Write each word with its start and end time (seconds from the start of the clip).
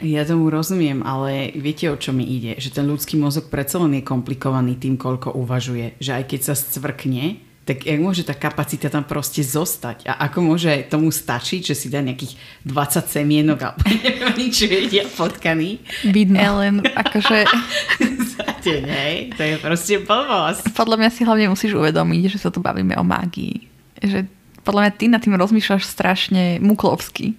Ja 0.00 0.24
tomu 0.24 0.48
rozumiem, 0.48 1.04
ale 1.04 1.52
viete, 1.56 1.88
o 1.92 1.96
čo 1.96 2.16
mi 2.16 2.24
ide? 2.24 2.56
Že 2.56 2.80
ten 2.80 2.84
ľudský 2.88 3.20
mozog 3.20 3.52
predsa 3.52 3.80
len 3.84 4.00
je 4.00 4.02
komplikovaný 4.04 4.80
tým, 4.80 4.96
koľko 4.96 5.36
uvažuje. 5.36 6.00
Že 6.00 6.12
aj 6.20 6.24
keď 6.24 6.40
sa 6.40 6.54
scvrkne, 6.56 7.50
tak 7.70 7.86
jak 7.86 8.00
môže 8.02 8.26
tá 8.26 8.34
kapacita 8.34 8.90
tam 8.90 9.06
proste 9.06 9.44
zostať? 9.44 10.08
A 10.08 10.26
ako 10.26 10.42
môže 10.42 10.90
tomu 10.90 11.12
stačiť, 11.12 11.70
že 11.70 11.78
si 11.78 11.86
dá 11.86 12.02
nejakých 12.02 12.34
20 12.66 13.06
semienok 13.06 13.58
alebo 13.62 13.80
neviem, 13.86 14.50
čo 14.50 14.66
jedia 14.66 15.06
potkaný? 15.06 15.78
Vidno. 16.08 16.40
Ellen, 16.40 16.82
akože... 16.82 17.46
Zate, 18.34 18.74
hej? 18.82 19.14
To 19.36 19.42
je 19.44 19.54
proste 19.62 19.94
blbosť. 20.02 20.72
Podľa 20.74 20.96
mňa 20.98 21.10
si 21.12 21.20
hlavne 21.22 21.52
musíš 21.52 21.76
uvedomiť, 21.78 22.34
že 22.34 22.38
sa 22.42 22.50
tu 22.50 22.58
bavíme 22.58 22.96
o 22.98 23.04
mágii. 23.06 23.68
Že 24.02 24.26
podľa 24.66 24.80
mňa 24.88 24.92
ty 24.96 25.04
nad 25.06 25.20
tým 25.22 25.36
rozmýšľaš 25.38 25.84
strašne 25.86 26.58
muklovsky. 26.58 27.38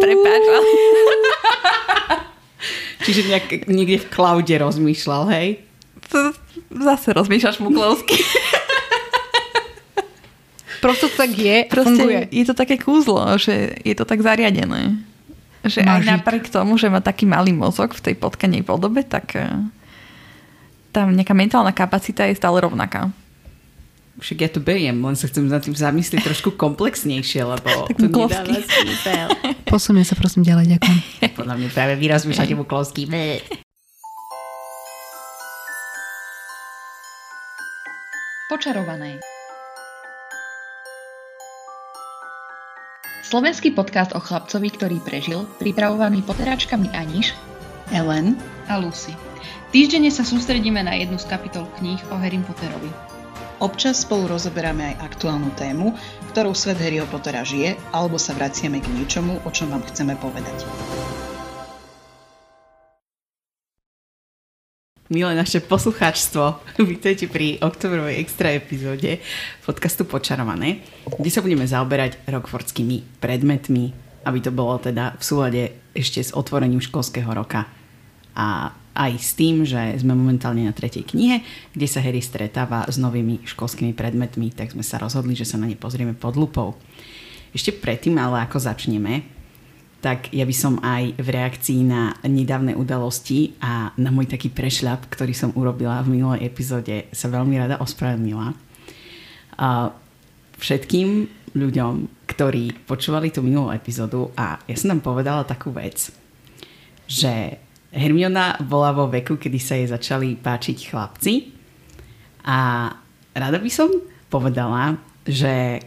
Prepáč. 0.00 0.42
Čiže 3.04 3.26
nejak, 3.26 3.66
niekde 3.66 3.98
v 3.98 4.10
klaude 4.10 4.54
rozmýšľal, 4.54 5.22
hej? 5.34 5.48
Zase 6.70 7.10
rozmýšľaš 7.10 7.58
muklovsky. 7.58 8.22
Prosto 10.82 11.06
to 11.06 11.14
tak 11.14 11.30
je, 11.38 11.62
Proste 11.70 11.94
funguje. 11.94 12.26
je 12.34 12.42
to 12.42 12.58
také 12.58 12.74
kúzlo, 12.74 13.22
že 13.38 13.78
je 13.86 13.94
to 13.94 14.02
tak 14.02 14.18
zariadené. 14.18 14.98
Že 15.62 15.86
aj 15.86 16.02
Mažik. 16.02 16.10
napriek 16.10 16.44
tomu, 16.50 16.74
že 16.74 16.90
má 16.90 16.98
taký 16.98 17.22
malý 17.22 17.54
mozog 17.54 17.94
v 17.94 18.02
tej 18.02 18.14
potkanej 18.18 18.66
podobe, 18.66 19.06
tak 19.06 19.38
eh, 19.38 19.46
tam 20.90 21.14
nejaká 21.14 21.38
mentálna 21.38 21.70
kapacita 21.70 22.26
je 22.26 22.34
stále 22.34 22.58
rovnaká. 22.58 23.14
Však 24.20 24.38
ja 24.44 24.48
to 24.52 24.60
beriem, 24.60 25.00
len 25.00 25.16
sa 25.16 25.24
chcem 25.24 25.48
nad 25.48 25.64
tým 25.64 25.72
zamyslieť 25.72 26.20
trošku 26.20 26.52
komplexnejšie, 26.60 27.48
lebo 27.48 27.68
Tak 27.88 27.96
to 27.96 28.08
nedáva 28.12 28.60
zmysel. 28.60 29.28
Posunie 29.72 30.04
sa 30.04 30.12
prosím 30.12 30.44
ďalej, 30.44 30.76
ďakujem. 30.76 30.98
Podľa 31.40 31.54
mňa 31.56 31.68
práve 31.72 31.92
vy 31.96 32.06
rozmýšľate 32.12 32.54
muklovský. 32.60 33.08
Počarované. 38.52 39.16
Slovenský 43.24 43.72
podcast 43.72 44.12
o 44.12 44.20
chlapcovi, 44.20 44.68
ktorý 44.76 45.00
prežil, 45.00 45.48
pripravovaný 45.56 46.20
poteráčkami 46.20 46.92
Aniš 46.92 47.32
Ellen, 47.88 48.36
a 48.68 48.76
Lucy. 48.76 49.16
Týždenne 49.72 50.12
sa 50.12 50.20
sústredíme 50.20 50.84
na 50.84 50.92
jednu 51.00 51.16
z 51.16 51.24
kapitol 51.32 51.64
kníh 51.80 52.00
o 52.12 52.16
Harry 52.20 52.36
Potterovi. 52.44 53.11
Občas 53.62 54.02
spolu 54.02 54.26
rozoberáme 54.26 54.82
aj 54.90 55.14
aktuálnu 55.14 55.54
tému, 55.54 55.94
ktorou 56.34 56.50
svet 56.50 56.82
Harryho 56.82 57.06
Pottera 57.06 57.46
žije, 57.46 57.78
alebo 57.94 58.18
sa 58.18 58.34
vraciame 58.34 58.82
k 58.82 58.90
niečomu, 58.90 59.38
o 59.46 59.50
čom 59.54 59.70
vám 59.70 59.86
chceme 59.86 60.18
povedať. 60.18 60.66
Milé 65.14 65.38
naše 65.38 65.62
poslucháčstvo, 65.62 66.58
vítajte 66.90 67.30
pri 67.30 67.62
oktobrovej 67.62 68.18
extra 68.18 68.50
epizóde 68.50 69.22
podcastu 69.62 70.02
Počarované, 70.10 70.82
kde 71.06 71.30
sa 71.30 71.38
budeme 71.38 71.62
zaoberať 71.62 72.18
rockfordskými 72.26 73.22
predmetmi, 73.22 73.94
aby 74.26 74.38
to 74.42 74.50
bolo 74.50 74.82
teda 74.82 75.14
v 75.14 75.22
súlade 75.22 75.62
ešte 75.94 76.18
s 76.18 76.34
otvorením 76.34 76.82
školského 76.82 77.30
roka 77.30 77.70
a 78.34 78.74
aj 78.92 79.12
s 79.16 79.32
tým, 79.32 79.64
že 79.64 79.96
sme 79.98 80.12
momentálne 80.12 80.68
na 80.68 80.76
tretej 80.76 81.08
knihe, 81.08 81.40
kde 81.72 81.86
sa 81.88 82.04
Harry 82.04 82.20
stretáva 82.20 82.84
s 82.88 83.00
novými 83.00 83.44
školskými 83.44 83.96
predmetmi, 83.96 84.52
tak 84.52 84.76
sme 84.76 84.84
sa 84.84 85.00
rozhodli, 85.00 85.32
že 85.32 85.48
sa 85.48 85.56
na 85.56 85.64
ne 85.64 85.76
pozrieme 85.76 86.12
pod 86.12 86.36
lupou. 86.36 86.76
Ešte 87.56 87.72
predtým, 87.72 88.16
ale 88.16 88.44
ako 88.44 88.60
začneme, 88.60 89.24
tak 90.02 90.34
ja 90.34 90.42
by 90.42 90.54
som 90.56 90.82
aj 90.82 91.14
v 91.14 91.28
reakcii 91.30 91.80
na 91.86 92.18
nedávne 92.26 92.74
udalosti 92.74 93.54
a 93.62 93.94
na 93.94 94.10
môj 94.10 94.26
taký 94.34 94.50
prešľap, 94.50 95.06
ktorý 95.06 95.30
som 95.30 95.54
urobila 95.54 96.02
v 96.02 96.18
minulej 96.18 96.42
epizóde, 96.42 97.06
sa 97.14 97.30
veľmi 97.30 97.54
rada 97.54 97.78
ospravedlnila. 97.78 98.50
Všetkým 100.58 101.08
ľuďom, 101.54 102.26
ktorí 102.26 102.82
počúvali 102.88 103.30
tú 103.30 103.46
minulú 103.46 103.70
epizódu 103.70 104.34
a 104.34 104.58
ja 104.66 104.74
som 104.74 104.96
tam 104.96 105.04
povedala 105.04 105.46
takú 105.46 105.70
vec, 105.70 106.10
že 107.06 107.62
Hermiona 107.92 108.56
bola 108.64 108.96
vo 108.96 109.12
veku, 109.12 109.36
kedy 109.36 109.58
sa 109.60 109.76
jej 109.76 109.84
začali 109.84 110.40
páčiť 110.40 110.76
chlapci. 110.88 111.52
A 112.48 112.88
rada 113.36 113.58
by 113.60 113.70
som 113.70 113.92
povedala, 114.32 114.96
že 115.28 115.84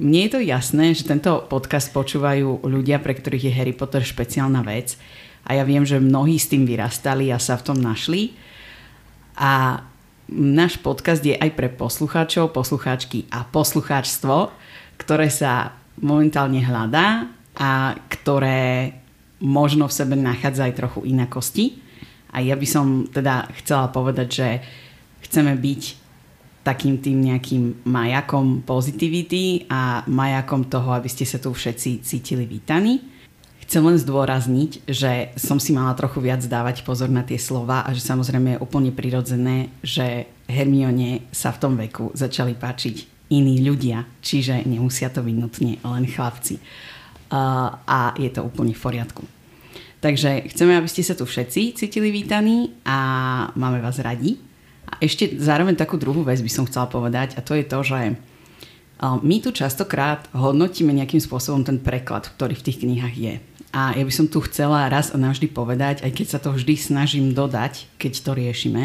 mne 0.00 0.20
je 0.24 0.30
to 0.32 0.40
jasné, 0.40 0.94
že 0.94 1.10
tento 1.10 1.44
podcast 1.50 1.90
počúvajú 1.90 2.64
ľudia, 2.64 3.02
pre 3.02 3.12
ktorých 3.12 3.50
je 3.50 3.56
Harry 3.58 3.74
Potter 3.74 4.00
špeciálna 4.00 4.62
vec. 4.62 4.94
A 5.44 5.58
ja 5.58 5.66
viem, 5.66 5.82
že 5.82 5.98
mnohí 5.98 6.38
s 6.38 6.48
tým 6.48 6.64
vyrastali 6.64 7.34
a 7.34 7.42
sa 7.42 7.58
v 7.58 7.66
tom 7.66 7.78
našli. 7.82 8.32
A 9.36 9.82
náš 10.30 10.78
podcast 10.78 11.20
je 11.20 11.34
aj 11.34 11.50
pre 11.58 11.66
poslucháčov, 11.66 12.54
poslucháčky 12.54 13.26
a 13.34 13.42
poslucháčstvo, 13.42 14.54
ktoré 15.02 15.26
sa 15.26 15.74
momentálne 15.98 16.62
hľadá 16.62 17.26
a 17.58 17.98
ktoré 18.08 18.99
možno 19.40 19.88
v 19.88 19.96
sebe 19.96 20.14
nachádza 20.14 20.68
aj 20.68 20.78
trochu 20.78 21.00
inakosti. 21.08 21.80
A 22.30 22.44
ja 22.44 22.54
by 22.54 22.66
som 22.68 22.86
teda 23.10 23.50
chcela 23.58 23.90
povedať, 23.90 24.28
že 24.30 24.48
chceme 25.26 25.56
byť 25.58 25.82
takým 26.60 27.00
tým 27.00 27.18
nejakým 27.24 27.88
majakom 27.88 28.62
pozitivity 28.62 29.64
a 29.66 30.04
majakom 30.06 30.68
toho, 30.68 30.92
aby 30.92 31.08
ste 31.08 31.24
sa 31.24 31.40
tu 31.40 31.50
všetci 31.50 32.04
cítili 32.04 32.44
vítaní. 32.44 33.00
Chcem 33.64 33.86
len 33.86 33.96
zdôrazniť, 33.96 34.84
že 34.84 35.30
som 35.38 35.62
si 35.62 35.70
mala 35.70 35.94
trochu 35.94 36.18
viac 36.20 36.42
dávať 36.42 36.82
pozor 36.82 37.06
na 37.06 37.22
tie 37.22 37.38
slova 37.38 37.86
a 37.86 37.94
že 37.94 38.02
samozrejme 38.02 38.58
je 38.58 38.62
úplne 38.62 38.90
prirodzené, 38.90 39.70
že 39.80 40.26
Hermione 40.50 41.30
sa 41.30 41.54
v 41.54 41.60
tom 41.62 41.74
veku 41.78 42.10
začali 42.12 42.58
páčiť 42.58 43.30
iní 43.30 43.62
ľudia, 43.62 44.04
čiže 44.20 44.66
nemusia 44.66 45.06
to 45.08 45.22
byť 45.22 45.36
nutne 45.38 45.78
len 45.78 46.04
chlapci. 46.10 46.58
A 47.30 48.14
je 48.18 48.30
to 48.34 48.42
úplne 48.42 48.74
v 48.74 48.82
poriadku. 48.82 49.22
Takže 50.00 50.50
chceme, 50.50 50.74
aby 50.74 50.88
ste 50.90 51.06
sa 51.06 51.14
tu 51.14 51.28
všetci 51.28 51.78
cítili 51.78 52.10
vítaní 52.10 52.74
a 52.82 52.98
máme 53.54 53.78
vás 53.78 54.00
radi. 54.02 54.40
A 54.90 54.98
ešte 54.98 55.38
zároveň 55.38 55.78
takú 55.78 55.94
druhú 56.00 56.26
vec 56.26 56.42
by 56.42 56.50
som 56.50 56.66
chcela 56.66 56.90
povedať 56.90 57.38
a 57.38 57.44
to 57.44 57.54
je 57.54 57.64
to, 57.68 57.78
že 57.86 58.00
my 59.00 59.36
tu 59.40 59.54
častokrát 59.54 60.26
hodnotíme 60.34 60.92
nejakým 60.92 61.22
spôsobom 61.22 61.62
ten 61.62 61.78
preklad, 61.80 62.28
ktorý 62.36 62.58
v 62.58 62.64
tých 62.66 62.82
knihách 62.82 63.16
je. 63.16 63.34
A 63.70 63.94
ja 63.94 64.02
by 64.02 64.12
som 64.12 64.26
tu 64.26 64.42
chcela 64.50 64.90
raz 64.90 65.14
a 65.14 65.16
navždy 65.16 65.46
povedať, 65.54 66.02
aj 66.02 66.10
keď 66.10 66.26
sa 66.26 66.42
to 66.42 66.50
vždy 66.52 66.74
snažím 66.74 67.30
dodať, 67.30 67.86
keď 68.02 68.12
to 68.18 68.30
riešime, 68.34 68.82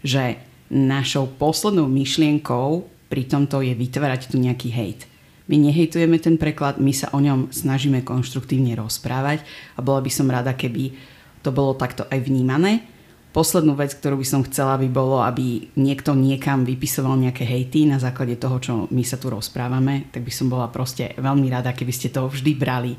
že 0.00 0.40
našou 0.72 1.28
poslednou 1.28 1.84
myšlienkou 1.84 2.88
pri 3.12 3.22
tomto 3.28 3.60
je 3.60 3.76
vytvárať 3.76 4.32
tu 4.32 4.40
nejaký 4.40 4.72
hejt. 4.72 5.04
My 5.52 5.60
nehejtujeme 5.60 6.16
ten 6.16 6.40
preklad, 6.40 6.80
my 6.80 6.96
sa 6.96 7.12
o 7.12 7.20
ňom 7.20 7.52
snažíme 7.52 8.00
konštruktívne 8.08 8.72
rozprávať 8.72 9.44
a 9.76 9.84
bola 9.84 10.00
by 10.00 10.08
som 10.08 10.32
rada, 10.32 10.56
keby 10.56 10.96
to 11.44 11.52
bolo 11.52 11.76
takto 11.76 12.08
aj 12.08 12.24
vnímané. 12.24 12.88
Poslednú 13.36 13.76
vec, 13.76 13.92
ktorú 13.92 14.16
by 14.16 14.24
som 14.24 14.40
chcela, 14.48 14.80
by 14.80 14.88
bolo, 14.88 15.20
aby 15.20 15.68
niekto 15.76 16.16
niekam 16.16 16.64
vypisoval 16.64 17.20
nejaké 17.20 17.44
hejty 17.44 17.84
na 17.84 18.00
základe 18.00 18.40
toho, 18.40 18.56
čo 18.64 18.72
my 18.88 19.04
sa 19.04 19.20
tu 19.20 19.28
rozprávame, 19.28 20.08
tak 20.08 20.24
by 20.24 20.32
som 20.32 20.48
bola 20.48 20.72
proste 20.72 21.12
veľmi 21.20 21.52
rada, 21.52 21.76
keby 21.76 21.92
ste 21.92 22.08
to 22.08 22.32
vždy 22.32 22.56
brali 22.56 22.96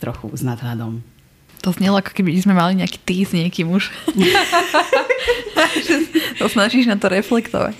trochu 0.00 0.32
s 0.32 0.40
nadhľadom. 0.40 1.04
To 1.68 1.76
znelo, 1.76 2.00
ako 2.00 2.16
keby 2.16 2.32
sme 2.40 2.56
mali 2.56 2.80
nejaký 2.80 2.96
tý 3.04 3.28
s 3.28 3.36
niekým 3.36 3.68
už. 3.76 3.92
to 6.40 6.48
snažíš 6.48 6.88
na 6.88 6.96
to 6.96 7.12
reflektovať. 7.12 7.76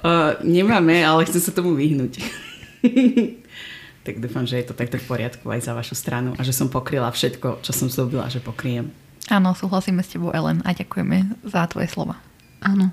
Uh, 0.00 0.40
nemáme, 0.40 1.04
ale 1.04 1.28
chcem 1.28 1.44
sa 1.44 1.52
tomu 1.52 1.76
vyhnúť. 1.76 2.24
tak 4.00 4.16
dúfam, 4.16 4.48
že 4.48 4.56
je 4.60 4.72
to 4.72 4.74
takto 4.76 4.96
v 4.96 5.04
poriadku 5.04 5.44
aj 5.52 5.60
za 5.68 5.72
vašu 5.76 5.92
stranu 5.92 6.32
a 6.36 6.42
že 6.42 6.56
som 6.56 6.72
pokryla 6.72 7.12
všetko, 7.12 7.60
čo 7.60 7.72
som 7.76 7.92
slúbila, 7.92 8.32
že 8.32 8.40
pokriem. 8.40 8.88
Áno, 9.28 9.52
súhlasíme 9.52 10.00
s 10.00 10.16
tebou, 10.16 10.32
Ellen, 10.32 10.64
a 10.64 10.72
ďakujeme 10.72 11.44
za 11.44 11.68
tvoje 11.68 11.92
slova. 11.92 12.16
Áno. 12.64 12.90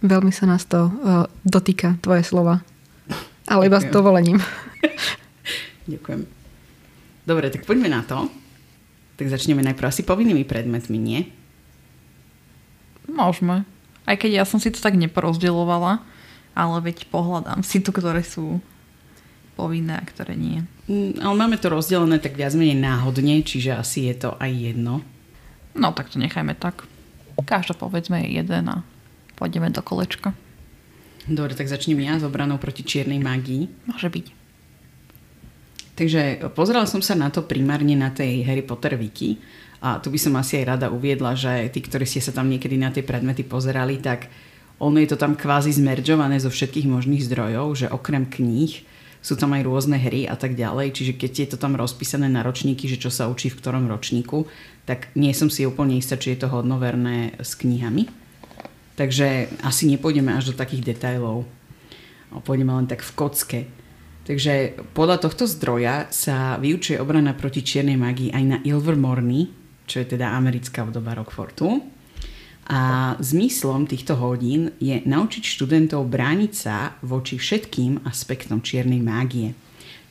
Veľmi 0.00 0.32
sa 0.32 0.48
nás 0.48 0.64
to 0.64 0.88
uh, 0.88 1.26
dotýka, 1.44 2.00
tvoje 2.00 2.24
slova. 2.24 2.64
Ale 3.50 3.68
iba 3.68 3.80
s 3.80 3.86
dovolením. 3.90 4.40
Ďakujem. 5.92 6.28
Dobre, 7.28 7.46
tak 7.52 7.68
poďme 7.68 7.92
na 7.92 8.00
to. 8.04 8.28
Tak 9.20 9.28
začneme 9.28 9.60
najprv 9.64 9.90
asi 9.90 10.06
povinnými 10.06 10.46
predmetmi, 10.46 10.96
nie? 10.96 11.20
Môžeme. 13.08 13.64
Aj 14.08 14.16
keď 14.16 14.40
ja 14.40 14.44
som 14.48 14.62
si 14.62 14.72
to 14.72 14.80
tak 14.80 14.96
neporozdeľovala, 14.96 16.00
ale 16.56 16.76
veď 16.80 17.08
pohľadám 17.12 17.60
si 17.64 17.80
tu, 17.84 17.92
ktoré 17.92 18.24
sú 18.24 18.62
povinné 19.58 19.98
a 19.98 20.06
ktoré 20.06 20.38
nie. 20.38 20.62
Mm, 20.86 21.18
Ale 21.18 21.34
máme 21.34 21.58
to 21.58 21.74
rozdelené 21.74 22.22
tak 22.22 22.38
viac 22.38 22.54
menej 22.54 22.78
náhodne, 22.78 23.42
čiže 23.42 23.74
asi 23.74 24.06
je 24.06 24.14
to 24.14 24.30
aj 24.38 24.54
jedno. 24.54 25.02
No 25.74 25.90
tak 25.90 26.14
to 26.14 26.22
nechajme 26.22 26.54
tak. 26.54 26.86
Každá 27.38 27.74
povedzme 27.74 28.22
je 28.22 28.38
jeden 28.38 28.64
a 28.70 28.86
pôjdeme 29.34 29.74
do 29.74 29.82
kolečka. 29.82 30.34
Dobre, 31.26 31.52
tak 31.58 31.70
začnem 31.70 31.98
ja 32.02 32.18
s 32.18 32.24
obranou 32.24 32.56
proti 32.56 32.86
čiernej 32.86 33.18
mágii. 33.20 33.90
Môže 33.90 34.08
byť. 34.08 34.26
Takže 35.98 36.22
pozerala 36.54 36.86
som 36.86 37.02
sa 37.02 37.18
na 37.18 37.26
to 37.26 37.42
primárne 37.42 37.98
na 37.98 38.14
tej 38.14 38.46
Harry 38.46 38.62
Potter 38.62 38.94
wiki 38.94 39.42
A 39.82 39.98
tu 39.98 40.14
by 40.14 40.18
som 40.18 40.38
asi 40.38 40.62
aj 40.62 40.78
rada 40.78 40.86
uviedla, 40.94 41.34
že 41.34 41.66
tí, 41.74 41.82
ktorí 41.82 42.06
ste 42.06 42.22
sa 42.22 42.30
tam 42.30 42.46
niekedy 42.46 42.78
na 42.78 42.94
tie 42.94 43.02
predmety 43.02 43.42
pozerali, 43.42 43.98
tak 43.98 44.30
ono 44.78 44.98
je 45.02 45.10
to 45.10 45.18
tam 45.18 45.34
kvázi 45.34 45.74
zmeržované 45.74 46.38
zo 46.38 46.50
všetkých 46.50 46.86
možných 46.86 47.26
zdrojov, 47.26 47.66
že 47.74 47.86
okrem 47.90 48.26
kníh 48.26 48.86
sú 49.18 49.34
tam 49.34 49.54
aj 49.54 49.66
rôzne 49.66 49.98
hry 49.98 50.24
a 50.30 50.38
tak 50.38 50.54
ďalej, 50.54 50.94
čiže 50.94 51.12
keď 51.18 51.32
je 51.34 51.48
to 51.54 51.58
tam 51.58 51.74
rozpísané 51.74 52.30
na 52.30 52.46
ročníky, 52.46 52.86
že 52.86 53.00
čo 53.00 53.10
sa 53.10 53.26
učí 53.26 53.50
v 53.50 53.58
ktorom 53.58 53.90
ročníku, 53.90 54.46
tak 54.86 55.12
nie 55.18 55.34
som 55.34 55.52
si 55.52 55.66
úplne 55.68 55.98
istá, 55.98 56.16
či 56.16 56.32
je 56.34 56.46
to 56.46 56.48
hodnoverné 56.48 57.36
s 57.42 57.58
knihami. 57.58 58.08
Takže 58.98 59.52
asi 59.62 59.86
nepôjdeme 59.90 60.34
až 60.34 60.50
do 60.50 60.58
takých 60.58 60.94
detajlov. 60.94 61.46
Pôjdeme 62.42 62.74
len 62.74 62.90
tak 62.90 63.04
v 63.04 63.14
kocke. 63.14 63.60
Takže 64.28 64.76
podľa 64.92 65.24
tohto 65.24 65.48
zdroja 65.48 66.10
sa 66.12 66.60
vyučuje 66.60 67.00
obrana 67.00 67.32
proti 67.32 67.64
čiernej 67.64 67.96
magii 67.96 68.34
aj 68.34 68.44
na 68.44 68.58
Ilvermorny, 68.60 69.48
čo 69.88 70.04
je 70.04 70.16
teda 70.18 70.36
americká 70.36 70.84
obdoba 70.84 71.16
Rockfortu. 71.16 71.97
A 72.68 73.16
zmyslom 73.16 73.88
týchto 73.88 74.12
hodín 74.20 74.76
je 74.76 75.00
naučiť 75.00 75.40
študentov 75.40 76.04
brániť 76.04 76.52
sa 76.52 77.00
voči 77.00 77.40
všetkým 77.40 78.04
aspektom 78.04 78.60
čiernej 78.60 79.00
mágie. 79.00 79.56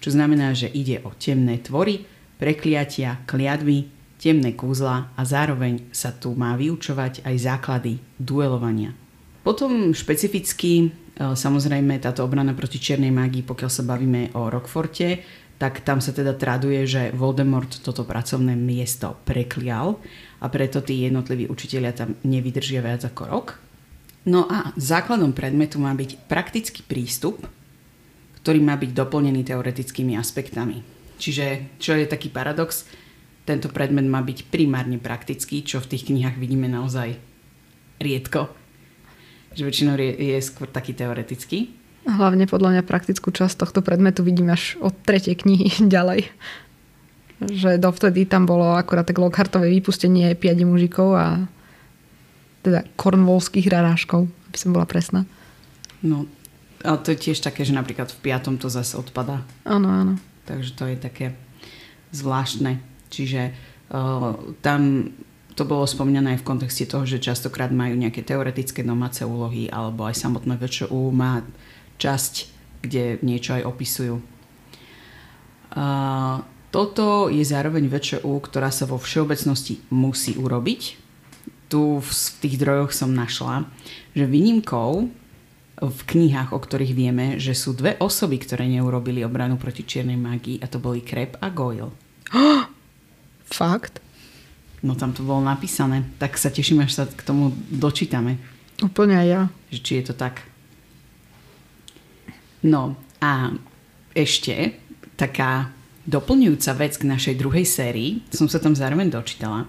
Čo 0.02 0.18
znamená, 0.18 0.58
že 0.58 0.66
ide 0.74 1.06
o 1.06 1.14
temné 1.14 1.62
tvory, 1.62 2.02
prekliatia, 2.42 3.22
kliadby, 3.30 3.86
temné 4.18 4.58
kúzla 4.58 5.14
a 5.14 5.22
zároveň 5.22 5.94
sa 5.94 6.10
tu 6.10 6.34
má 6.34 6.58
vyučovať 6.58 7.22
aj 7.30 7.36
základy 7.38 8.02
duelovania. 8.18 8.98
Potom 9.46 9.94
špecificky, 9.94 10.74
e, 10.82 10.88
samozrejme, 11.38 12.02
táto 12.02 12.26
obrana 12.26 12.58
proti 12.58 12.82
čiernej 12.82 13.14
mágii, 13.14 13.46
pokiaľ 13.46 13.72
sa 13.72 13.86
bavíme 13.86 14.34
o 14.34 14.50
Rockforte, 14.50 15.22
tak 15.58 15.82
tam 15.82 15.98
sa 15.98 16.14
teda 16.14 16.38
traduje, 16.38 16.86
že 16.86 17.10
Voldemort 17.18 17.82
toto 17.82 18.06
pracovné 18.06 18.54
miesto 18.54 19.18
preklial 19.26 19.98
a 20.38 20.46
preto 20.54 20.86
tí 20.86 21.02
jednotliví 21.02 21.50
učitelia 21.50 21.98
tam 21.98 22.14
nevydržia 22.22 22.86
viac 22.86 23.02
ako 23.10 23.24
rok. 23.26 23.48
No 24.30 24.46
a 24.46 24.76
základom 24.78 25.34
predmetu 25.34 25.82
má 25.82 25.98
byť 25.98 26.30
praktický 26.30 26.86
prístup, 26.86 27.42
ktorý 28.44 28.60
má 28.62 28.78
byť 28.78 28.92
doplnený 28.94 29.42
teoretickými 29.48 30.14
aspektami. 30.20 30.84
Čiže, 31.18 31.80
čo 31.82 31.98
je 31.98 32.06
taký 32.06 32.30
paradox, 32.30 32.86
tento 33.48 33.72
predmet 33.72 34.06
má 34.06 34.22
byť 34.22 34.52
primárne 34.52 35.00
praktický, 35.02 35.64
čo 35.64 35.82
v 35.82 35.90
tých 35.96 36.12
knihách 36.12 36.38
vidíme 36.38 36.68
naozaj 36.70 37.18
riedko. 37.98 38.52
Že 39.58 39.64
väčšinou 39.64 39.96
je, 39.98 40.12
je 40.36 40.38
skôr 40.44 40.70
taký 40.70 40.94
teoretický. 40.94 41.74
Hlavne 42.08 42.48
podľa 42.48 42.80
mňa 42.80 42.84
praktickú 42.88 43.36
časť 43.36 43.60
tohto 43.60 43.84
predmetu 43.84 44.24
vidím 44.24 44.48
až 44.48 44.80
od 44.80 44.96
tretej 45.04 45.44
knihy 45.44 45.68
ďalej. 45.96 46.32
Že 47.38 47.78
dovtedy 47.78 48.26
tam 48.26 48.48
bolo 48.50 48.74
akurát 48.74 49.06
tak 49.06 49.20
Lockhartové 49.20 49.70
vypustenie 49.70 50.34
piadi 50.34 50.66
mužikov 50.66 51.14
a 51.14 51.28
teda 52.66 52.88
kornvolských 52.98 53.70
raráškov, 53.70 54.26
aby 54.26 54.58
som 54.58 54.74
bola 54.74 54.90
presná. 54.90 55.28
No, 56.02 56.26
a 56.82 56.98
to 56.98 57.14
je 57.14 57.30
tiež 57.30 57.44
také, 57.44 57.62
že 57.68 57.76
napríklad 57.76 58.10
v 58.10 58.22
piatom 58.24 58.58
to 58.58 58.72
zase 58.72 58.98
odpada. 58.98 59.46
Áno, 59.68 59.92
áno. 59.92 60.14
Takže 60.50 60.72
to 60.74 60.84
je 60.90 60.98
také 60.98 61.26
zvláštne. 62.16 62.82
Čiže 63.12 63.54
uh, 63.92 64.34
tam 64.64 65.12
to 65.58 65.66
bolo 65.66 65.90
spomínané 65.90 66.38
aj 66.38 66.46
v 66.46 66.48
kontexte 66.48 66.86
toho, 66.86 67.04
že 67.04 67.18
častokrát 67.18 67.74
majú 67.74 67.98
nejaké 67.98 68.22
teoretické 68.22 68.86
domáce 68.86 69.26
úlohy 69.26 69.68
alebo 69.74 70.06
aj 70.06 70.22
samotné 70.22 70.54
VČU 70.62 71.10
má 71.10 71.42
časť, 71.98 72.34
kde 72.86 73.20
niečo 73.26 73.58
aj 73.58 73.64
opisujú. 73.66 74.16
Uh, 75.74 76.42
toto 76.72 77.32
je 77.32 77.42
zároveň 77.42 77.90
VČU, 77.90 78.28
ktorá 78.28 78.70
sa 78.70 78.86
vo 78.86 79.02
všeobecnosti 79.02 79.82
musí 79.90 80.38
urobiť. 80.38 80.82
Tu 81.68 81.82
v, 82.00 82.10
tých 82.40 82.56
drojoch 82.60 82.96
som 82.96 83.12
našla, 83.12 83.68
že 84.16 84.24
výnimkou 84.24 85.12
v 85.78 86.00
knihách, 86.10 86.56
o 86.56 86.60
ktorých 86.60 86.94
vieme, 86.98 87.26
že 87.38 87.54
sú 87.54 87.78
dve 87.78 88.00
osoby, 88.02 88.42
ktoré 88.42 88.66
neurobili 88.66 89.22
obranu 89.22 89.62
proti 89.62 89.86
čiernej 89.86 90.18
magii 90.18 90.58
a 90.64 90.66
to 90.66 90.82
boli 90.82 91.06
Krep 91.06 91.38
a 91.38 91.54
Goyle. 91.54 91.94
Fakt? 93.58 94.02
No 94.82 94.98
tam 94.98 95.14
to 95.14 95.22
bolo 95.22 95.42
napísané. 95.42 96.06
Tak 96.18 96.38
sa 96.38 96.50
teším, 96.50 96.82
až 96.82 96.92
sa 96.94 97.04
k 97.06 97.22
tomu 97.22 97.54
dočítame. 97.70 98.38
Úplne 98.82 99.16
aj 99.18 99.28
ja. 99.28 99.42
Že 99.74 99.80
či 99.82 99.92
je 100.02 100.04
to 100.10 100.16
tak. 100.18 100.46
No 102.68 103.00
a 103.24 103.56
ešte 104.12 104.76
taká 105.16 105.72
doplňujúca 106.08 106.72
vec 106.76 107.00
k 107.00 107.08
našej 107.08 107.36
druhej 107.40 107.64
sérii, 107.68 108.24
som 108.32 108.48
sa 108.48 108.60
tam 108.60 108.76
zároveň 108.76 109.12
dočítala, 109.12 109.68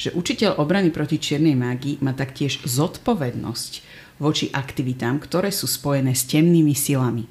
že 0.00 0.12
učiteľ 0.12 0.60
obrany 0.60 0.88
proti 0.88 1.20
čiernej 1.20 1.56
mágii 1.56 2.00
má 2.04 2.12
taktiež 2.16 2.60
zodpovednosť 2.64 3.72
voči 4.20 4.52
aktivitám, 4.52 5.20
ktoré 5.20 5.48
sú 5.48 5.64
spojené 5.64 6.12
s 6.12 6.28
temnými 6.28 6.76
silami. 6.76 7.24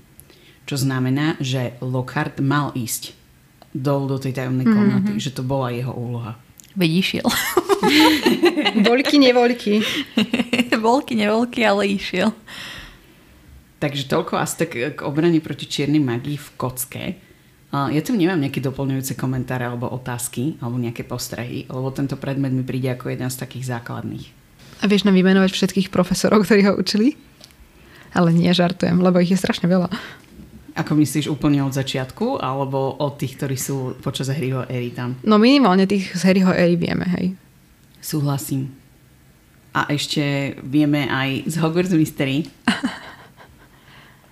Čo 0.68 0.84
znamená, 0.84 1.40
že 1.40 1.78
Lockhart 1.80 2.42
mal 2.44 2.74
ísť 2.76 3.14
dol 3.72 4.10
do 4.10 4.18
tej 4.18 4.36
tajomnej 4.36 4.68
komnaty, 4.68 5.16
mm-hmm. 5.16 5.24
že 5.24 5.36
to 5.36 5.46
bola 5.46 5.70
jeho 5.72 5.94
úloha. 5.94 6.36
Veď 6.74 6.92
išiel. 7.02 7.28
Voľky, 8.86 9.18
nevoľky. 9.22 9.74
Voľky, 10.86 11.14
nevoľky, 11.18 11.60
ale 11.66 11.98
išiel. 11.98 12.30
Takže 13.78 14.10
toľko 14.10 14.42
asi 14.42 14.56
tak 14.58 14.72
k 14.74 15.00
obrane 15.06 15.38
proti 15.38 15.70
čiernej 15.70 16.02
magii 16.02 16.38
v 16.38 16.50
kocke. 16.58 17.06
Ja 17.70 18.02
tu 18.02 18.18
nemám 18.18 18.42
nejaké 18.42 18.58
doplňujúce 18.64 19.14
komentáre 19.14 19.68
alebo 19.68 19.92
otázky 19.92 20.58
alebo 20.64 20.82
nejaké 20.82 21.06
postrehy, 21.06 21.70
lebo 21.70 21.94
tento 21.94 22.18
predmet 22.18 22.50
mi 22.56 22.66
príde 22.66 22.90
ako 22.90 23.14
jeden 23.14 23.30
z 23.30 23.38
takých 23.38 23.78
základných. 23.78 24.26
A 24.82 24.90
vieš 24.90 25.06
nám 25.06 25.14
vymenovať 25.14 25.52
všetkých 25.54 25.88
profesorov, 25.94 26.46
ktorí 26.48 26.66
ho 26.66 26.74
učili? 26.78 27.18
Ale 28.16 28.34
nie, 28.34 28.50
žartujem, 28.50 28.98
lebo 28.98 29.22
ich 29.22 29.30
je 29.30 29.38
strašne 29.38 29.70
veľa. 29.70 29.92
Ako 30.78 30.94
myslíš 30.94 31.28
úplne 31.28 31.66
od 31.66 31.74
začiatku, 31.74 32.38
alebo 32.38 32.98
od 33.02 33.18
tých, 33.18 33.36
ktorí 33.38 33.58
sú 33.58 33.98
počas 34.06 34.30
Harryho 34.30 34.66
éry 34.70 34.94
tam? 34.94 35.18
No 35.26 35.42
minimálne 35.42 35.90
tých 35.90 36.14
z 36.14 36.22
Harryho 36.30 36.54
éry 36.54 36.78
vieme, 36.78 37.06
hej. 37.18 37.34
Súhlasím. 37.98 38.70
A 39.74 39.90
ešte 39.90 40.54
vieme 40.62 41.10
aj 41.10 41.50
z 41.50 41.56
Hogwarts 41.62 41.94
Mystery, 41.98 42.46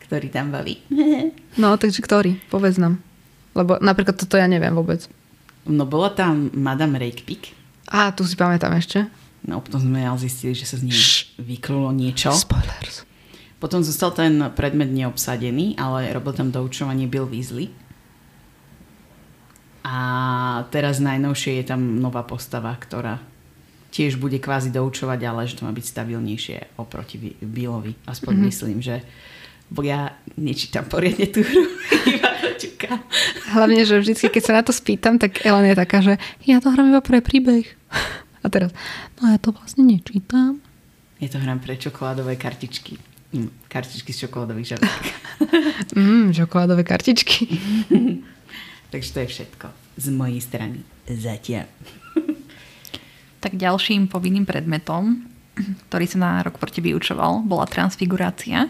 ktorý 0.05 0.27
tam 0.29 0.53
baví. 0.53 0.81
No, 1.55 1.79
takže 1.79 2.03
ktorý? 2.03 2.35
Povedz 2.51 2.75
nám. 2.75 2.99
Lebo 3.55 3.79
napríklad 3.79 4.19
toto 4.19 4.35
ja 4.35 4.43
neviem 4.43 4.75
vôbec. 4.75 5.07
No 5.63 5.87
bola 5.87 6.11
tam 6.11 6.51
Madame 6.51 6.99
Rakepick. 6.99 7.55
A, 7.87 8.11
tu 8.11 8.27
si 8.27 8.35
pamätám 8.35 8.75
ešte. 8.75 9.07
No 9.47 9.63
potom 9.63 9.79
sme 9.79 10.03
ale 10.03 10.19
zistili, 10.19 10.51
že 10.51 10.67
sa 10.67 10.75
z 10.75 10.91
nej 10.91 10.99
vyklulo 11.39 11.95
niečo. 11.95 12.35
Spoilers. 12.35 13.07
Potom 13.55 13.79
zostal 13.81 14.11
ten 14.11 14.51
predmet 14.51 14.91
neobsadený, 14.91 15.79
ale 15.79 16.11
robil 16.11 16.35
tam 16.35 16.51
doučovanie 16.51 17.07
Bill 17.07 17.29
Weasley. 17.29 17.71
A 19.85 19.95
teraz 20.73 20.99
najnovšie 20.99 21.61
je 21.61 21.65
tam 21.71 22.01
nová 22.01 22.25
postava, 22.27 22.73
ktorá 22.75 23.21
tiež 23.95 24.19
bude 24.19 24.43
kvázi 24.43 24.75
doučovať, 24.75 25.19
ale 25.23 25.47
že 25.47 25.55
to 25.55 25.63
má 25.63 25.71
byť 25.71 25.85
stabilnejšie 25.87 26.57
oproti 26.75 27.37
Billovi. 27.39 27.95
Aspoň 28.03 28.33
mm-hmm. 28.33 28.49
myslím, 28.51 28.77
že 28.83 29.05
bo 29.69 29.81
ja 29.81 30.13
nečítam 30.37 30.85
poriadne 30.85 31.27
tú 31.29 31.41
hru, 31.41 31.63
iba. 32.85 33.01
Hlavne, 33.51 33.81
že 33.83 33.99
vždy, 33.99 34.29
keď 34.29 34.43
sa 34.43 34.53
na 34.53 34.63
to 34.63 34.71
spýtam, 34.71 35.17
tak 35.17 35.41
Ellen 35.45 35.65
je 35.65 35.75
taká, 35.77 35.99
že 36.01 36.13
ja 36.45 36.61
to 36.61 36.71
hrám 36.71 36.93
iba 36.93 37.01
pre 37.01 37.19
príbeh. 37.19 37.65
A 38.45 38.49
teraz, 38.53 38.69
no 39.17 39.33
ja 39.33 39.41
to 39.41 39.49
vlastne 39.49 39.81
nečítam. 39.81 40.61
Ja 41.17 41.31
to 41.31 41.41
hrám 41.41 41.57
pre 41.63 41.73
čokoládové 41.79 42.37
kartičky. 42.37 43.01
Mm, 43.33 43.49
kartičky 43.65 44.13
z 44.13 44.29
čokoládových 44.29 44.77
žabiek. 44.77 45.05
mm, 45.97 46.29
čokoládové 46.37 46.85
kartičky. 46.85 47.57
Takže 48.93 49.09
to 49.09 49.19
je 49.25 49.27
všetko 49.33 49.67
z 49.97 50.07
mojej 50.13 50.41
strany. 50.45 50.85
Zatiaľ. 51.09 51.65
tak 53.41 53.57
ďalším 53.57 54.13
povinným 54.13 54.45
predmetom, 54.45 55.25
ktorý 55.89 56.05
sa 56.05 56.17
na 56.21 56.31
rok 56.45 56.61
proti 56.61 56.85
vyučoval, 56.85 57.45
bola 57.49 57.65
transfigurácia 57.65 58.69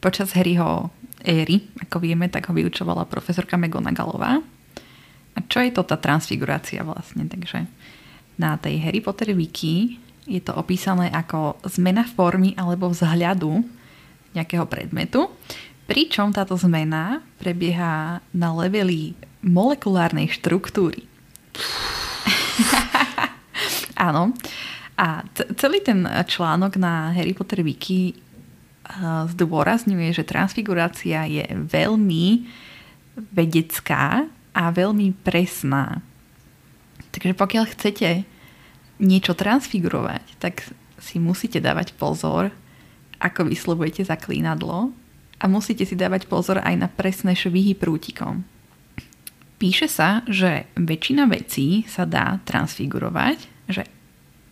Počas 0.00 0.32
Harryho 0.36 0.92
éry, 1.26 1.66
ako 1.82 1.98
vieme, 1.98 2.30
tak 2.30 2.48
ho 2.48 2.52
vyučovala 2.54 3.10
profesorka 3.10 3.58
McGonagallová. 3.58 4.38
A 5.36 5.38
čo 5.50 5.60
je 5.60 5.74
to 5.74 5.84
tá 5.84 6.00
transfigurácia 6.00 6.80
vlastne? 6.86 7.28
Takže 7.28 7.68
na 8.40 8.56
tej 8.56 8.80
Harry 8.84 9.04
Potter 9.04 9.36
wiki 9.36 10.00
je 10.26 10.42
to 10.42 10.52
opísané 10.56 11.10
ako 11.12 11.56
zmena 11.66 12.04
formy 12.04 12.52
alebo 12.58 12.90
vzhľadu 12.90 13.62
nejakého 14.36 14.68
predmetu, 14.68 15.32
pričom 15.88 16.34
táto 16.34 16.58
zmena 16.58 17.24
prebieha 17.40 18.20
na 18.34 18.48
leveli 18.52 19.16
molekulárnej 19.40 20.28
štruktúry. 20.28 21.06
Áno. 24.08 24.36
A 24.96 25.28
celý 25.60 25.84
ten 25.84 26.08
článok 26.08 26.80
na 26.80 27.12
Harry 27.12 27.36
Potter 27.36 27.60
Wiki 27.60 28.16
zdôrazňuje, 29.34 30.14
že 30.14 30.28
transfigurácia 30.28 31.26
je 31.26 31.44
veľmi 31.50 32.46
vedecká 33.34 34.28
a 34.56 34.62
veľmi 34.72 35.12
presná. 35.24 36.00
Takže 37.12 37.34
pokiaľ 37.34 37.64
chcete 37.72 38.08
niečo 39.00 39.32
transfigurovať, 39.36 40.24
tak 40.40 40.64
si 41.00 41.20
musíte 41.20 41.60
dávať 41.60 41.92
pozor, 41.96 42.52
ako 43.20 43.48
vyslovujete 43.48 44.04
zaklínadlo 44.04 44.92
a 45.40 45.44
musíte 45.48 45.84
si 45.84 45.96
dávať 45.96 46.28
pozor 46.28 46.60
aj 46.60 46.74
na 46.76 46.88
presné 46.88 47.36
švihy 47.36 47.76
prútikom. 47.76 48.44
Píše 49.56 49.88
sa, 49.88 50.20
že 50.28 50.68
väčšina 50.76 51.24
vecí 51.32 51.88
sa 51.88 52.04
dá 52.04 52.40
transfigurovať 52.44 53.56
že, 53.72 53.88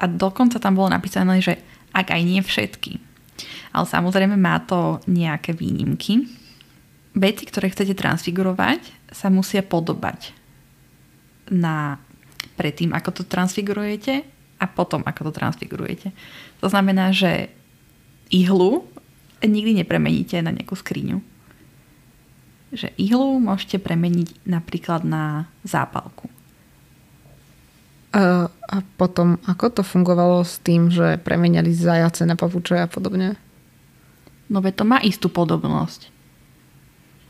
a 0.01 0.09
dokonca 0.09 0.57
tam 0.57 0.81
bolo 0.81 0.89
napísané, 0.89 1.45
že 1.45 1.61
ak 1.93 2.11
aj 2.11 2.23
nie 2.25 2.41
všetky. 2.41 3.14
Ale 3.75 3.87
samozrejme 3.87 4.39
má 4.39 4.63
to 4.63 5.03
nejaké 5.11 5.55
výnimky. 5.55 6.27
Veci, 7.15 7.45
ktoré 7.47 7.71
chcete 7.71 7.95
transfigurovať, 7.95 9.11
sa 9.15 9.31
musia 9.31 9.63
podobať 9.63 10.35
na 11.51 12.03
predtým, 12.59 12.91
ako 12.95 13.11
to 13.11 13.23
transfigurujete 13.27 14.27
a 14.59 14.65
potom, 14.67 15.03
ako 15.07 15.31
to 15.31 15.33
transfigurujete. 15.39 16.11
To 16.63 16.67
znamená, 16.71 17.15
že 17.15 17.51
ihlu 18.31 18.87
nikdy 19.45 19.85
nepremeníte 19.85 20.41
na 20.41 20.51
nejakú 20.51 20.75
skriňu. 20.75 21.21
Že 22.75 22.91
ihlu 22.99 23.39
môžete 23.39 23.79
premeniť 23.79 24.49
napríklad 24.49 25.07
na 25.07 25.47
zápalku. 25.63 26.34
A, 28.15 28.47
potom, 28.95 29.43
ako 29.43 29.81
to 29.81 29.83
fungovalo 29.83 30.47
s 30.47 30.63
tým, 30.63 30.87
že 30.87 31.19
premeniali 31.19 31.75
zajace 31.75 32.23
na 32.23 32.39
pavuče 32.39 32.79
a 32.79 32.87
podobne? 32.87 33.35
No 34.47 34.63
veď 34.63 34.75
to 34.79 34.85
má 34.87 35.03
istú 35.03 35.27
podobnosť. 35.27 36.15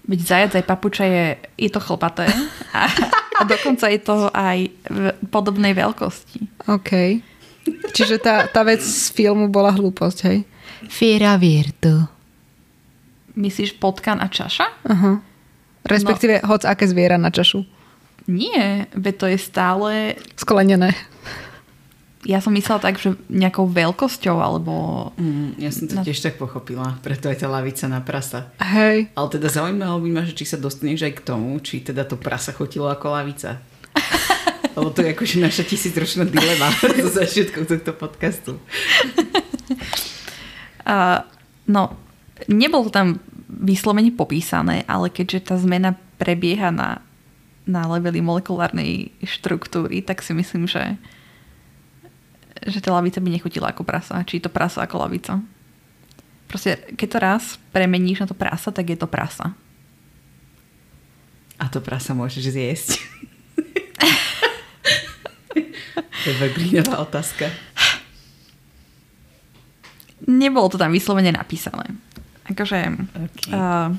Veď 0.04 0.20
zajac 0.20 0.52
aj 0.60 0.64
papuča 0.68 1.04
je, 1.08 1.24
je 1.56 1.70
to 1.72 1.80
chlpaté 1.80 2.28
a, 2.76 2.92
a 3.40 3.42
dokonca 3.48 3.88
je 3.88 4.00
to 4.04 4.28
aj 4.28 4.68
v 4.68 4.98
podobnej 5.32 5.72
veľkosti. 5.72 6.68
OK. 6.68 7.24
Čiže 7.96 8.20
tá, 8.20 8.44
tá 8.52 8.60
vec 8.60 8.84
z 8.84 9.08
filmu 9.16 9.48
bola 9.48 9.72
hlúposť, 9.72 10.18
hej? 10.28 10.44
Fiera 10.92 11.40
virtu. 11.40 12.04
Myslíš 13.32 13.80
potkan 13.80 14.20
a 14.20 14.28
čaša? 14.28 14.84
Aha. 14.84 15.24
Respektíve 15.84 16.44
no. 16.44 16.52
hoc 16.52 16.68
aké 16.68 16.84
zviera 16.84 17.16
na 17.16 17.32
čašu. 17.32 17.64
Nie, 18.24 18.88
veď 18.96 19.14
to 19.20 19.26
je 19.28 19.38
stále... 19.38 19.90
Sklenené. 20.40 20.96
Ja 22.24 22.40
som 22.40 22.56
myslela 22.56 22.80
tak, 22.80 22.96
že 22.96 23.12
nejakou 23.28 23.68
veľkosťou, 23.68 24.40
alebo... 24.40 24.72
Mm, 25.20 25.60
ja 25.60 25.68
som 25.68 25.84
to 25.84 26.00
na... 26.00 26.04
tiež 26.08 26.24
tak 26.24 26.40
pochopila, 26.40 26.96
preto 27.04 27.28
aj 27.28 27.44
tá 27.44 27.52
lavica 27.52 27.84
na 27.84 28.00
prasa. 28.00 28.48
Hej. 28.64 29.12
Ale 29.12 29.28
teda 29.28 29.52
zaujímalo 29.52 30.00
by 30.00 30.08
ma, 30.08 30.22
že 30.24 30.32
či 30.32 30.48
sa 30.48 30.56
dostaneš 30.56 31.04
aj 31.04 31.20
k 31.20 31.24
tomu, 31.24 31.60
či 31.60 31.84
teda 31.84 32.08
to 32.08 32.16
prasa 32.16 32.56
chotilo 32.56 32.88
ako 32.88 33.12
lavica. 33.12 33.60
Lebo 34.76 34.88
to 34.88 35.04
je 35.04 35.12
akože 35.12 35.36
naša 35.44 35.68
tisícročná 35.68 36.24
dilema 36.24 36.72
zo 37.04 37.10
začiatku 37.12 37.68
tohto 37.68 37.92
podcastu. 37.92 38.56
Uh, 40.84 41.24
no, 41.64 41.96
nebolo 42.44 42.88
to 42.88 42.92
tam 42.92 43.16
vyslovene 43.48 44.12
popísané, 44.12 44.84
ale 44.84 45.08
keďže 45.08 45.48
tá 45.48 45.56
zmena 45.56 45.96
prebieha 46.20 46.68
na, 46.68 47.00
na 47.64 47.88
leveli 47.88 48.20
molekulárnej 48.20 49.12
štruktúry, 49.24 50.04
tak 50.04 50.20
si 50.20 50.36
myslím, 50.36 50.68
že 50.68 51.00
že 52.64 52.80
tá 52.80 52.94
lavica 52.94 53.20
by 53.20 53.28
nechutila 53.28 53.74
ako 53.74 53.84
prasa. 53.84 54.24
Či 54.24 54.40
to 54.40 54.48
prasa 54.48 54.86
ako 54.86 55.04
lavica. 55.04 55.42
Proste, 56.48 56.80
keď 56.96 57.08
to 57.10 57.18
raz 57.20 57.44
premeníš 57.74 58.24
na 58.24 58.26
to 58.30 58.36
prasa, 58.36 58.72
tak 58.72 58.88
je 58.88 58.96
to 58.96 59.10
prasa. 59.10 59.52
A 61.60 61.68
to 61.68 61.84
prasa 61.84 62.16
môžeš 62.16 62.54
zjesť. 62.54 62.90
veľmi 66.24 66.80
otázka. 66.96 67.52
Nebolo 70.24 70.72
to 70.72 70.80
tam 70.80 70.94
vyslovene 70.94 71.36
napísané. 71.36 71.84
Akože... 72.48 72.96
Okay. 73.12 73.52
Uh, 73.52 73.92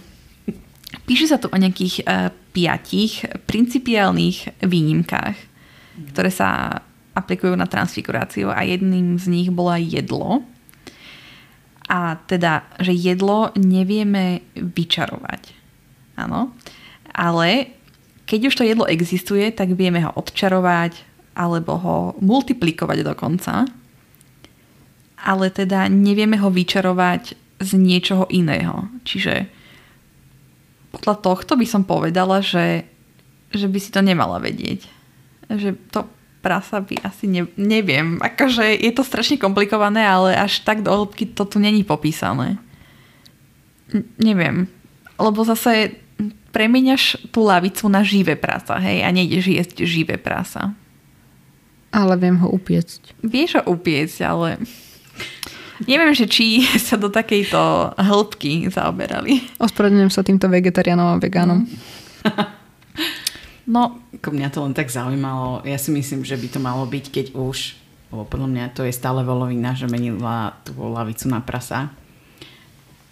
píše 1.05 1.29
sa 1.29 1.38
tu 1.38 1.53
o 1.53 1.57
nejakých 1.57 2.01
uh, 2.01 2.34
piatich 2.55 3.27
principiálnych 3.43 4.63
výnimkách, 4.63 5.35
ktoré 6.15 6.31
sa 6.31 6.79
aplikujú 7.12 7.55
na 7.59 7.67
transfiguráciu 7.67 8.51
a 8.51 8.63
jedným 8.63 9.19
z 9.19 9.25
nich 9.27 9.47
bolo 9.51 9.75
aj 9.75 9.83
jedlo. 9.83 10.43
A 11.85 12.17
teda, 12.25 12.65
že 12.81 12.95
jedlo 12.95 13.51
nevieme 13.59 14.41
vyčarovať. 14.55 15.53
Áno. 16.17 16.55
Ale 17.13 17.75
keď 18.25 18.39
už 18.50 18.55
to 18.57 18.63
jedlo 18.65 18.89
existuje, 18.89 19.51
tak 19.53 19.75
vieme 19.77 20.01
ho 20.01 20.12
odčarovať 20.15 21.05
alebo 21.35 21.77
ho 21.77 21.97
multiplikovať 22.24 23.05
dokonca. 23.05 23.69
Ale 25.21 25.45
teda 25.53 25.88
nevieme 25.91 26.39
ho 26.41 26.50
vyčarovať 26.50 27.38
z 27.62 27.69
niečoho 27.79 28.27
iného. 28.33 28.89
Čiže 29.07 29.47
podľa 30.95 31.15
tohto 31.19 31.59
by 31.59 31.67
som 31.67 31.83
povedala, 31.83 32.39
že, 32.39 32.87
že 33.51 33.67
by 33.67 33.79
si 33.83 33.91
to 33.91 33.99
nemala 33.99 34.39
vedieť. 34.39 34.87
Že 35.51 35.69
to 35.91 36.07
prasa 36.39 36.79
by 36.79 37.03
asi 37.03 37.27
ne, 37.27 37.43
neviem. 37.59 38.21
Akože 38.23 38.79
je 38.79 38.91
to 38.95 39.03
strašne 39.03 39.35
komplikované, 39.35 40.07
ale 40.07 40.39
až 40.39 40.63
tak 40.63 40.85
do 40.85 40.93
hĺbky 40.93 41.35
to 41.35 41.43
tu 41.43 41.59
není 41.59 41.83
popísané. 41.83 42.55
N- 43.91 44.07
neviem. 44.21 44.71
Lebo 45.19 45.43
zase 45.43 45.99
premeniaš 46.55 47.19
tú 47.35 47.43
lavicu 47.43 47.91
na 47.91 47.99
živé 47.99 48.39
prasa, 48.39 48.79
hej, 48.79 49.03
a 49.03 49.11
nejdeš 49.11 49.51
jesť 49.51 49.77
živé 49.83 50.15
prasa. 50.15 50.71
Ale 51.91 52.15
viem 52.15 52.39
ho 52.39 52.47
upiecť. 52.47 53.19
Vieš 53.19 53.59
ho 53.59 53.75
upiecť, 53.75 54.17
ale 54.23 54.63
neviem, 55.84 56.15
že 56.15 56.32
či 56.32 56.63
sa 56.88 56.96
do 56.96 57.12
takejto 57.12 57.91
hĺbky 58.00 58.72
zaoberali. 58.72 59.44
Ospravedlňujem 59.60 60.12
sa 60.13 60.24
týmto 60.24 60.48
vegetariánom 60.48 61.15
a 61.15 61.22
vegánom. 61.22 61.67
No, 63.65 63.98
ako 64.13 64.29
mňa 64.29 64.53
to 64.53 64.62
len 64.62 64.77
tak 64.77 64.94
zaujímalo. 64.94 65.65
Ja 65.65 65.82
si 65.82 65.89
myslím, 65.89 66.22
že 66.22 66.38
by 66.38 66.48
to 66.53 66.60
malo 66.62 66.86
byť, 66.86 67.05
keď 67.10 67.25
už, 67.34 67.74
lebo 68.13 68.22
podľa 68.29 68.50
mňa 68.53 68.65
to 68.77 68.86
je 68.86 68.94
stále 68.94 69.25
volovina, 69.25 69.74
že 69.74 69.89
menila 69.89 70.53
tú 70.62 70.77
lavicu 70.77 71.25
na 71.25 71.41
prasa. 71.41 71.89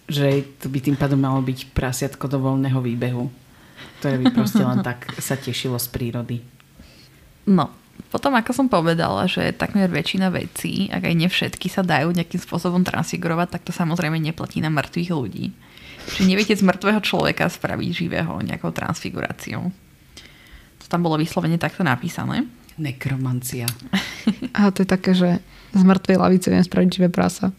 Že 0.06 0.46
to 0.62 0.70
by 0.70 0.78
tým 0.78 0.94
pádom 0.94 1.18
malo 1.18 1.42
byť 1.42 1.74
prasiatko 1.74 2.30
do 2.30 2.38
voľného 2.38 2.78
výbehu, 2.78 3.26
ktoré 3.98 4.14
by 4.22 4.26
proste 4.30 4.62
len 4.62 4.78
tak 4.86 5.10
sa 5.18 5.34
tešilo 5.34 5.74
z 5.74 5.90
prírody. 5.90 6.38
No, 7.50 7.74
potom 8.14 8.34
ako 8.38 8.54
som 8.54 8.66
povedala, 8.70 9.26
že 9.26 9.50
takmer 9.50 9.90
väčšina 9.90 10.30
vecí, 10.30 10.86
ak 10.86 11.02
aj 11.02 11.14
nevšetky 11.18 11.66
sa 11.66 11.82
dajú 11.82 12.14
nejakým 12.14 12.38
spôsobom 12.38 12.86
transfigurovať, 12.86 13.58
tak 13.58 13.62
to 13.66 13.72
samozrejme 13.74 14.22
neplatí 14.22 14.62
na 14.62 14.70
mŕtvych 14.70 15.10
ľudí. 15.10 15.50
Čiže 16.14 16.28
neviete 16.30 16.54
z 16.54 16.62
mŕtvého 16.62 17.00
človeka 17.02 17.50
spraviť 17.50 17.90
živého 17.90 18.38
nejakou 18.44 18.70
transfiguráciou. 18.70 19.72
To 20.78 20.86
tam 20.86 21.00
bolo 21.02 21.18
vyslovene 21.18 21.58
takto 21.58 21.82
napísané. 21.82 22.46
Nekromancia. 22.78 23.66
A 24.58 24.70
to 24.70 24.84
je 24.84 24.88
také, 24.88 25.10
že 25.16 25.42
z 25.74 25.82
mŕtvej 25.82 26.18
lavice 26.20 26.54
viem 26.54 26.62
spraviť 26.62 26.88
živé 27.00 27.08
prasa. 27.10 27.50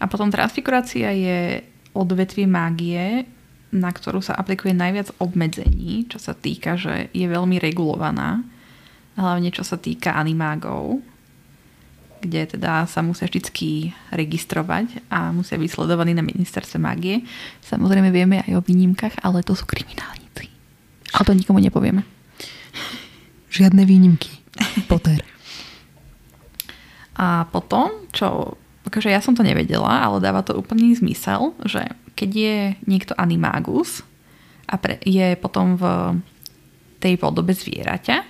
A 0.00 0.08
potom 0.08 0.32
transfigurácia 0.32 1.12
je 1.12 1.60
odvetvie 1.92 2.48
mágie, 2.48 3.28
na 3.70 3.90
ktorú 3.94 4.18
sa 4.18 4.34
aplikuje 4.34 4.74
najviac 4.74 5.14
obmedzení, 5.22 6.10
čo 6.10 6.18
sa 6.18 6.34
týka, 6.34 6.74
že 6.74 7.10
je 7.14 7.26
veľmi 7.26 7.62
regulovaná. 7.62 8.42
Hlavne 9.14 9.50
čo 9.54 9.62
sa 9.62 9.78
týka 9.78 10.14
animágov, 10.14 11.02
kde 12.20 12.56
teda 12.56 12.84
sa 12.84 13.00
musia 13.00 13.26
vždy 13.26 13.94
registrovať 14.12 15.06
a 15.08 15.32
musia 15.32 15.56
byť 15.56 15.70
sledovaní 15.70 16.12
na 16.12 16.26
ministerstve 16.26 16.76
mágie. 16.76 17.24
Samozrejme 17.64 18.12
vieme 18.12 18.44
aj 18.44 18.60
o 18.60 18.64
výnimkách, 18.64 19.24
ale 19.24 19.40
to 19.46 19.56
sú 19.56 19.64
kriminálnici. 19.64 20.50
A 21.16 21.24
to 21.24 21.34
nikomu 21.34 21.58
nepovieme. 21.58 22.04
Žiadne 23.50 23.82
výnimky. 23.82 24.30
Potter. 24.90 25.24
A 27.18 27.44
potom, 27.50 28.08
čo, 28.14 28.56
akože 28.86 29.10
ja 29.10 29.20
som 29.20 29.34
to 29.36 29.44
nevedela, 29.44 30.00
ale 30.00 30.22
dáva 30.22 30.40
to 30.40 30.56
úplný 30.56 30.96
zmysel, 30.96 31.52
že 31.68 31.84
keď 32.20 32.30
je 32.36 32.56
niekto 32.84 33.16
animagus 33.16 34.04
a 34.68 34.76
pre, 34.76 35.00
je 35.00 35.32
potom 35.40 35.80
v 35.80 35.84
tej 37.00 37.16
podobe 37.16 37.56
zvieraťa, 37.56 38.28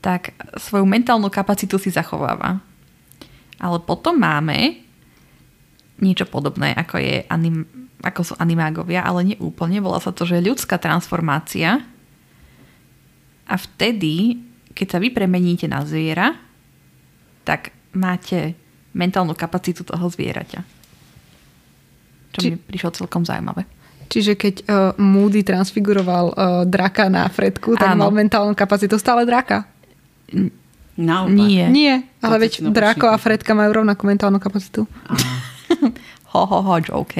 tak 0.00 0.32
svoju 0.56 0.88
mentálnu 0.88 1.28
kapacitu 1.28 1.76
si 1.76 1.92
zachováva. 1.92 2.64
Ale 3.60 3.76
potom 3.84 4.16
máme 4.16 4.80
niečo 6.00 6.24
podobné, 6.24 6.72
ako, 6.72 6.96
je 6.96 7.28
anim, 7.28 7.68
ako 8.00 8.32
sú 8.32 8.34
animágovia, 8.40 9.04
ale 9.04 9.20
nie 9.20 9.36
úplne. 9.36 9.84
Volá 9.84 10.00
sa 10.00 10.16
to, 10.16 10.24
že 10.24 10.40
ľudská 10.40 10.80
transformácia, 10.80 11.84
a 13.50 13.58
vtedy, 13.58 14.38
keď 14.78 14.86
sa 14.86 15.02
vy 15.02 15.10
premeníte 15.10 15.66
na 15.66 15.82
zviera, 15.82 16.38
tak 17.42 17.74
máte 17.90 18.54
mentálnu 18.94 19.34
kapacitu 19.34 19.82
toho 19.82 20.06
zvieraťa. 20.06 20.79
Čo 22.30 22.38
Či... 22.40 22.48
mi 22.52 22.56
prišlo 22.58 22.90
celkom 22.94 23.22
zaujímavé. 23.22 23.66
Čiže 24.10 24.34
keď 24.34 24.54
uh, 24.66 24.66
Moody 24.98 25.46
transfiguroval 25.46 26.26
uh, 26.30 26.34
draka 26.66 27.06
na 27.06 27.30
Fredku, 27.30 27.78
tak 27.78 27.94
Áno. 27.94 28.06
mal 28.06 28.10
mentálnu 28.10 28.58
kapacitu 28.58 28.98
stále 28.98 29.22
draka. 29.22 29.70
Naopak. 30.98 31.30
Nie. 31.30 31.70
Nie, 31.70 31.94
ale 32.18 32.36
veď 32.42 32.74
Drako 32.74 33.06
a. 33.08 33.16
Fredka 33.16 33.54
majú 33.54 33.82
rovnakú 33.82 34.04
mentálnu 34.10 34.42
kapacitu. 34.42 34.84
Ho, 36.30 36.46
ho, 36.46 36.62
ho, 36.62 36.74
OK. 37.02 37.14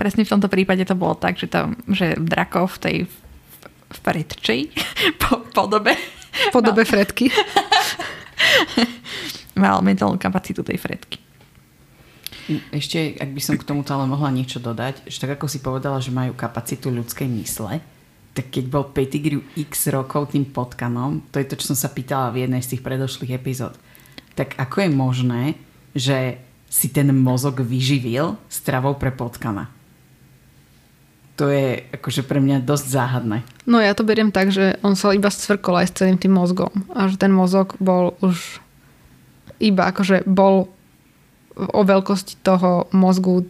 Presne 0.00 0.24
v 0.24 0.32
tomto 0.32 0.48
prípade 0.48 0.80
to 0.88 0.96
bolo 0.96 1.12
tak, 1.12 1.36
že, 1.36 1.44
tam, 1.44 1.76
že 1.92 2.16
Drako 2.16 2.68
v 2.72 2.76
tej 2.80 2.96
v- 3.04 4.00
predčej 4.00 4.60
po, 5.20 5.44
podobe 5.52 5.92
V 5.96 6.52
podobe 6.52 6.84
Fredky. 6.88 7.28
mal 9.56 9.80
mentálnu 9.84 10.16
kapacitu 10.16 10.64
tej 10.64 10.80
Fredky. 10.80 11.20
Ešte, 12.74 13.14
ak 13.20 13.30
by 13.30 13.40
som 13.40 13.54
k 13.54 13.66
tomuto 13.66 13.94
ale 13.94 14.10
mohla 14.10 14.34
niečo 14.34 14.58
dodať, 14.58 15.06
že 15.06 15.20
tak 15.22 15.38
ako 15.38 15.46
si 15.46 15.62
povedala, 15.62 16.02
že 16.02 16.10
majú 16.10 16.34
kapacitu 16.34 16.90
ľudskej 16.90 17.28
mysle, 17.30 17.78
tak 18.34 18.50
keď 18.50 18.64
bol 18.70 18.84
Pettigrew 18.90 19.42
x 19.58 19.90
rokov 19.90 20.34
tým 20.34 20.46
potkanom, 20.46 21.22
to 21.30 21.42
je 21.42 21.46
to, 21.50 21.58
čo 21.58 21.74
som 21.74 21.78
sa 21.78 21.90
pýtala 21.90 22.30
v 22.30 22.46
jednej 22.46 22.62
z 22.62 22.74
tých 22.74 22.82
predošlých 22.82 23.36
epizód, 23.38 23.74
tak 24.34 24.54
ako 24.58 24.86
je 24.86 24.90
možné, 24.90 25.42
že 25.94 26.38
si 26.70 26.86
ten 26.90 27.10
mozog 27.10 27.62
vyživil 27.66 28.38
stravou 28.46 28.94
pre 28.94 29.10
potkana? 29.10 29.66
To 31.34 31.50
je 31.50 31.82
akože 31.90 32.22
pre 32.28 32.38
mňa 32.38 32.62
dosť 32.62 32.86
záhadné. 32.86 33.42
No 33.64 33.80
ja 33.80 33.96
to 33.96 34.04
beriem 34.04 34.30
tak, 34.30 34.52
že 34.52 34.76
on 34.84 34.94
sa 34.94 35.10
iba 35.16 35.32
scvrkol 35.32 35.82
aj 35.82 35.86
s 35.90 35.96
celým 35.96 36.20
tým 36.20 36.36
mozgom. 36.36 36.70
A 36.92 37.08
že 37.08 37.16
ten 37.16 37.32
mozog 37.32 37.74
bol 37.80 38.14
už 38.20 38.60
iba 39.56 39.88
akože 39.88 40.28
bol 40.28 40.68
o 41.56 41.80
veľkosti 41.82 42.40
toho 42.40 42.86
mozgu 42.94 43.46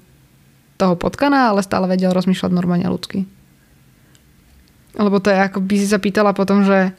toho 0.80 0.96
potkana, 0.96 1.52
ale 1.52 1.60
stále 1.60 1.84
vedel 1.84 2.16
rozmýšľať 2.16 2.50
normálne 2.56 2.88
ľudsky. 2.88 3.28
Lebo 4.96 5.20
to 5.20 5.28
je 5.28 5.38
ako 5.38 5.60
by 5.60 5.74
si 5.76 5.86
sa 5.86 6.00
pýtala 6.00 6.32
potom, 6.32 6.64
že 6.64 6.96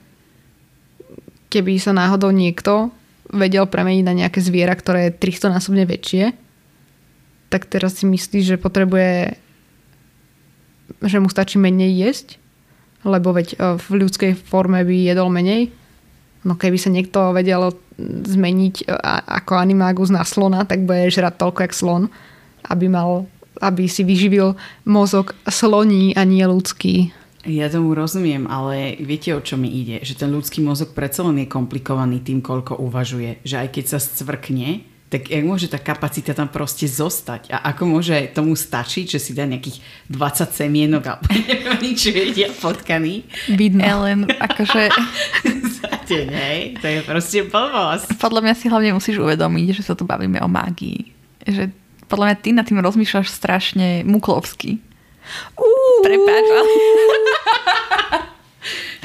keby 1.50 1.81
sa 1.81 1.91
náhodou 1.91 2.29
niekto 2.31 2.93
vedel 3.34 3.65
premeniť 3.65 4.03
na 4.05 4.13
nejaké 4.13 4.39
zviera, 4.39 4.77
ktoré 4.77 5.10
je 5.10 5.17
300 5.17 5.55
násobne 5.55 5.84
väčšie, 5.89 6.31
tak 7.51 7.67
teraz 7.67 8.00
si 8.00 8.08
myslíš, 8.08 8.55
že 8.55 8.62
potrebuje 8.62 9.36
že 11.01 11.17
mu 11.24 11.31
stačí 11.31 11.55
menej 11.55 11.98
jesť, 11.98 12.27
lebo 13.08 13.31
veď 13.31 13.48
e, 13.55 13.58
v 13.79 13.86
ľudskej 14.05 14.36
forme 14.36 14.84
by 14.84 14.96
jedol 15.08 15.31
menej. 15.31 15.72
No 16.41 16.57
keby 16.57 16.77
sa 16.81 16.89
niekto 16.89 17.33
vedel 17.38 17.74
zmeniť 18.01 18.75
e, 18.81 18.86
ako 19.41 19.62
animágus 19.62 20.10
na 20.10 20.25
slona, 20.25 20.65
tak 20.65 20.86
bude 20.89 21.13
žrať 21.13 21.38
toľko 21.38 21.60
jak 21.69 21.74
slon, 21.77 22.03
aby 22.65 22.89
mal 22.89 23.29
aby 23.62 23.86
si 23.86 24.01
vyživil 24.01 24.57
mozog 24.89 25.38
sloní 25.45 26.17
a 26.17 26.25
nie 26.25 26.41
ľudský. 26.41 27.13
Ja 27.45 27.69
tomu 27.74 27.98
rozumiem, 27.98 28.45
ale 28.45 28.98
viete, 29.01 29.33
o 29.33 29.41
čo 29.41 29.57
mi 29.57 29.69
ide? 29.69 30.01
Že 30.05 30.25
ten 30.25 30.29
ľudský 30.29 30.62
mozog 30.62 30.93
predsa 30.93 31.25
len 31.25 31.41
je 31.41 31.50
komplikovaný 31.50 32.21
tým, 32.21 32.41
koľko 32.41 32.77
uvažuje. 32.77 33.41
Že 33.41 33.55
aj 33.65 33.67
keď 33.74 33.86
sa 33.86 34.00
scvrkne, 34.01 34.86
tak 35.12 35.27
jak 35.27 35.43
môže 35.43 35.67
tá 35.67 35.75
kapacita 35.75 36.31
tam 36.31 36.48
proste 36.48 36.86
zostať? 36.86 37.50
A 37.50 37.74
ako 37.74 37.98
môže 37.98 38.15
tomu 38.31 38.53
stačiť, 38.53 39.17
že 39.17 39.19
si 39.19 39.33
dá 39.33 39.43
nejakých 39.43 39.81
20 40.07 40.53
semienok 40.53 41.03
a 41.10 41.13
neviem, 41.50 41.98
čo 41.98 42.13
jedia 42.13 42.48
potkaní? 42.48 43.25
Vidno. 43.51 43.83
Ellen, 43.83 44.29
akože 44.29 44.88
za 45.81 45.89
deň, 46.05 46.27
hej? 46.29 46.59
To 46.77 46.85
je 46.85 47.00
proste 47.01 47.39
blbosť. 47.45 48.17
podľa 48.17 48.41
mňa 48.45 48.53
si 48.53 48.69
hlavne 48.69 48.93
musíš 48.93 49.17
uvedomiť, 49.17 49.73
že 49.73 49.83
sa 49.83 49.93
tu 49.93 50.05
bavíme 50.05 50.39
o 50.39 50.47
mágii. 50.47 51.11
Že 51.43 51.73
podľa 52.05 52.25
mňa 52.29 52.35
ty 52.39 52.50
nad 52.53 52.63
tým 52.63 52.79
rozmýšľaš 52.79 53.27
strašne 53.27 54.03
muklovsky. 54.03 54.79
Prepáč, 56.01 56.45
ale 56.50 56.71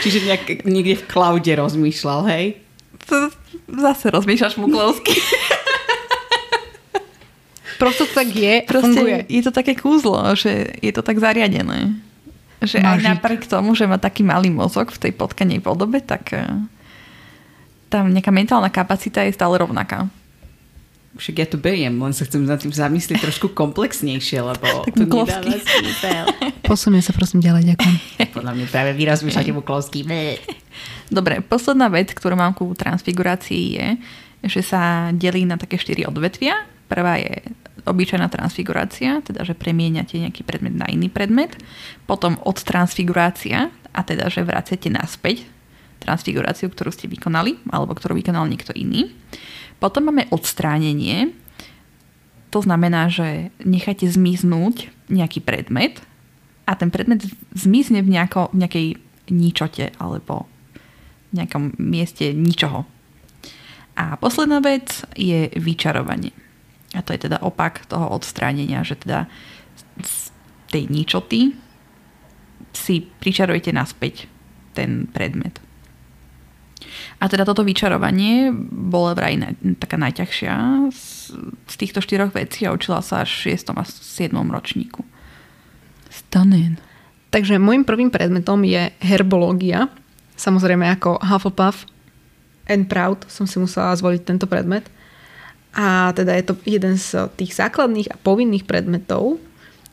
Čiže 0.05 0.29
nejak, 0.29 0.65
niekde 0.65 1.01
v 1.01 1.05
klaude 1.09 1.49
rozmýšľal, 1.49 2.29
hej? 2.29 2.61
to 3.07 3.31
zase 3.71 4.11
rozmýšľaš 4.11 4.59
muklovsky. 4.59 5.15
Prosto 7.77 8.09
to 8.09 8.17
tak 8.17 8.33
je, 8.33 8.65
Proste 8.65 9.05
funguje. 9.05 9.29
je 9.29 9.43
to 9.45 9.53
také 9.53 9.77
kúzlo, 9.77 10.17
že 10.33 10.81
je 10.81 10.89
to 10.97 11.05
tak 11.05 11.21
zariadené. 11.21 11.93
Že 12.63 12.81
aj 12.81 12.99
Mažik. 12.99 13.09
napriek 13.09 13.43
tomu, 13.45 13.77
že 13.77 13.85
má 13.85 14.01
taký 14.01 14.25
malý 14.25 14.49
mozog 14.49 14.89
v 14.89 15.09
tej 15.09 15.13
potkanej 15.13 15.61
podobe, 15.61 16.01
tak 16.01 16.33
eh, 16.33 16.49
tam 17.93 18.11
nejaká 18.11 18.33
mentálna 18.33 18.73
kapacita 18.73 19.23
je 19.25 19.37
stále 19.37 19.61
rovnaká. 19.61 20.09
Však 21.17 21.35
ja 21.41 21.47
to 21.49 21.57
beriem, 21.57 21.97
len 21.97 22.13
sa 22.13 22.29
chcem 22.29 22.45
nad 22.45 22.61
tým 22.61 22.77
zamyslieť 22.77 23.25
trošku 23.25 23.57
komplexnejšie, 23.57 24.37
lebo 24.45 24.69
Tak 24.89 24.95
to 25.01 25.05
nedáva 25.09 25.41
zmysel. 25.41 26.25
Posunie 26.61 27.01
sa 27.01 27.17
prosím 27.17 27.41
ďalej, 27.41 27.73
ďakujem. 27.73 27.97
Podľa 28.37 28.53
mňa 28.53 28.67
práve 28.69 28.91
vy 28.93 29.03
rozmýšľate 29.09 29.53
muklovský. 29.57 30.05
Dobre, 31.09 31.41
posledná 31.41 31.89
vec, 31.89 32.13
ktorú 32.13 32.37
mám 32.37 32.53
ku 32.53 32.69
transfigurácii 32.77 33.65
je, 33.81 33.89
že 34.45 34.61
sa 34.61 35.09
delí 35.17 35.49
na 35.49 35.57
také 35.57 35.81
štyri 35.81 36.05
odvetvia. 36.05 36.69
Prvá 36.87 37.17
je 37.17 37.33
obyčajná 37.87 38.27
transfigurácia, 38.29 39.23
teda 39.23 39.47
že 39.47 39.55
premieňate 39.55 40.19
nejaký 40.19 40.43
predmet 40.43 40.75
na 40.75 40.91
iný 40.91 41.07
predmet. 41.07 41.55
Potom 42.05 42.37
odtransfigurácia, 42.43 43.71
a 43.97 44.01
teda 44.05 44.29
že 44.29 44.45
vracete 44.45 44.91
naspäť 44.93 45.47
transfiguráciu, 46.03 46.69
ktorú 46.69 46.93
ste 46.93 47.09
vykonali, 47.09 47.57
alebo 47.73 47.97
ktorú 47.97 48.19
vykonal 48.19 48.45
niekto 48.51 48.75
iný. 48.77 49.15
Potom 49.81 50.13
máme 50.13 50.29
odstránenie, 50.29 51.33
to 52.51 52.63
znamená, 52.63 53.09
že 53.13 53.53
necháte 53.65 54.09
zmiznúť 54.09 54.89
nejaký 55.13 55.45
predmet 55.45 56.01
a 56.65 56.75
ten 56.79 56.89
predmet 56.89 57.25
zmizne 57.53 58.01
v, 58.01 58.09
nejako, 58.17 58.55
v 58.55 58.57
nejakej 58.65 58.87
ničote 59.31 59.93
alebo 59.99 60.47
v 61.35 61.43
nejakom 61.43 61.75
mieste 61.77 62.31
ničoho. 62.33 62.87
A 63.97 64.17
posledná 64.21 64.61
vec 64.61 65.05
je 65.17 65.49
vyčarovanie. 65.57 66.46
A 66.97 67.05
to 67.05 67.13
je 67.13 67.29
teda 67.29 67.39
opak 67.45 67.85
toho 67.85 68.09
odstránenia, 68.09 68.81
že 68.81 68.97
teda 68.97 69.29
z 70.01 70.33
tej 70.73 70.89
ničoty 70.89 71.53
si 72.73 73.05
pričarujete 73.21 73.71
naspäť 73.71 74.29
ten 74.73 75.09
predmet. 75.09 75.61
A 77.17 77.33
teda 77.33 77.49
toto 77.49 77.65
vyčarovanie 77.65 78.53
bolo 78.69 79.17
vraj 79.17 79.41
na, 79.41 79.57
taká 79.81 79.97
najťažšia 79.97 80.55
z, 80.93 81.33
z 81.65 81.75
týchto 81.81 82.05
štyroch 82.05 82.37
vecí 82.37 82.69
a 82.69 82.77
učila 82.77 83.01
sa 83.01 83.25
až 83.25 83.33
v 83.33 83.57
6. 83.57 83.73
a 83.73 83.85
7. 83.85 84.37
ročníku. 84.53 85.01
Stunning. 86.13 86.77
Takže 87.33 87.57
môjim 87.57 87.89
prvým 87.89 88.13
predmetom 88.13 88.61
je 88.65 88.93
herbológia. 89.01 89.89
Samozrejme 90.37 90.85
ako 90.93 91.21
Hufflepuff 91.25 91.89
and 92.69 92.89
Proud 92.93 93.25
som 93.33 93.49
si 93.49 93.57
musela 93.57 93.97
zvoliť 93.97 94.23
tento 94.23 94.45
predmet. 94.45 94.85
A 95.77 96.17
teda 96.17 96.33
je 96.41 96.49
to 96.49 96.57
jeden 96.65 96.97
z 96.97 97.29
tých 97.37 97.53
základných 97.53 98.09
a 98.09 98.17
povinných 98.17 98.65
predmetov, 98.65 99.37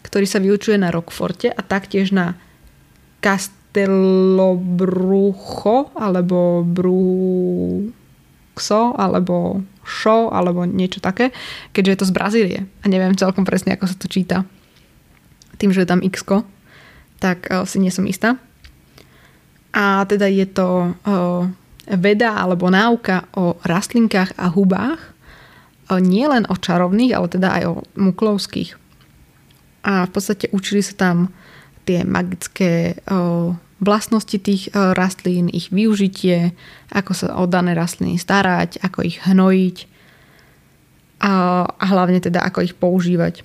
ktorý 0.07 0.23
sa 0.23 0.39
vyučuje 0.39 0.79
na 0.79 0.95
Rockforte 0.95 1.51
a 1.51 1.59
taktiež 1.59 2.15
na 2.15 2.39
Castelobrucho 3.19 5.91
alebo 5.95 6.63
Bruxo 6.63 7.91
alebo 8.95 9.63
Show 9.83 10.31
alebo 10.31 10.63
niečo 10.63 11.03
také, 11.03 11.35
keďže 11.75 11.91
je 11.91 11.99
to 11.99 12.07
z 12.07 12.15
Brazílie 12.15 12.63
a 12.83 12.87
neviem 12.87 13.19
celkom 13.19 13.43
presne, 13.43 13.75
ako 13.75 13.91
sa 13.91 13.99
to 13.99 14.07
číta. 14.07 14.47
Tým, 15.59 15.75
že 15.75 15.83
je 15.83 15.91
tam 15.91 15.99
x 15.99 16.23
tak 17.19 17.51
uh, 17.51 17.63
si 17.63 17.79
nie 17.79 17.91
som 17.91 18.03
istá. 18.03 18.35
A 19.71 20.03
teda 20.07 20.27
je 20.27 20.43
to 20.47 20.91
uh, 20.91 21.47
veda 21.87 22.35
alebo 22.35 22.67
náuka 22.67 23.31
o 23.39 23.55
rastlinkách 23.63 24.35
a 24.35 24.51
hubách, 24.51 25.12
nie 25.89 26.25
len 26.27 26.47
o 26.47 26.55
čarovných, 26.55 27.11
ale 27.11 27.27
teda 27.27 27.49
aj 27.59 27.63
o 27.67 27.73
muklovských. 27.99 28.79
A 29.83 30.07
v 30.07 30.11
podstate 30.15 30.47
učili 30.55 30.79
sa 30.79 30.95
tam 30.95 31.17
tie 31.83 32.07
magické 32.07 32.95
vlastnosti 33.83 34.39
tých 34.39 34.71
rastlín, 34.71 35.51
ich 35.51 35.67
využitie, 35.75 36.55
ako 36.95 37.11
sa 37.11 37.35
o 37.35 37.43
dané 37.43 37.75
rastliny 37.75 38.15
starať, 38.15 38.79
ako 38.79 39.03
ich 39.03 39.19
hnojiť 39.27 39.77
a, 41.19 41.67
hlavne 41.67 42.23
teda 42.23 42.39
ako 42.47 42.63
ich 42.63 42.79
používať. 42.79 43.43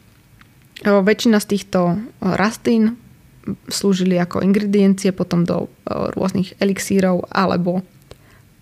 Väčšina 0.86 1.42
z 1.42 1.58
týchto 1.58 1.98
rastlín 2.22 2.94
slúžili 3.66 4.14
ako 4.14 4.46
ingrediencie 4.46 5.10
potom 5.10 5.42
do 5.42 5.66
rôznych 5.88 6.54
elixírov 6.62 7.26
alebo 7.34 7.82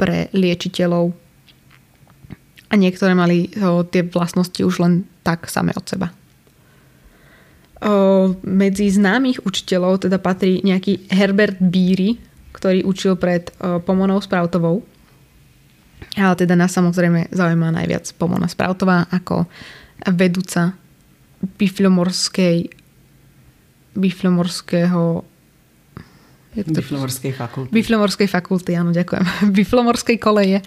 pre 0.01 0.33
liečiteľov. 0.33 1.13
A 2.67 2.75
niektoré 2.75 3.15
mali 3.15 3.51
uh, 3.55 3.87
tie 3.87 4.03
vlastnosti 4.03 4.59
už 4.59 4.83
len 4.83 5.07
tak 5.23 5.47
same 5.47 5.71
od 5.75 5.87
seba. 5.87 6.11
O, 7.77 8.33
medzi 8.41 8.89
známych 8.89 9.45
učiteľov 9.45 10.09
teda 10.09 10.17
patrí 10.17 10.65
nejaký 10.65 11.13
Herbert 11.13 11.61
Beery, 11.61 12.17
ktorý 12.57 12.89
učil 12.89 13.21
pred 13.21 13.53
o, 13.61 13.85
Pomonou 13.85 14.17
Sproutovou. 14.25 14.81
Ale 16.17 16.35
teda 16.41 16.57
nás 16.57 16.73
samozrejme 16.73 17.29
zaujíma 17.29 17.77
najviac 17.77 18.09
Pomona 18.17 18.49
Sproutová 18.49 19.05
ako 19.13 19.45
vedúca 20.09 20.73
bifilomorskej 21.61 22.73
biflomorského 23.97 25.25
Biflomorskej 26.57 27.37
fakulty. 27.37 27.69
Biflomorskej 27.69 28.29
fakulty, 28.33 28.73
áno, 28.73 28.89
ďakujem. 28.89 29.25
Biflomorskej 29.61 30.17
koleje. 30.17 30.65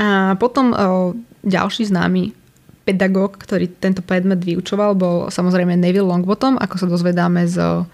A 0.00 0.32
potom 0.40 0.72
ďalší 1.44 1.92
známy 1.92 2.32
pedagóg, 2.88 3.36
ktorý 3.36 3.68
tento 3.68 4.00
predmet 4.00 4.40
vyučoval, 4.40 4.96
bol 4.96 5.16
samozrejme 5.28 5.76
Neville 5.76 6.08
Longbottom, 6.08 6.56
ako 6.56 6.74
sa 6.80 6.86
dozvedáme 6.88 7.44
z, 7.44 7.84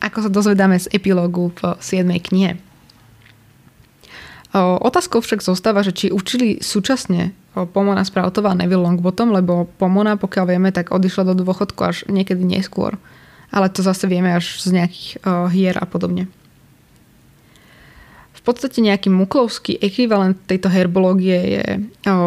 ako 0.00 0.18
sa 0.24 0.30
dozvedáme 0.32 0.80
z 0.80 0.88
epilógu 0.96 1.52
v 1.52 1.76
7. 1.76 2.08
knihe. 2.08 2.56
O, 4.56 4.80
otázkou 4.80 5.20
však 5.20 5.44
zostáva, 5.44 5.84
že 5.84 5.92
či 5.92 6.06
učili 6.08 6.64
súčasne 6.64 7.36
Pomona 7.52 8.04
Sproutová 8.04 8.56
a 8.56 8.58
Neville 8.58 8.88
Longbottom, 8.88 9.36
lebo 9.36 9.68
Pomona, 9.76 10.16
pokiaľ 10.16 10.44
vieme, 10.48 10.72
tak 10.72 10.88
odišla 10.88 11.32
do 11.32 11.36
dôchodku 11.36 11.80
až 11.84 12.08
niekedy 12.08 12.40
neskôr. 12.48 12.96
Ale 13.52 13.68
to 13.68 13.84
zase 13.84 14.08
vieme 14.08 14.32
až 14.32 14.64
z 14.64 14.80
nejakých 14.80 15.20
hier 15.52 15.76
a 15.76 15.84
podobne. 15.84 16.32
V 18.42 18.50
podstate 18.50 18.82
nejaký 18.82 19.06
muklovský 19.06 19.78
ekvivalent 19.78 20.34
tejto 20.50 20.66
herbológie 20.66 21.38
je 21.38 21.64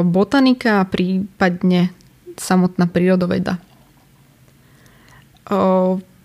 botanika 0.08 0.80
a 0.80 0.88
prípadne 0.88 1.91
samotná 2.39 2.88
prírodoveda. 2.88 3.60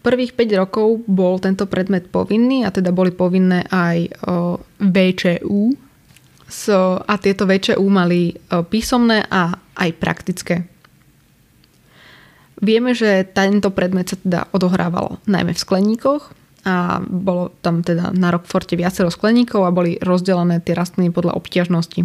Prvých 0.01 0.33
5 0.39 0.63
rokov 0.63 1.03
bol 1.11 1.43
tento 1.43 1.67
predmet 1.67 2.07
povinný 2.07 2.63
a 2.63 2.71
teda 2.71 2.95
boli 2.95 3.11
povinné 3.11 3.67
aj 3.67 4.15
VČU, 4.79 5.75
so, 6.47 7.03
a 7.03 7.15
tieto 7.19 7.45
VČU 7.51 7.83
mali 7.91 8.33
písomné 8.71 9.27
a 9.27 9.59
aj 9.75 9.91
praktické. 9.99 10.71
Vieme, 12.63 12.95
že 12.95 13.27
tento 13.27 13.75
predmet 13.75 14.07
sa 14.07 14.17
teda 14.17 14.41
odohrával 14.55 15.19
najmä 15.27 15.51
v 15.53 15.63
skleníkoch 15.63 16.31
a 16.65 17.01
bolo 17.01 17.57
tam 17.65 17.81
teda 17.81 18.13
na 18.13 18.29
Rockforte 18.29 18.77
viacero 18.77 19.09
skleníkov 19.09 19.65
a 19.65 19.73
boli 19.73 19.97
rozdelené 19.97 20.61
tie 20.61 20.77
rastliny 20.77 21.09
podľa 21.09 21.41
obťažnosti. 21.41 22.05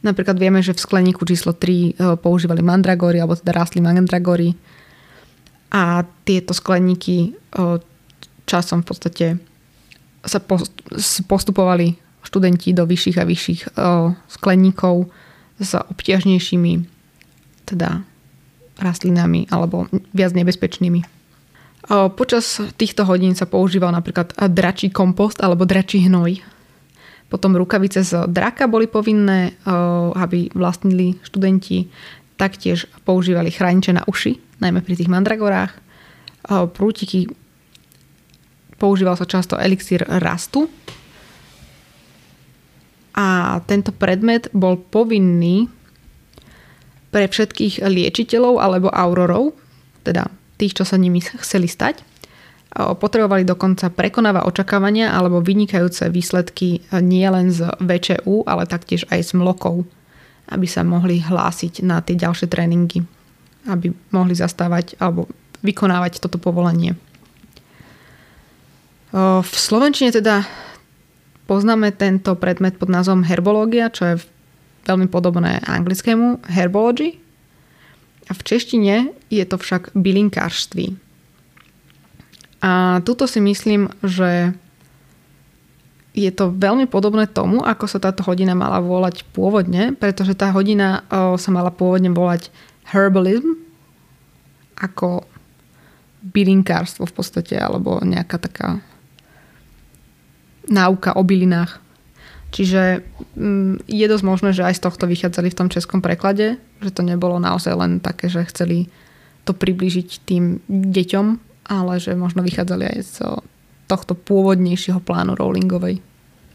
Napríklad 0.00 0.36
vieme, 0.40 0.64
že 0.64 0.72
v 0.72 0.80
skleníku 0.80 1.26
číslo 1.28 1.52
3 1.52 1.60
e, 1.60 1.92
používali 2.16 2.64
mandragory, 2.64 3.20
alebo 3.20 3.36
teda 3.36 3.52
rastli 3.52 3.84
mandragory 3.84 4.56
a 5.72 6.06
tieto 6.24 6.54
skleníky 6.54 7.16
e, 7.18 7.30
časom 8.46 8.80
v 8.80 8.86
podstate 8.86 9.26
sa 10.22 10.38
postupovali 11.26 11.98
študenti 12.22 12.74
do 12.74 12.86
vyšších 12.86 13.18
a 13.18 13.28
vyšších 13.28 13.60
e, 13.66 13.68
skleníkov 14.30 15.10
s 15.60 15.72
obťažnejšími 15.76 16.72
teda 17.66 18.06
rastlinami 18.78 19.48
alebo 19.50 19.90
viac 20.14 20.32
nebezpečnými. 20.36 21.15
Počas 21.86 22.58
týchto 22.74 23.06
hodín 23.06 23.38
sa 23.38 23.46
používal 23.46 23.94
napríklad 23.94 24.34
dračí 24.50 24.90
kompost 24.90 25.38
alebo 25.38 25.62
dračí 25.62 26.02
hnoj. 26.10 26.42
Potom 27.30 27.54
rukavice 27.54 28.02
z 28.02 28.26
draka 28.26 28.66
boli 28.66 28.90
povinné, 28.90 29.54
o, 29.62 30.10
aby 30.14 30.50
vlastnili 30.50 31.18
študenti. 31.22 31.86
Taktiež 32.34 32.90
používali 33.06 33.54
chrániče 33.54 33.94
na 33.94 34.02
uši, 34.02 34.62
najmä 34.62 34.82
pri 34.82 34.94
tých 34.98 35.10
mandragorách. 35.10 35.72
Prútiky 36.74 37.30
používal 38.78 39.14
sa 39.18 39.26
často 39.26 39.58
elixír 39.58 40.02
rastu. 40.06 40.66
A 43.16 43.58
tento 43.64 43.90
predmet 43.94 44.50
bol 44.52 44.76
povinný 44.76 45.70
pre 47.08 47.30
všetkých 47.30 47.86
liečiteľov 47.88 48.60
alebo 48.60 48.92
aurorov, 48.92 49.56
teda 50.04 50.28
tých, 50.56 50.76
čo 50.76 50.84
sa 50.88 50.96
nimi 50.96 51.20
chceli 51.20 51.68
stať. 51.68 52.00
Potrebovali 52.76 53.48
dokonca 53.48 53.88
prekonávať 53.88 54.44
očakávania 54.44 55.16
alebo 55.16 55.40
vynikajúce 55.40 56.12
výsledky 56.12 56.84
nielen 56.92 57.48
z 57.48 57.72
VČU, 57.80 58.44
ale 58.44 58.68
taktiež 58.68 59.08
aj 59.08 59.32
z 59.32 59.32
mlokov, 59.32 59.88
aby 60.52 60.68
sa 60.68 60.84
mohli 60.84 61.24
hlásiť 61.24 61.80
na 61.80 62.04
tie 62.04 62.20
ďalšie 62.20 62.52
tréningy, 62.52 63.00
aby 63.64 63.96
mohli 64.12 64.36
zastávať 64.36 65.00
alebo 65.00 65.24
vykonávať 65.64 66.20
toto 66.20 66.36
povolenie. 66.36 67.00
V 69.16 69.54
Slovenčine 69.56 70.12
teda 70.12 70.44
poznáme 71.48 71.96
tento 71.96 72.36
predmet 72.36 72.76
pod 72.76 72.92
názvom 72.92 73.24
herbológia, 73.24 73.88
čo 73.88 74.04
je 74.04 74.14
veľmi 74.84 75.08
podobné 75.08 75.64
anglickému 75.64 76.44
herbology. 76.52 77.24
A 78.26 78.34
v 78.34 78.42
češtine 78.42 79.14
je 79.30 79.44
to 79.46 79.56
však 79.58 79.94
bylinkárství. 79.94 80.98
A 82.58 82.98
tuto 83.06 83.30
si 83.30 83.38
myslím, 83.38 83.86
že 84.02 84.50
je 86.16 86.30
to 86.32 86.50
veľmi 86.50 86.88
podobné 86.88 87.28
tomu, 87.28 87.60
ako 87.60 87.86
sa 87.86 88.00
táto 88.00 88.24
hodina 88.24 88.56
mala 88.56 88.80
volať 88.80 89.22
pôvodne, 89.30 89.92
pretože 89.94 90.32
tá 90.32 90.50
hodina 90.50 91.04
sa 91.12 91.50
mala 91.52 91.68
pôvodne 91.68 92.08
volať 92.10 92.48
herbalism, 92.88 93.60
ako 94.80 95.28
bylinkárstvo 96.24 97.06
v 97.06 97.14
podstate, 97.14 97.54
alebo 97.54 98.02
nejaká 98.02 98.40
taká 98.42 98.80
náuka 100.66 101.14
o 101.14 101.22
bylinách. 101.22 101.78
Čiže 102.56 103.04
mm, 103.36 103.84
je 103.84 104.06
dosť 104.08 104.24
možné, 104.24 104.50
že 104.56 104.64
aj 104.64 104.80
z 104.80 104.84
tohto 104.88 105.04
vychádzali 105.04 105.52
v 105.52 105.58
tom 105.60 105.68
českom 105.68 106.00
preklade, 106.00 106.56
že 106.80 106.88
to 106.88 107.04
nebolo 107.04 107.36
naozaj 107.36 107.76
len 107.76 108.00
také, 108.00 108.32
že 108.32 108.48
chceli 108.48 108.88
to 109.44 109.52
priblížiť 109.52 110.24
tým 110.24 110.64
deťom, 110.64 111.26
ale 111.68 112.00
že 112.00 112.16
možno 112.16 112.40
vychádzali 112.40 112.84
aj 112.96 112.98
z 113.04 113.16
tohto 113.86 114.16
pôvodnejšieho 114.16 115.04
plánu 115.04 115.36
Rowlingovej. 115.36 116.00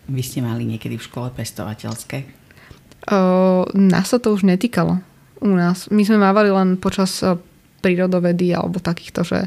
Vy 0.10 0.22
ste 0.26 0.42
mali 0.42 0.66
niekedy 0.66 0.98
v 0.98 1.06
škole 1.06 1.30
pestovateľské? 1.38 2.26
O, 3.14 3.64
nás 3.78 4.10
sa 4.10 4.18
to 4.18 4.34
už 4.34 4.42
netýkalo 4.42 5.00
u 5.42 5.54
nás. 5.54 5.86
My 5.94 6.02
sme 6.02 6.18
mávali 6.18 6.50
len 6.50 6.82
počas 6.82 7.22
o, 7.22 7.38
prírodovedy 7.86 8.52
alebo 8.58 8.82
takýchto, 8.82 9.22
že 9.22 9.40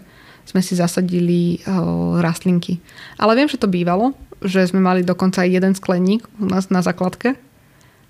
sme 0.47 0.63
si 0.63 0.79
zasadili 0.79 1.59
o, 1.67 2.23
rastlinky. 2.23 2.79
Ale 3.19 3.35
viem, 3.35 3.51
že 3.51 3.61
to 3.61 3.67
bývalo, 3.67 4.15
že 4.45 4.69
sme 4.69 4.85
mali 4.85 5.01
dokonca 5.01 5.43
aj 5.43 5.51
jeden 5.51 5.75
skleník 5.75 6.29
u 6.39 6.47
nás 6.47 6.69
na 6.69 6.85
základke, 6.85 7.41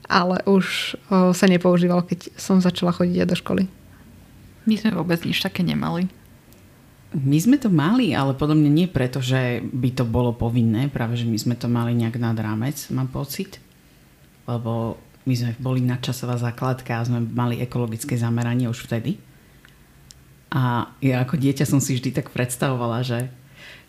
ale 0.05 0.43
už 0.45 0.99
o, 1.09 1.33
sa 1.33 1.47
nepoužíval, 1.49 2.05
keď 2.05 2.35
som 2.37 2.61
začala 2.61 2.93
chodiť 2.93 3.17
aj 3.25 3.29
do 3.31 3.37
školy. 3.39 3.63
My 4.69 4.75
sme 4.77 4.97
vôbec 4.97 5.23
nič 5.25 5.41
také 5.41 5.65
nemali. 5.65 6.11
My 7.15 7.39
sme 7.39 7.57
to 7.63 7.71
mali, 7.71 8.11
ale 8.11 8.35
podľa 8.35 8.59
mňa 8.59 8.71
nie 8.75 8.89
preto, 8.91 9.23
že 9.23 9.63
by 9.63 9.95
to 9.95 10.03
bolo 10.03 10.35
povinné, 10.35 10.91
práve 10.91 11.15
že 11.15 11.29
my 11.29 11.39
sme 11.39 11.55
to 11.55 11.71
mali 11.71 11.95
nejak 11.95 12.19
nad 12.19 12.35
rámec, 12.35 12.75
mám 12.91 13.07
pocit. 13.07 13.63
Lebo 14.51 14.99
my 15.25 15.35
sme 15.39 15.55
boli 15.57 15.81
nadčasová 15.81 16.37
základka 16.37 17.01
a 17.01 17.07
sme 17.07 17.23
mali 17.23 17.63
ekologické 17.63 18.19
zameranie 18.19 18.67
už 18.67 18.91
vtedy. 18.91 19.17
A 20.51 20.91
ja 20.99 21.23
ako 21.23 21.39
dieťa 21.39 21.65
som 21.65 21.79
si 21.79 21.95
vždy 21.95 22.11
tak 22.11 22.35
predstavovala, 22.35 23.07
že 23.07 23.31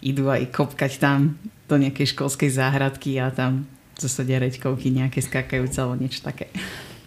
idú 0.04 0.30
aj 0.30 0.52
kopkať 0.54 1.02
tam 1.02 1.40
do 1.66 1.76
nejakej 1.82 2.14
školskej 2.14 2.50
záhradky 2.54 3.18
a 3.18 3.34
tam 3.34 3.66
zásade 4.00 4.36
reďkovky 4.36 4.92
nejaké 4.92 5.24
skakajúce 5.24 5.80
alebo 5.80 6.00
niečo 6.00 6.22
také. 6.22 6.52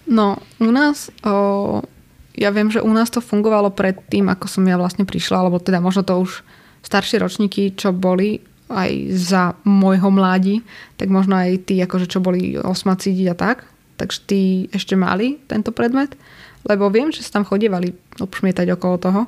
No, 0.08 0.40
u 0.56 0.72
nás, 0.72 1.12
o, 1.20 1.84
ja 2.32 2.48
viem, 2.48 2.72
že 2.72 2.80
u 2.80 2.88
nás 2.88 3.12
to 3.12 3.20
fungovalo 3.20 3.68
pred 3.68 4.00
tým, 4.08 4.32
ako 4.32 4.48
som 4.48 4.64
ja 4.64 4.80
vlastne 4.80 5.04
prišla, 5.04 5.44
alebo 5.44 5.60
teda 5.60 5.84
možno 5.84 6.00
to 6.00 6.16
už 6.16 6.40
staršie 6.80 7.20
ročníky, 7.20 7.76
čo 7.76 7.92
boli 7.92 8.40
aj 8.72 8.92
za 9.12 9.42
môjho 9.64 10.08
mládi, 10.12 10.64
tak 10.96 11.12
možno 11.12 11.36
aj 11.36 11.68
tí, 11.68 11.80
akože 11.80 12.08
čo 12.08 12.24
boli 12.24 12.56
osmacídiť 12.56 13.26
a 13.32 13.36
tak, 13.36 13.68
takže 14.00 14.18
tí 14.24 14.42
ešte 14.72 14.96
mali 14.96 15.40
tento 15.48 15.72
predmet, 15.72 16.16
lebo 16.64 16.88
viem, 16.88 17.12
že 17.12 17.24
sa 17.24 17.40
tam 17.40 17.44
chodievali 17.48 17.96
obšmietať 18.20 18.76
okolo 18.76 18.96
toho 19.00 19.20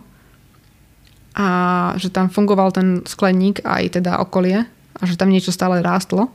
a 1.35 1.49
že 1.95 2.11
tam 2.11 2.27
fungoval 2.27 2.75
ten 2.75 3.07
skleník 3.07 3.63
aj 3.63 4.03
teda 4.03 4.19
okolie 4.19 4.67
a 4.99 5.03
že 5.07 5.15
tam 5.15 5.31
niečo 5.31 5.55
stále 5.55 5.79
rástlo. 5.79 6.31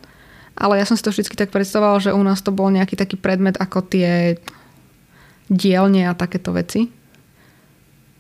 Ale 0.56 0.80
ja 0.80 0.88
som 0.88 0.96
si 0.96 1.04
to 1.04 1.12
vždy 1.12 1.36
tak 1.36 1.52
predstavovala, 1.52 2.00
že 2.00 2.16
u 2.16 2.24
nás 2.24 2.40
to 2.40 2.56
bol 2.56 2.72
nejaký 2.72 2.96
taký 2.96 3.20
predmet 3.20 3.60
ako 3.60 3.84
tie 3.84 4.40
dielne 5.52 6.08
a 6.08 6.18
takéto 6.18 6.56
veci, 6.56 6.88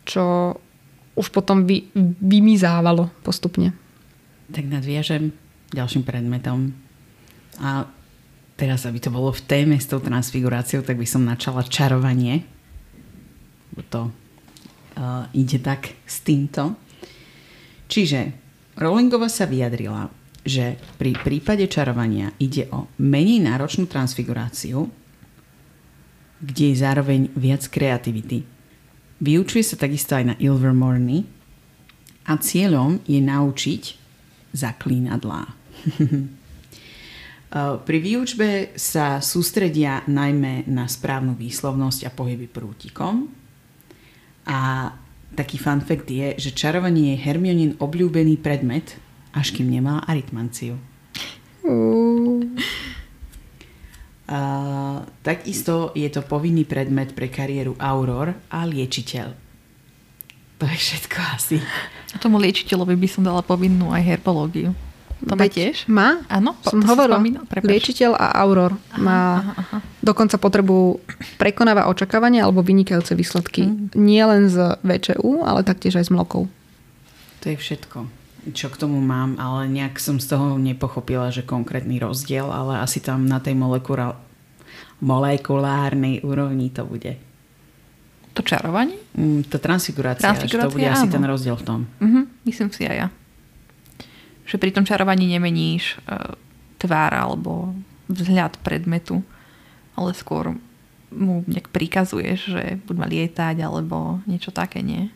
čo 0.04 0.54
už 1.16 1.32
potom 1.32 1.64
vy, 1.64 1.88
vymizávalo 2.20 3.08
postupne. 3.24 3.72
Tak 4.52 4.68
nadviažem 4.68 5.32
ďalším 5.72 6.04
predmetom. 6.04 6.76
A 7.64 7.88
teraz, 8.60 8.84
aby 8.84 9.00
to 9.00 9.16
bolo 9.16 9.32
v 9.32 9.42
téme 9.48 9.80
s 9.80 9.88
tou 9.88 10.04
transfiguráciou, 10.04 10.84
tak 10.84 11.00
by 11.00 11.08
som 11.08 11.24
načala 11.24 11.64
čarovanie. 11.64 12.44
To 13.96 14.12
uh, 14.96 15.28
ide 15.36 15.60
tak 15.60 15.96
s 16.04 16.24
týmto. 16.26 16.76
Čiže 17.86 18.34
Rowlingova 18.76 19.30
sa 19.32 19.48
vyjadrila, 19.48 20.10
že 20.46 20.78
pri 21.00 21.16
prípade 21.16 21.66
čarovania 21.66 22.34
ide 22.38 22.68
o 22.70 22.92
menej 23.00 23.42
náročnú 23.46 23.88
transfiguráciu, 23.88 24.86
kde 26.44 26.66
je 26.70 26.76
zároveň 26.76 27.32
viac 27.34 27.66
kreativity. 27.72 28.44
Vyučuje 29.24 29.64
sa 29.64 29.80
takisto 29.80 30.14
aj 30.14 30.24
na 30.28 30.36
Ilvermorny 30.38 31.24
a 32.28 32.36
cieľom 32.36 33.00
je 33.08 33.24
naučiť 33.24 33.84
zaklínadlá. 34.52 35.50
Pri 37.88 38.00
výučbe 38.04 38.76
sa 38.76 39.24
sústredia 39.24 40.04
najmä 40.12 40.68
na 40.68 40.92
správnu 40.92 41.40
výslovnosť 41.40 42.04
a 42.04 42.12
pohyby 42.12 42.52
prútikom. 42.52 43.32
A 44.46 44.94
taký 45.34 45.58
fun 45.58 45.82
fact 45.82 46.08
je, 46.08 46.38
že 46.38 46.56
čarovanie 46.56 47.18
je 47.18 47.24
Hermionin 47.26 47.74
obľúbený 47.82 48.40
predmet, 48.40 48.98
až 49.36 49.52
kým 49.52 49.68
nemá 49.68 50.06
aritmanciu. 50.06 50.80
Uh. 51.66 52.46
Takisto 55.22 55.94
je 55.94 56.10
to 56.10 56.22
povinný 56.26 56.66
predmet 56.66 57.14
pre 57.14 57.30
kariéru 57.30 57.78
Auror 57.78 58.34
a 58.50 58.66
liečiteľ. 58.66 59.34
To 60.62 60.64
je 60.66 60.78
všetko 60.78 61.18
asi. 61.36 61.58
A 62.14 62.18
tomu 62.18 62.40
liečiteľovi 62.42 62.96
by 62.96 63.08
som 63.10 63.26
dala 63.28 63.46
povinnú 63.46 63.94
aj 63.94 64.02
herpológiu. 64.02 64.74
To 65.26 65.34
má 65.34 65.50
tiež? 65.50 65.90
Má. 65.90 66.22
Áno, 66.30 66.54
som 66.62 66.78
hovorila. 66.86 67.18
Liečiteľ 67.66 68.14
a 68.14 68.46
auror 68.46 68.78
aha, 68.78 69.02
má 69.02 69.20
aha, 69.42 69.54
aha. 69.58 69.78
dokonca 70.06 70.38
potrebu 70.38 71.02
prekonáva 71.42 71.90
očakávania 71.90 72.46
alebo 72.46 72.62
vynikajúce 72.62 73.18
výsledky. 73.18 73.66
Mm. 73.66 73.90
Nie 73.98 74.24
len 74.30 74.54
z 74.54 74.78
VČU, 74.86 75.42
ale 75.42 75.66
taktiež 75.66 75.98
aj 75.98 76.06
z 76.10 76.14
mlokov. 76.14 76.46
To 77.42 77.46
je 77.50 77.58
všetko, 77.58 78.06
čo 78.54 78.70
k 78.70 78.78
tomu 78.78 79.02
mám, 79.02 79.42
ale 79.42 79.66
nejak 79.66 79.98
som 79.98 80.22
z 80.22 80.30
toho 80.30 80.62
nepochopila, 80.62 81.34
že 81.34 81.42
konkrétny 81.42 81.98
rozdiel, 81.98 82.46
ale 82.46 82.78
asi 82.86 83.02
tam 83.02 83.26
na 83.26 83.42
tej 83.42 83.58
molekula, 83.58 84.22
molekulárnej 85.02 86.22
úrovni 86.22 86.70
to 86.70 86.86
bude. 86.86 87.18
To 88.38 88.46
čarovanie? 88.46 89.00
Mm, 89.18 89.48
to 89.50 89.58
transfigurácia, 89.58 90.28
transfigurácia 90.28 90.70
to 90.70 90.76
bude 90.76 90.86
áno. 90.86 90.98
asi 91.02 91.08
ten 91.10 91.24
rozdiel 91.26 91.56
v 91.58 91.66
tom. 91.66 91.80
Mm-hmm, 91.98 92.24
myslím 92.46 92.70
si 92.70 92.86
aj 92.86 92.98
ja 92.98 93.08
že 94.46 94.62
pri 94.62 94.72
tom 94.72 94.86
čarovaní 94.86 95.26
nemeníš 95.26 96.00
uh, 96.06 96.38
tvár 96.78 97.12
alebo 97.12 97.74
vzhľad 98.08 98.62
predmetu, 98.62 99.26
ale 99.98 100.14
skôr 100.14 100.54
mu 101.10 101.42
nejak 101.48 101.72
prikazuješ, 101.72 102.40
že 102.54 102.64
buď 102.86 102.96
ma 102.98 103.08
lietať 103.08 103.56
alebo 103.64 104.22
niečo 104.30 104.52
také, 104.54 104.86
nie? 104.86 105.10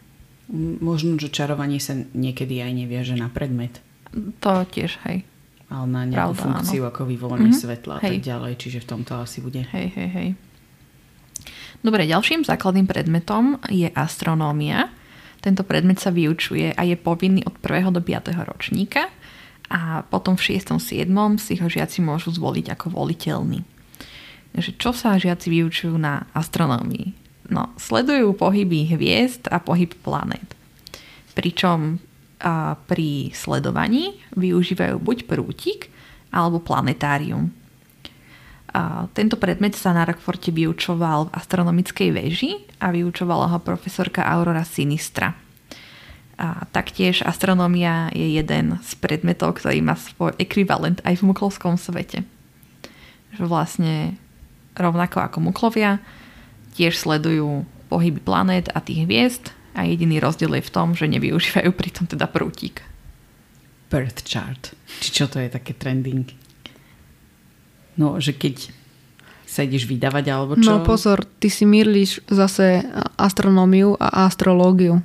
Možno, 0.81 1.21
že 1.21 1.29
čarovanie 1.29 1.77
sa 1.77 1.93
niekedy 1.93 2.57
aj 2.63 2.71
neviaže 2.73 3.15
na 3.19 3.29
predmet. 3.29 3.83
To 4.41 4.65
tiež, 4.65 4.97
hej. 5.05 5.21
Ale 5.69 5.85
na 5.85 6.01
nejakú 6.09 6.33
Pravda, 6.33 6.41
funkciu 6.41 6.81
áno. 6.81 6.89
ako 6.89 7.01
vyvolenie 7.05 7.53
mm-hmm. 7.53 7.61
svetla 7.61 7.93
a 7.97 8.01
tak 8.01 8.25
ďalej, 8.25 8.53
čiže 8.57 8.79
v 8.81 8.87
tomto 8.89 9.13
asi 9.21 9.37
bude. 9.45 9.61
Hej, 9.69 9.93
hej, 9.93 10.09
hej. 10.09 10.29
Dobre, 11.85 12.09
ďalším 12.09 12.41
základným 12.41 12.89
predmetom 12.89 13.61
je 13.69 13.85
astronómia. 13.93 14.89
Tento 15.39 15.61
predmet 15.63 16.01
sa 16.01 16.09
vyučuje 16.09 16.73
a 16.73 16.81
je 16.83 16.97
povinný 16.97 17.45
od 17.45 17.55
1. 17.61 17.93
do 17.93 18.01
5. 18.01 18.33
ročníka 18.49 19.07
a 19.69 20.01
potom 20.10 20.34
v 20.34 20.58
6. 20.58 20.82
7. 20.82 21.08
si 21.38 21.53
ho 21.62 21.67
žiaci 21.69 22.01
môžu 22.01 22.34
zvoliť 22.34 22.73
ako 22.73 22.97
voliteľný. 22.97 23.62
Takže 24.53 24.71
čo 24.82 24.91
sa 24.97 25.21
žiaci 25.21 25.47
vyučujú 25.53 25.93
na 25.95 26.25
astronómii? 26.34 27.13
No, 27.53 27.69
sledujú 27.77 28.34
pohyby 28.34 28.89
hviezd 28.97 29.49
a 29.53 29.62
pohyb 29.62 29.93
planét. 30.01 30.58
Pričom 31.38 32.01
a 32.39 32.79
pri 32.88 33.36
sledovaní 33.36 34.15
využívajú 34.32 34.95
buď 35.03 35.27
prútik 35.27 35.91
alebo 36.32 36.63
planetárium. 36.63 37.51
A 38.71 39.12
tento 39.12 39.36
predmet 39.36 39.75
sa 39.75 39.91
na 39.91 40.08
Rockforte 40.08 40.53
vyučoval 40.53 41.27
v 41.27 41.34
astronomickej 41.36 42.10
veži 42.15 42.51
a 42.79 42.93
vyučovala 42.93 43.51
ho 43.51 43.60
profesorka 43.60 44.23
Aurora 44.23 44.63
Sinistra. 44.63 45.36
A 46.39 46.63
taktiež 46.71 47.19
astronómia 47.28 48.08
je 48.15 48.39
jeden 48.39 48.80
z 48.80 48.91
predmetov, 49.04 49.60
ktorý 49.60 49.84
má 49.84 49.99
svoj 49.99 50.39
ekvivalent 50.39 51.04
aj 51.04 51.19
v 51.19 51.28
muklovskom 51.28 51.75
svete. 51.75 52.23
Že 53.36 53.43
vlastne 53.43 54.15
rovnako 54.80 55.19
ako 55.19 55.52
muklovia 55.52 55.99
tiež 56.80 56.95
sledujú 56.95 57.67
pohyby 57.91 58.23
planét 58.23 58.71
a 58.71 58.80
tých 58.80 59.04
hviezd 59.04 59.52
a 59.75 59.84
jediný 59.84 60.23
rozdiel 60.23 60.56
je 60.56 60.63
v 60.63 60.71
tom, 60.71 60.95
že 60.95 61.12
nevyužívajú 61.12 61.75
pritom 61.75 62.08
teda 62.08 62.32
prútik. 62.32 62.88
Birth 63.91 64.23
chart. 64.23 64.71
Či 65.04 65.10
čo 65.12 65.25
to 65.28 65.43
je 65.43 65.52
také 65.52 65.75
trending? 65.75 66.23
No, 67.99 68.15
že 68.23 68.32
keď 68.32 68.71
sa 69.43 69.67
ideš 69.67 69.91
vydávať 69.91 70.25
alebo 70.32 70.56
čo? 70.56 70.71
No 70.71 70.88
pozor, 70.88 71.28
ty 71.41 71.52
si 71.52 71.67
mýliš 71.67 72.23
zase 72.32 72.86
astronómiu 73.19 73.99
a 73.99 74.23
astrológiu 74.23 75.04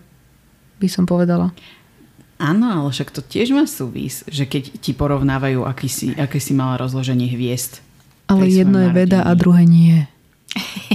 by 0.78 0.88
som 0.90 1.04
povedala. 1.06 1.54
Áno, 2.38 2.66
ale 2.66 2.88
však 2.90 3.14
to 3.14 3.22
tiež 3.22 3.54
má 3.54 3.64
súvis, 3.64 4.26
že 4.26 4.44
keď 4.44 4.82
ti 4.82 4.90
porovnávajú, 4.90 5.62
aký 5.62 5.87
si, 5.87 6.06
aké 6.18 6.42
si 6.42 6.50
mala 6.50 6.76
rozloženie 6.82 7.30
hviezd. 7.30 7.78
Ale 8.26 8.50
jedno 8.50 8.80
je 8.82 8.90
veda 8.90 9.22
a 9.22 9.32
druhé 9.38 9.68
nie. 9.68 10.04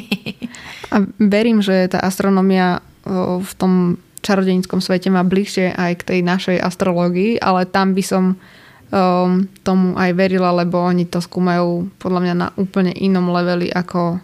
A 0.89 1.05
verím, 1.21 1.61
že 1.61 1.85
tá 1.85 2.01
astronomia 2.01 2.81
v 3.05 3.51
tom 3.61 4.01
čarodenickom 4.25 4.81
svete 4.81 5.13
má 5.13 5.21
bližšie 5.21 5.77
aj 5.77 5.91
k 6.01 6.07
tej 6.13 6.19
našej 6.25 6.57
astrológii, 6.57 7.37
ale 7.37 7.69
tam 7.69 7.93
by 7.93 8.03
som 8.03 8.23
um, 8.33 9.45
tomu 9.61 9.95
aj 9.95 10.11
verila, 10.17 10.49
lebo 10.51 10.81
oni 10.81 11.05
to 11.05 11.21
skúmajú 11.21 11.93
podľa 12.01 12.19
mňa 12.25 12.35
na 12.35 12.47
úplne 12.57 12.91
inom 12.97 13.29
leveli 13.29 13.69
ako, 13.69 14.17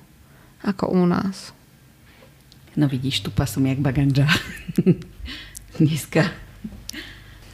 ako 0.65 0.85
u 0.89 1.03
nás. 1.05 1.53
No 2.75 2.91
vidíš, 2.91 3.23
tu 3.23 3.29
pasom 3.31 3.69
jak 3.69 3.79
baganža. 3.79 4.27
dneska? 5.77 6.31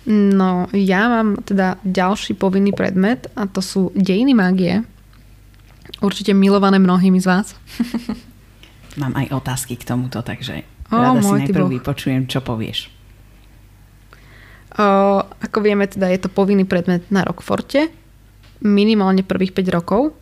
No, 0.10 0.66
ja 0.74 1.06
mám 1.06 1.46
teda 1.46 1.78
ďalší 1.86 2.34
povinný 2.34 2.74
predmet 2.74 3.30
a 3.38 3.46
to 3.46 3.62
sú 3.62 3.82
dejiny 3.94 4.34
mágie. 4.34 4.82
Určite 6.02 6.34
milované 6.34 6.82
mnohými 6.82 7.22
z 7.22 7.28
vás. 7.30 7.48
Mám 9.02 9.14
aj 9.14 9.30
otázky 9.30 9.78
k 9.78 9.86
tomuto, 9.86 10.26
takže 10.26 10.66
o, 10.90 10.98
rada 10.98 11.22
si 11.22 11.46
najprv 11.46 11.78
vypočujem, 11.78 12.26
čo 12.26 12.42
povieš. 12.42 12.90
O, 14.82 15.22
ako 15.22 15.58
vieme, 15.62 15.86
teda 15.86 16.10
je 16.10 16.26
to 16.26 16.34
povinný 16.34 16.66
predmet 16.66 17.06
na 17.14 17.22
Rockforte. 17.22 17.94
Minimálne 18.66 19.22
prvých 19.22 19.54
5 19.54 19.78
rokov. 19.78 20.18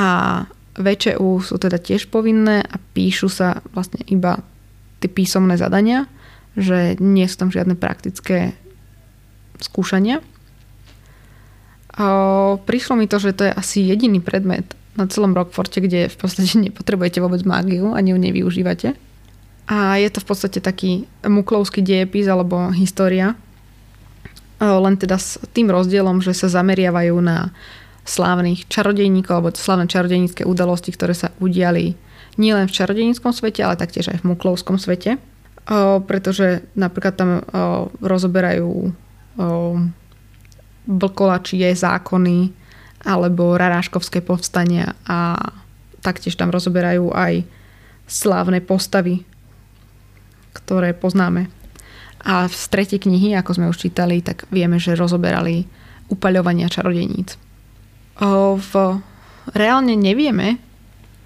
A 0.00 0.42
VČU 0.76 1.40
sú 1.44 1.56
teda 1.60 1.76
tiež 1.76 2.08
povinné 2.08 2.64
a 2.64 2.76
píšu 2.80 3.28
sa 3.28 3.60
vlastne 3.76 4.00
iba 4.08 4.40
tie 5.00 5.08
písomné 5.12 5.60
zadania 5.60 6.08
že 6.56 6.96
nie 6.98 7.28
sú 7.28 7.36
tam 7.46 7.50
žiadne 7.52 7.76
praktické 7.76 8.56
skúšania. 9.60 10.24
A 11.96 12.04
prišlo 12.60 12.96
mi 12.96 13.08
to, 13.08 13.16
že 13.16 13.36
to 13.36 13.48
je 13.48 13.52
asi 13.52 13.84
jediný 13.84 14.20
predmet 14.20 14.64
na 14.96 15.04
celom 15.08 15.36
Rockforte, 15.36 15.80
kde 15.80 16.08
v 16.08 16.16
podstate 16.16 16.56
nepotrebujete 16.66 17.20
vôbec 17.20 17.44
mágiu, 17.44 17.92
ani 17.92 18.16
ju 18.16 18.18
nevyužívate. 18.18 18.96
A 19.66 19.98
je 19.98 20.08
to 20.08 20.22
v 20.22 20.28
podstate 20.30 20.58
taký 20.62 21.10
muklovský 21.26 21.82
diepis 21.82 22.30
alebo 22.30 22.70
história, 22.70 23.34
len 24.62 24.94
teda 24.96 25.18
s 25.18 25.42
tým 25.52 25.68
rozdielom, 25.68 26.22
že 26.22 26.32
sa 26.32 26.48
zameriavajú 26.48 27.18
na 27.18 27.50
slávnych 28.06 28.70
čarodejníkov 28.70 29.34
alebo 29.34 29.50
slávne 29.52 29.90
čarodejnícke 29.90 30.46
udalosti, 30.46 30.94
ktoré 30.94 31.12
sa 31.12 31.34
udiali 31.42 31.98
nielen 32.38 32.70
v 32.70 32.76
čarodejníckom 32.78 33.34
svete, 33.34 33.66
ale 33.66 33.74
taktiež 33.74 34.14
aj 34.14 34.22
v 34.22 34.28
muklovskom 34.32 34.78
svete 34.78 35.18
pretože 36.06 36.62
napríklad 36.78 37.14
tam 37.18 37.30
rozoberajú 37.98 38.94
vlkolačie 40.86 41.74
zákony 41.74 42.54
alebo 43.06 43.58
raráškovské 43.58 44.22
povstania 44.22 44.94
a 45.06 45.50
taktiež 46.02 46.38
tam 46.38 46.54
rozoberajú 46.54 47.10
aj 47.10 47.42
slávne 48.06 48.62
postavy, 48.62 49.26
ktoré 50.54 50.94
poznáme. 50.94 51.50
A 52.22 52.46
z 52.46 52.64
tretej 52.70 53.02
knihy, 53.02 53.34
ako 53.34 53.58
sme 53.58 53.70
už 53.70 53.82
čítali, 53.82 54.22
tak 54.22 54.46
vieme, 54.50 54.78
že 54.78 54.98
rozoberali 54.98 55.66
upaľovania 56.10 56.70
čarodeníc. 56.70 57.34
V, 58.22 58.72
reálne 59.50 59.94
nevieme 59.98 60.62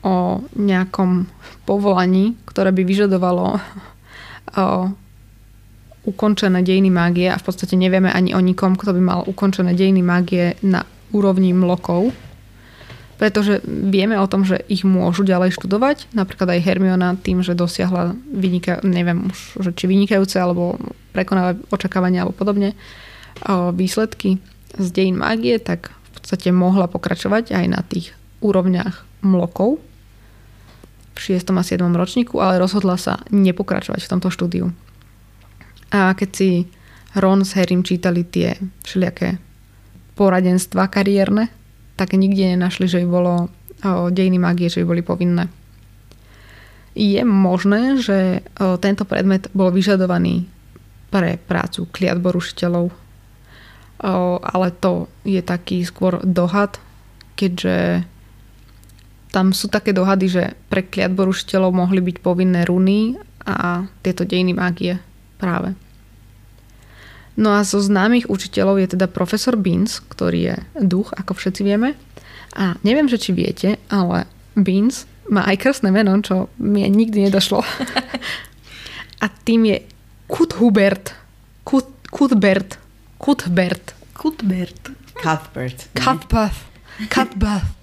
o 0.00 0.40
nejakom 0.56 1.28
povolaní, 1.68 2.36
ktoré 2.48 2.72
by 2.72 2.82
vyžadovalo 2.84 3.60
o, 4.56 4.90
ukončené 6.08 6.64
dejiny 6.64 6.88
mágie 6.88 7.28
a 7.28 7.36
v 7.36 7.44
podstate 7.44 7.76
nevieme 7.76 8.08
ani 8.08 8.32
o 8.32 8.40
nikom, 8.40 8.74
kto 8.74 8.96
by 8.96 9.02
mal 9.02 9.20
ukončené 9.28 9.76
dejiny 9.76 10.00
mágie 10.00 10.56
na 10.64 10.88
úrovni 11.12 11.52
mlokov. 11.52 12.14
Pretože 13.20 13.60
vieme 13.68 14.16
o 14.16 14.24
tom, 14.24 14.48
že 14.48 14.64
ich 14.72 14.80
môžu 14.80 15.28
ďalej 15.28 15.52
študovať. 15.52 16.08
Napríklad 16.16 16.56
aj 16.56 16.64
Hermiona 16.64 17.20
tým, 17.20 17.44
že 17.44 17.52
dosiahla 17.52 18.16
vynika- 18.32 18.80
neviem 18.80 19.28
už, 19.28 19.60
že 19.60 19.70
či 19.76 19.84
vynikajúce 19.84 20.40
alebo 20.40 20.80
prekonáva 21.12 21.60
očakávania 21.68 22.24
alebo 22.24 22.32
podobne 22.32 22.72
o, 23.44 23.76
výsledky 23.76 24.40
z 24.80 24.86
dejín 24.88 25.20
mágie, 25.20 25.60
tak 25.60 25.92
v 25.92 26.08
podstate 26.16 26.48
mohla 26.48 26.88
pokračovať 26.88 27.52
aj 27.52 27.66
na 27.68 27.84
tých 27.84 28.16
úrovniach 28.40 29.04
mlokov 29.20 29.84
v 31.14 31.18
6. 31.18 31.50
a 31.52 31.62
7. 31.62 31.82
ročníku, 31.92 32.38
ale 32.38 32.62
rozhodla 32.62 32.96
sa 32.96 33.20
nepokračovať 33.28 34.00
v 34.02 34.10
tomto 34.10 34.28
štúdiu. 34.30 34.70
A 35.90 36.14
keď 36.14 36.30
si 36.30 36.50
Ron 37.18 37.42
s 37.42 37.58
Harrym 37.58 37.82
čítali 37.82 38.22
tie 38.22 38.54
všelijaké 38.86 39.42
poradenstva 40.14 40.86
kariérne, 40.86 41.50
tak 41.98 42.14
nikde 42.14 42.54
nenašli, 42.54 42.86
že 42.86 43.02
by 43.02 43.08
bolo 43.10 43.34
dejiny 44.12 44.38
mágie, 44.38 44.70
že 44.70 44.84
by 44.84 44.86
boli 44.86 45.02
povinné. 45.02 45.50
Je 46.94 47.22
možné, 47.26 47.98
že 47.98 48.46
tento 48.82 49.02
predmet 49.08 49.50
bol 49.54 49.74
vyžadovaný 49.74 50.46
pre 51.10 51.42
prácu 51.42 51.90
kliatborušiteľov, 51.90 52.92
ale 54.42 54.68
to 54.78 55.10
je 55.26 55.42
taký 55.42 55.82
skôr 55.82 56.22
dohad, 56.22 56.78
keďže 57.34 58.04
tam 59.30 59.54
sú 59.54 59.70
také 59.70 59.94
dohady, 59.94 60.26
že 60.26 60.44
pre 60.66 60.82
kliatborušiteľov 60.82 61.70
mohli 61.70 62.02
byť 62.02 62.16
povinné 62.18 62.66
runy 62.66 63.14
a 63.46 63.86
tieto 64.02 64.26
dejiny 64.26 64.52
mágie 64.54 64.98
práve. 65.38 65.74
No 67.38 67.54
a 67.56 67.64
zo 67.64 67.80
známych 67.80 68.28
učiteľov 68.28 68.82
je 68.82 68.88
teda 68.98 69.06
profesor 69.08 69.56
Beans, 69.56 70.02
ktorý 70.02 70.40
je 70.52 70.56
duch, 70.82 71.14
ako 71.14 71.32
všetci 71.38 71.62
vieme. 71.62 71.96
A 72.58 72.76
neviem, 72.82 73.06
že 73.06 73.22
či 73.22 73.30
viete, 73.30 73.78
ale 73.88 74.26
Beans 74.58 75.06
má 75.30 75.46
aj 75.46 75.62
krstné 75.62 75.94
meno, 75.94 76.18
čo 76.20 76.50
mi 76.58 76.82
nikdy 76.84 77.30
nedošlo. 77.30 77.62
a 79.24 79.26
tým 79.46 79.70
je 79.70 79.76
Kuthubert. 80.26 81.14
Kut, 81.62 81.86
Kuthbert. 82.10 82.76
Kuthbert. 83.16 83.94
Cuthbert. 84.12 84.82
Cuthbert. 85.14 85.78
Cuthbert. 85.94 86.58
Cuthbert. 87.08 87.79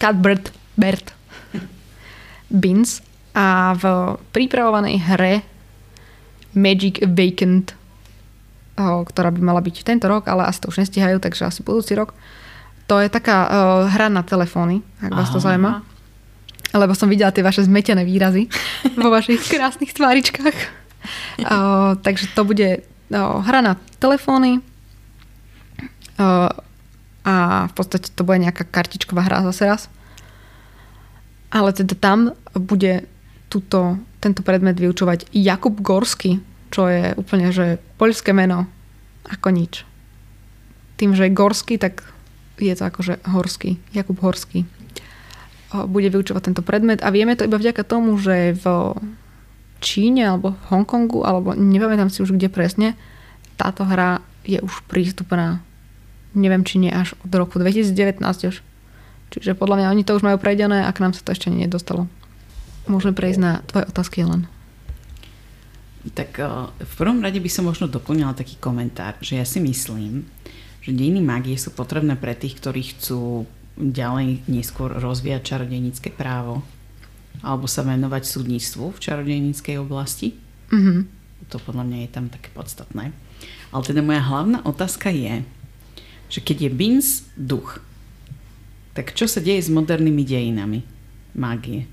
Cuthbert. 0.00 0.48
Bert. 0.80 1.12
Beans. 2.48 3.04
A 3.36 3.76
v 3.78 3.84
pripravovanej 4.34 4.96
hre 5.06 5.46
Magic 6.56 6.98
Vacant, 7.06 7.78
ktorá 8.80 9.30
by 9.30 9.38
mala 9.38 9.62
byť 9.62 9.86
tento 9.86 10.10
rok, 10.10 10.26
ale 10.26 10.50
asi 10.50 10.58
to 10.58 10.72
už 10.72 10.82
nestihajú, 10.82 11.22
takže 11.22 11.46
asi 11.46 11.62
budúci 11.62 11.94
rok. 11.94 12.10
To 12.90 12.98
je 12.98 13.06
taká 13.06 13.36
o, 13.46 13.48
hra 13.86 14.10
na 14.10 14.26
telefóny, 14.26 14.82
ak 14.98 15.14
vás 15.14 15.30
to 15.30 15.38
Aha. 15.38 15.46
zaujíma. 15.46 15.72
Lebo 16.74 16.90
som 16.98 17.06
videla 17.06 17.30
tie 17.30 17.46
vaše 17.46 17.62
zmetené 17.62 18.02
výrazy 18.02 18.50
vo 18.98 19.14
vašich 19.14 19.46
krásnych 19.46 19.94
tváričkách. 19.94 20.56
O, 21.38 21.94
takže 22.02 22.34
to 22.34 22.42
bude 22.42 22.82
o, 23.14 23.38
hra 23.46 23.62
na 23.62 23.78
telefóny 24.02 24.58
o, 24.58 26.50
a 27.24 27.66
v 27.68 27.72
podstate 27.76 28.08
to 28.12 28.24
bude 28.24 28.40
nejaká 28.40 28.64
kartičková 28.64 29.28
hra 29.28 29.44
zase 29.52 29.62
raz. 29.68 29.82
Ale 31.50 31.74
teda 31.74 31.98
tam 31.98 32.32
bude 32.54 33.04
túto, 33.50 33.98
tento 34.22 34.40
predmet 34.46 34.78
vyučovať 34.78 35.28
Jakub 35.34 35.74
Gorsky, 35.82 36.38
čo 36.70 36.86
je 36.86 37.12
úplne, 37.18 37.50
že 37.50 37.82
poľské 37.98 38.30
meno 38.30 38.70
ako 39.26 39.50
nič. 39.50 39.82
Tým, 40.96 41.18
že 41.18 41.26
je 41.26 41.36
Gorsky, 41.36 41.76
tak 41.76 42.06
je 42.60 42.72
to 42.76 42.86
akože 42.86 43.24
Horský, 43.26 43.82
Jakub 43.90 44.20
Horský. 44.22 44.64
Bude 45.90 46.10
vyučovať 46.10 46.50
tento 46.50 46.62
predmet 46.62 47.02
a 47.02 47.10
vieme 47.10 47.34
to 47.34 47.46
iba 47.46 47.58
vďaka 47.58 47.82
tomu, 47.82 48.18
že 48.18 48.54
v 48.58 48.64
Číne 49.80 50.28
alebo 50.28 50.54
v 50.54 50.64
Hongkongu, 50.70 51.24
alebo 51.24 51.56
nepamätám 51.56 52.12
si 52.12 52.20
už 52.20 52.36
kde 52.36 52.52
presne, 52.52 52.88
táto 53.56 53.88
hra 53.88 54.20
je 54.44 54.60
už 54.60 54.84
prístupná. 54.86 55.64
Neviem, 56.36 56.62
či 56.62 56.78
nie 56.78 56.92
až 56.92 57.18
od 57.26 57.32
roku 57.34 57.58
2019 57.58 58.22
už. 58.50 58.62
Čiže 59.30 59.54
podľa 59.54 59.76
mňa 59.82 59.92
oni 59.94 60.02
to 60.02 60.18
už 60.18 60.26
majú 60.26 60.38
prejdené 60.42 60.86
a 60.86 60.90
k 60.90 61.02
nám 61.02 61.14
sa 61.14 61.22
to 61.22 61.34
ešte 61.34 61.50
nedostalo. 61.50 62.10
Môžeme 62.90 63.14
prejsť 63.14 63.40
na 63.40 63.52
tvoje 63.66 63.86
otázky 63.86 64.26
len. 64.26 64.50
Tak 66.16 66.30
eh, 66.40 66.46
v 66.70 66.94
prvom 66.98 67.22
rade 67.22 67.38
by 67.38 67.50
som 67.50 67.68
možno 67.68 67.86
doplnila 67.86 68.34
taký 68.34 68.58
komentár, 68.58 69.14
že 69.22 69.38
ja 69.38 69.46
si 69.46 69.62
myslím, 69.62 70.26
že 70.80 70.96
dejiny 70.96 71.22
mágie 71.22 71.54
sú 71.60 71.70
potrebné 71.70 72.16
pre 72.16 72.32
tých, 72.34 72.58
ktorí 72.58 72.96
chcú 72.96 73.46
ďalej 73.78 74.44
neskôr 74.50 74.92
rozvíjať 74.98 75.56
čarodejnícke 75.56 76.12
právo 76.12 76.64
alebo 77.40 77.64
sa 77.64 77.80
venovať 77.86 78.26
súdnictvu 78.26 78.92
v 78.92 78.98
čarodejníckej 79.00 79.76
oblasti. 79.80 80.36
Mhm. 80.74 81.20
To 81.48 81.56
podľa 81.58 81.84
mňa 81.88 81.98
je 82.04 82.10
tam 82.12 82.26
také 82.28 82.52
podstatné. 82.52 83.16
Ale 83.72 83.82
teda 83.82 84.04
moja 84.04 84.20
hlavná 84.20 84.60
otázka 84.66 85.08
je, 85.08 85.40
že 86.30 86.38
keď 86.40 86.56
je 86.66 86.70
Bins 86.70 87.08
duch, 87.34 87.82
tak 88.94 89.12
čo 89.18 89.26
sa 89.26 89.42
deje 89.42 89.66
s 89.66 89.70
modernými 89.70 90.22
dejinami 90.22 90.86
mágie? 91.34 91.90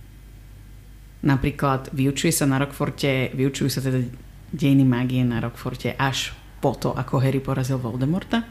Napríklad 1.25 1.89
vyučuje 1.91 2.29
sa 2.29 2.45
na 2.45 2.61
Rockforte, 2.61 3.33
vyučujú 3.33 3.69
sa 3.73 3.81
teda 3.81 4.05
dejiny 4.53 4.85
mágie 4.85 5.25
na 5.25 5.41
Rockforte 5.41 5.97
až 5.97 6.37
po 6.61 6.77
to, 6.77 6.93
ako 6.93 7.21
Harry 7.21 7.41
porazil 7.41 7.81
Voldemorta? 7.81 8.45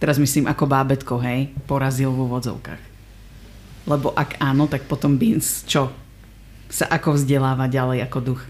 Teraz 0.00 0.16
myslím 0.16 0.48
ako 0.48 0.64
bábetko, 0.64 1.20
hej, 1.20 1.52
porazil 1.68 2.08
v 2.12 2.24
úvodzovkách. 2.24 2.82
Lebo 3.84 4.16
ak 4.16 4.40
áno, 4.40 4.64
tak 4.64 4.88
potom 4.88 5.20
Beans 5.20 5.64
čo? 5.68 5.92
Sa 6.72 6.88
ako 6.88 7.20
vzdeláva 7.20 7.68
ďalej 7.68 8.08
ako 8.08 8.18
duch? 8.20 8.42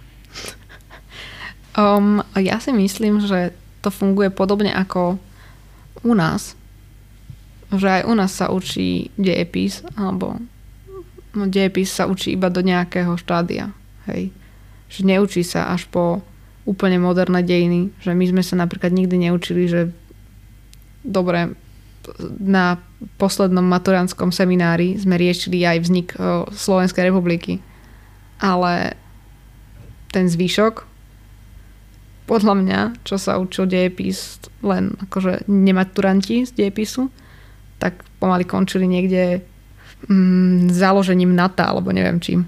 Um, 1.75 2.23
ja 2.35 2.59
si 2.59 2.75
myslím, 2.75 3.23
že 3.23 3.55
to 3.83 3.91
funguje 3.95 4.31
podobne 4.31 4.75
ako 4.75 5.19
u 6.03 6.13
nás. 6.15 6.57
Že 7.71 8.03
aj 8.03 8.03
u 8.07 8.15
nás 8.19 8.33
sa 8.35 8.51
učí 8.51 9.15
dejepis, 9.15 9.87
alebo 9.95 10.35
no, 11.39 11.47
dejepis 11.47 11.95
sa 11.95 12.11
učí 12.11 12.35
iba 12.35 12.51
do 12.51 12.63
nejakého 12.67 13.15
štádia. 13.15 13.71
Hej. 14.11 14.35
Že 14.91 15.01
neučí 15.07 15.43
sa 15.47 15.71
až 15.71 15.87
po 15.87 16.25
úplne 16.67 16.99
moderné 16.99 17.47
dejiny. 17.47 17.95
Že 18.03 18.13
my 18.19 18.25
sme 18.27 18.43
sa 18.43 18.59
napríklad 18.59 18.91
nikdy 18.91 19.31
neučili, 19.31 19.71
že 19.71 19.95
dobre, 21.07 21.55
na 22.43 22.81
poslednom 23.21 23.63
maturantskom 23.63 24.35
seminári 24.35 24.99
sme 24.99 25.15
riešili 25.15 25.63
aj 25.63 25.79
vznik 25.87 26.09
Slovenskej 26.51 27.07
republiky. 27.07 27.63
Ale 28.43 28.99
ten 30.11 30.27
zvyšok 30.27 30.90
podľa 32.31 32.55
mňa, 32.63 32.81
čo 33.03 33.19
sa 33.19 33.43
učil 33.43 33.67
dejepis 33.67 34.39
len 34.63 34.95
akože 35.11 35.51
nematuranti 35.51 36.47
z 36.47 36.55
dejepisu, 36.55 37.11
tak 37.83 38.07
pomaly 38.23 38.47
končili 38.47 38.87
niekde 38.87 39.43
mm, 40.07 40.71
založením 40.71 41.35
NATO, 41.35 41.67
alebo 41.67 41.91
neviem 41.91 42.23
čím. 42.23 42.47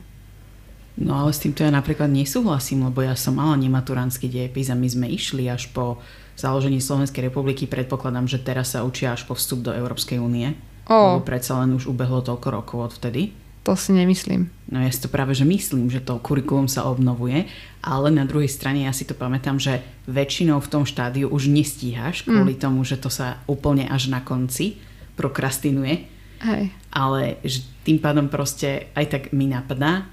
No 1.02 1.18
ale 1.18 1.34
s 1.34 1.42
týmto 1.42 1.66
ja 1.66 1.74
napríklad 1.74 2.06
nesúhlasím, 2.06 2.86
lebo 2.86 3.02
ja 3.02 3.18
som 3.18 3.34
mala 3.34 3.58
nematuránsky 3.58 4.30
dejepis 4.30 4.70
a 4.70 4.78
my 4.78 4.86
sme 4.86 5.06
išli 5.10 5.50
až 5.50 5.72
po 5.74 5.98
založení 6.38 6.78
Slovenskej 6.78 7.32
republiky. 7.32 7.66
Predpokladám, 7.66 8.30
že 8.30 8.38
teraz 8.38 8.78
sa 8.78 8.86
učia 8.86 9.16
až 9.16 9.26
po 9.26 9.34
vstup 9.34 9.66
do 9.66 9.72
Európskej 9.74 10.22
únie. 10.22 10.54
Ó. 10.86 11.18
Lebo 11.18 11.26
predsa 11.26 11.58
len 11.58 11.74
už 11.74 11.90
ubehlo 11.90 12.22
toľko 12.22 12.48
rokov 12.54 12.78
od 12.86 12.92
vtedy. 13.02 13.34
To 13.62 13.72
si 13.72 13.92
nemyslím. 13.92 14.50
No 14.68 14.78
ja 14.78 14.90
si 14.90 14.98
to 14.98 15.06
práve, 15.06 15.32
že 15.32 15.44
myslím, 15.44 15.86
že 15.86 16.00
to 16.00 16.18
kurikulum 16.18 16.66
sa 16.66 16.82
obnovuje, 16.82 17.46
ale 17.78 18.10
na 18.10 18.24
druhej 18.24 18.48
strane 18.48 18.82
ja 18.82 18.92
si 18.92 19.04
to 19.04 19.14
pamätám, 19.14 19.54
že 19.56 19.78
väčšinou 20.04 20.58
v 20.58 20.66
tom 20.68 20.82
štádiu 20.82 21.28
už 21.28 21.46
nestíhaš 21.46 22.24
kvôli 22.24 22.56
tomu, 22.56 22.82
že 22.82 22.96
to 22.96 23.06
sa 23.06 23.38
úplne 23.46 23.86
až 23.86 24.08
na 24.08 24.18
konci 24.18 24.82
prokrastinuje, 25.14 26.08
Hej. 26.40 26.74
ale 26.90 27.38
že 27.42 27.62
tým 27.82 27.98
pádom 27.98 28.26
proste 28.26 28.90
aj 28.92 29.06
tak 29.08 29.22
mi 29.30 29.46
napadá, 29.46 30.10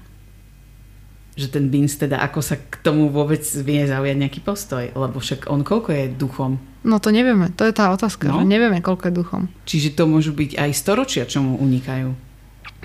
že 1.34 1.48
ten 1.48 1.66
Beans 1.66 1.96
teda 1.96 2.20
ako 2.20 2.38
sa 2.38 2.54
k 2.54 2.78
tomu 2.80 3.08
vôbec 3.08 3.40
vie 3.40 3.82
zaujať 3.82 4.14
nejaký 4.14 4.40
postoj, 4.40 4.84
lebo 4.92 5.16
však 5.16 5.48
on 5.48 5.66
koľko 5.66 5.90
je 5.90 6.04
duchom, 6.14 6.52
No 6.80 6.96
to 6.96 7.12
nevieme, 7.12 7.52
to 7.60 7.68
je 7.68 7.76
tá 7.76 7.92
otázka, 7.92 8.24
No. 8.24 8.40
že 8.40 8.48
nevieme, 8.48 8.80
koľko 8.80 9.08
je 9.08 9.14
duchom. 9.14 9.42
čiže 9.64 9.92
to 9.92 10.06
môžu 10.06 10.32
byť 10.32 10.56
aj 10.56 10.70
storočia, 10.72 11.24
čo 11.24 11.40
mu 11.40 11.58
unikajú. 11.58 12.12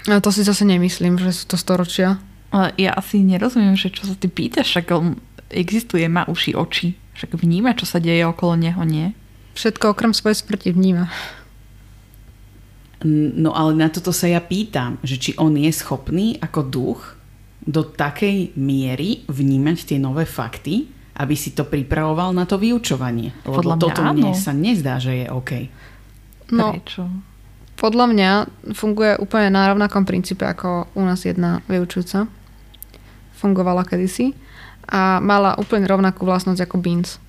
No 0.06 0.20
to 0.20 0.30
si 0.30 0.44
zase 0.44 0.68
nemyslím, 0.68 1.18
že 1.18 1.32
sú 1.32 1.48
to 1.50 1.58
storočia. 1.58 2.20
Ale 2.54 2.72
ja 2.78 2.94
asi 2.96 3.24
nerozumiem, 3.24 3.76
že 3.76 3.92
čo 3.92 4.08
sa 4.08 4.16
ty 4.16 4.30
pýtaš, 4.30 4.72
však 4.72 4.88
on 4.96 5.20
existuje, 5.52 6.06
má 6.08 6.28
uši, 6.28 6.56
oči. 6.56 6.96
Však 7.16 7.36
vníma, 7.40 7.76
čo 7.80 7.88
sa 7.88 8.00
deje 8.00 8.28
okolo 8.28 8.60
neho, 8.60 8.84
nie? 8.84 9.16
Všetko 9.56 9.96
okrem 9.96 10.12
svojej 10.12 10.40
smrti 10.44 10.76
vníma. 10.76 11.08
No 13.08 13.52
ale 13.56 13.76
na 13.76 13.88
toto 13.92 14.16
sa 14.16 14.28
ja 14.28 14.40
pýtam, 14.40 15.00
že 15.04 15.20
či 15.20 15.32
on 15.40 15.56
je 15.56 15.72
schopný 15.72 16.40
ako 16.40 16.60
duch 16.64 17.02
do 17.66 17.82
takej 17.86 18.56
miery 18.56 19.26
vnímať 19.26 19.94
tie 19.94 19.98
nové 20.00 20.24
fakty, 20.24 20.90
aby 21.16 21.36
si 21.38 21.56
to 21.56 21.64
pripravoval 21.66 22.36
na 22.36 22.44
to 22.44 22.60
vyučovanie. 22.60 23.32
Lebo 23.48 23.64
Podľa 23.64 23.76
mňa 23.76 23.84
toto 23.84 24.02
áno. 24.04 24.14
mne 24.16 24.32
sa 24.36 24.52
nezdá, 24.52 25.00
že 25.00 25.24
je 25.24 25.26
OK. 25.32 25.52
No, 26.52 26.76
Prečo? 26.76 27.04
Podľa 27.76 28.06
mňa 28.12 28.32
funguje 28.72 29.20
úplne 29.20 29.52
na 29.52 29.68
rovnakom 29.68 30.08
princípe 30.08 30.48
ako 30.48 30.88
u 30.96 31.02
nás 31.04 31.28
jedna 31.28 31.60
vyučujúca. 31.68 32.28
Fungovala 33.36 33.84
kedysi 33.84 34.32
a 34.88 35.20
mala 35.20 35.60
úplne 35.60 35.84
rovnakú 35.84 36.24
vlastnosť 36.24 36.62
ako 36.64 36.76
Beans. 36.80 37.20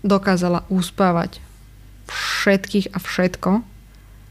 Dokázala 0.00 0.64
uspávať 0.72 1.44
všetkých 2.08 2.92
a 2.92 2.98
všetko. 3.00 3.50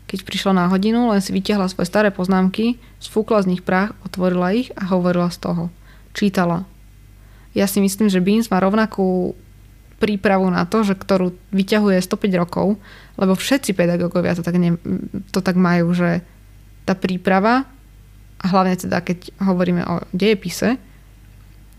Keď 0.10 0.20
prišla 0.26 0.54
na 0.54 0.66
hodinu, 0.70 1.10
len 1.10 1.22
si 1.22 1.34
vytiahla 1.34 1.70
svoje 1.70 1.90
staré 1.90 2.14
poznámky, 2.14 2.78
sfúkla 3.02 3.42
z 3.42 3.58
nich 3.58 3.66
prach, 3.66 3.98
otvorila 4.06 4.54
ich 4.54 4.70
a 4.78 4.86
hovorila 4.94 5.34
z 5.34 5.42
toho. 5.42 5.64
Čítala. 6.14 6.70
Ja 7.58 7.66
si 7.66 7.82
myslím, 7.82 8.10
že 8.10 8.22
Beans 8.22 8.50
má 8.50 8.62
rovnakú 8.62 9.34
prípravu 9.98 10.50
na 10.50 10.66
to, 10.70 10.86
že 10.86 10.98
ktorú 10.98 11.34
vyťahuje 11.54 11.98
105 12.02 12.42
rokov, 12.42 12.78
lebo 13.18 13.38
všetci 13.38 13.78
pedagógovia 13.78 14.34
to 14.34 14.44
tak, 14.46 14.58
ne, 14.58 14.78
to 15.30 15.40
tak 15.40 15.54
majú, 15.58 15.94
že 15.94 16.26
tá 16.84 16.98
príprava, 16.98 17.70
a 18.44 18.46
hlavne 18.52 18.76
teda 18.76 19.00
keď 19.00 19.32
hovoríme 19.40 19.88
o 19.88 20.04
dejepise, 20.12 20.76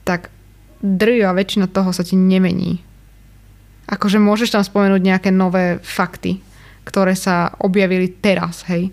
tak 0.09 0.33
drvivá 0.81 1.37
väčšina 1.37 1.69
toho 1.69 1.93
sa 1.93 2.01
ti 2.01 2.17
nemení. 2.17 2.81
Akože 3.85 4.17
môžeš 4.17 4.57
tam 4.57 4.65
spomenúť 4.65 5.01
nejaké 5.05 5.29
nové 5.29 5.77
fakty, 5.85 6.41
ktoré 6.89 7.13
sa 7.13 7.53
objavili 7.61 8.09
teraz, 8.09 8.65
hej. 8.73 8.89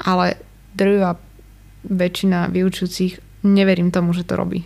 Ale 0.00 0.40
drvivá 0.72 1.20
väčšina 1.84 2.48
vyučujúcich 2.48 3.44
neverím 3.44 3.92
tomu, 3.92 4.16
že 4.16 4.24
to 4.24 4.40
robí. 4.40 4.64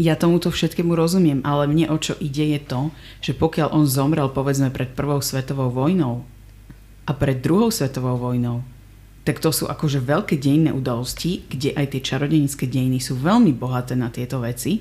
Ja 0.00 0.16
tomuto 0.16 0.48
všetkému 0.48 0.96
rozumiem, 0.96 1.44
ale 1.44 1.68
mne 1.68 1.92
o 1.92 1.96
čo 2.00 2.16
ide 2.16 2.56
je 2.56 2.60
to, 2.64 2.88
že 3.20 3.36
pokiaľ 3.36 3.76
on 3.76 3.84
zomrel 3.84 4.32
povedzme 4.32 4.72
pred 4.72 4.96
prvou 4.96 5.20
svetovou 5.20 5.68
vojnou 5.68 6.24
a 7.04 7.12
pred 7.12 7.44
druhou 7.44 7.68
svetovou 7.68 8.16
vojnou, 8.16 8.64
tak 9.28 9.44
to 9.44 9.52
sú 9.52 9.68
akože 9.68 10.00
veľké 10.00 10.40
dejinné 10.40 10.72
udalosti, 10.72 11.44
kde 11.52 11.76
aj 11.76 11.92
tie 11.92 12.00
čarodenické 12.00 12.64
dejiny 12.64 12.96
sú 12.96 13.20
veľmi 13.20 13.52
bohaté 13.52 13.92
na 13.92 14.08
tieto 14.08 14.40
veci 14.40 14.80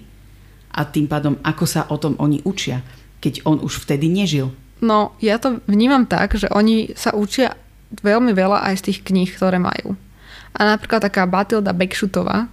a 0.72 0.88
tým 0.88 1.12
pádom 1.12 1.36
ako 1.44 1.66
sa 1.68 1.84
o 1.92 2.00
tom 2.00 2.16
oni 2.16 2.40
učia, 2.48 2.80
keď 3.20 3.44
on 3.44 3.60
už 3.60 3.84
vtedy 3.84 4.08
nežil. 4.08 4.56
No, 4.80 5.18
ja 5.20 5.36
to 5.42 5.60
vnímam 5.68 6.08
tak, 6.08 6.40
že 6.40 6.48
oni 6.54 6.96
sa 6.96 7.12
učia 7.12 7.60
veľmi 7.92 8.32
veľa 8.32 8.72
aj 8.72 8.74
z 8.80 8.86
tých 8.92 9.00
kníh, 9.04 9.28
ktoré 9.28 9.60
majú. 9.60 10.00
A 10.56 10.60
napríklad 10.64 11.04
taká 11.04 11.28
Batilda 11.28 11.74
Bekšutová, 11.76 12.48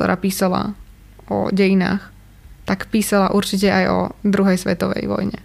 ktorá 0.00 0.16
písala 0.16 0.72
o 1.28 1.52
dejinách, 1.52 2.08
tak 2.64 2.88
písala 2.88 3.36
určite 3.36 3.68
aj 3.68 3.84
o 3.92 3.98
druhej 4.24 4.56
svetovej 4.56 5.04
vojne. 5.04 5.36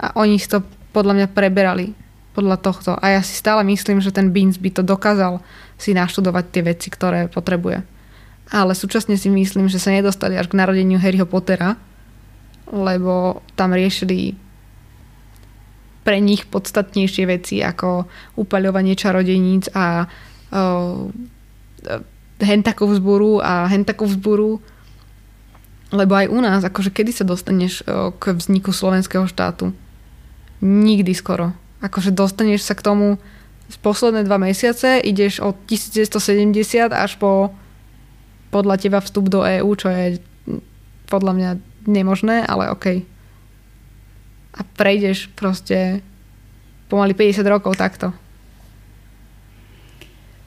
A 0.00 0.16
oni 0.16 0.40
to 0.40 0.64
podľa 0.96 1.20
mňa 1.20 1.28
preberali 1.36 1.92
podľa 2.32 2.56
tohto. 2.64 2.96
A 2.96 3.12
ja 3.12 3.20
si 3.20 3.36
stále 3.36 3.60
myslím, 3.68 4.00
že 4.00 4.08
ten 4.08 4.32
Beans 4.32 4.56
by 4.56 4.72
to 4.72 4.80
dokázal 4.80 5.44
si 5.76 5.92
naštudovať 5.92 6.44
tie 6.48 6.62
veci, 6.64 6.88
ktoré 6.88 7.28
potrebuje. 7.28 7.84
Ale 8.48 8.72
súčasne 8.72 9.20
si 9.20 9.28
myslím, 9.28 9.68
že 9.68 9.76
sa 9.76 9.92
nedostali 9.92 10.40
až 10.40 10.48
k 10.48 10.56
narodeniu 10.56 10.96
Harryho 10.96 11.28
Pottera, 11.28 11.76
lebo 12.72 13.44
tam 13.52 13.76
riešili 13.76 14.32
pre 16.08 16.24
nich 16.24 16.48
podstatnejšie 16.48 17.24
veci 17.28 17.60
ako 17.60 18.08
upaľovanie 18.40 18.96
čarodejníc 18.96 19.68
a 19.76 20.08
uh, 20.08 21.12
hentakú 22.42 22.90
vzburu 22.90 23.38
a 23.38 23.70
hentakú 23.70 24.04
vzburu. 24.10 24.58
Lebo 25.92 26.12
aj 26.16 26.26
u 26.28 26.38
nás, 26.42 26.60
akože 26.66 26.90
kedy 26.90 27.12
sa 27.12 27.24
dostaneš 27.24 27.86
k 28.18 28.22
vzniku 28.32 28.74
slovenského 28.74 29.28
štátu? 29.28 29.70
Nikdy 30.62 31.12
skoro. 31.14 31.52
Akože 31.82 32.10
dostaneš 32.14 32.66
sa 32.66 32.74
k 32.74 32.84
tomu 32.84 33.06
z 33.68 33.76
posledné 33.80 34.24
dva 34.28 34.36
mesiace, 34.36 35.00
ideš 35.00 35.40
od 35.40 35.56
1970 35.68 36.92
až 36.92 37.16
po 37.16 37.52
podľa 38.52 38.76
teba 38.76 39.00
vstup 39.00 39.32
do 39.32 39.40
EÚ, 39.48 39.72
čo 39.80 39.88
je 39.88 40.20
podľa 41.08 41.32
mňa 41.32 41.50
nemožné, 41.88 42.44
ale 42.44 42.68
OK. 42.68 42.86
A 44.52 44.60
prejdeš 44.76 45.32
proste 45.32 46.04
pomaly 46.92 47.16
50 47.16 47.40
rokov 47.48 47.80
takto. 47.80 48.12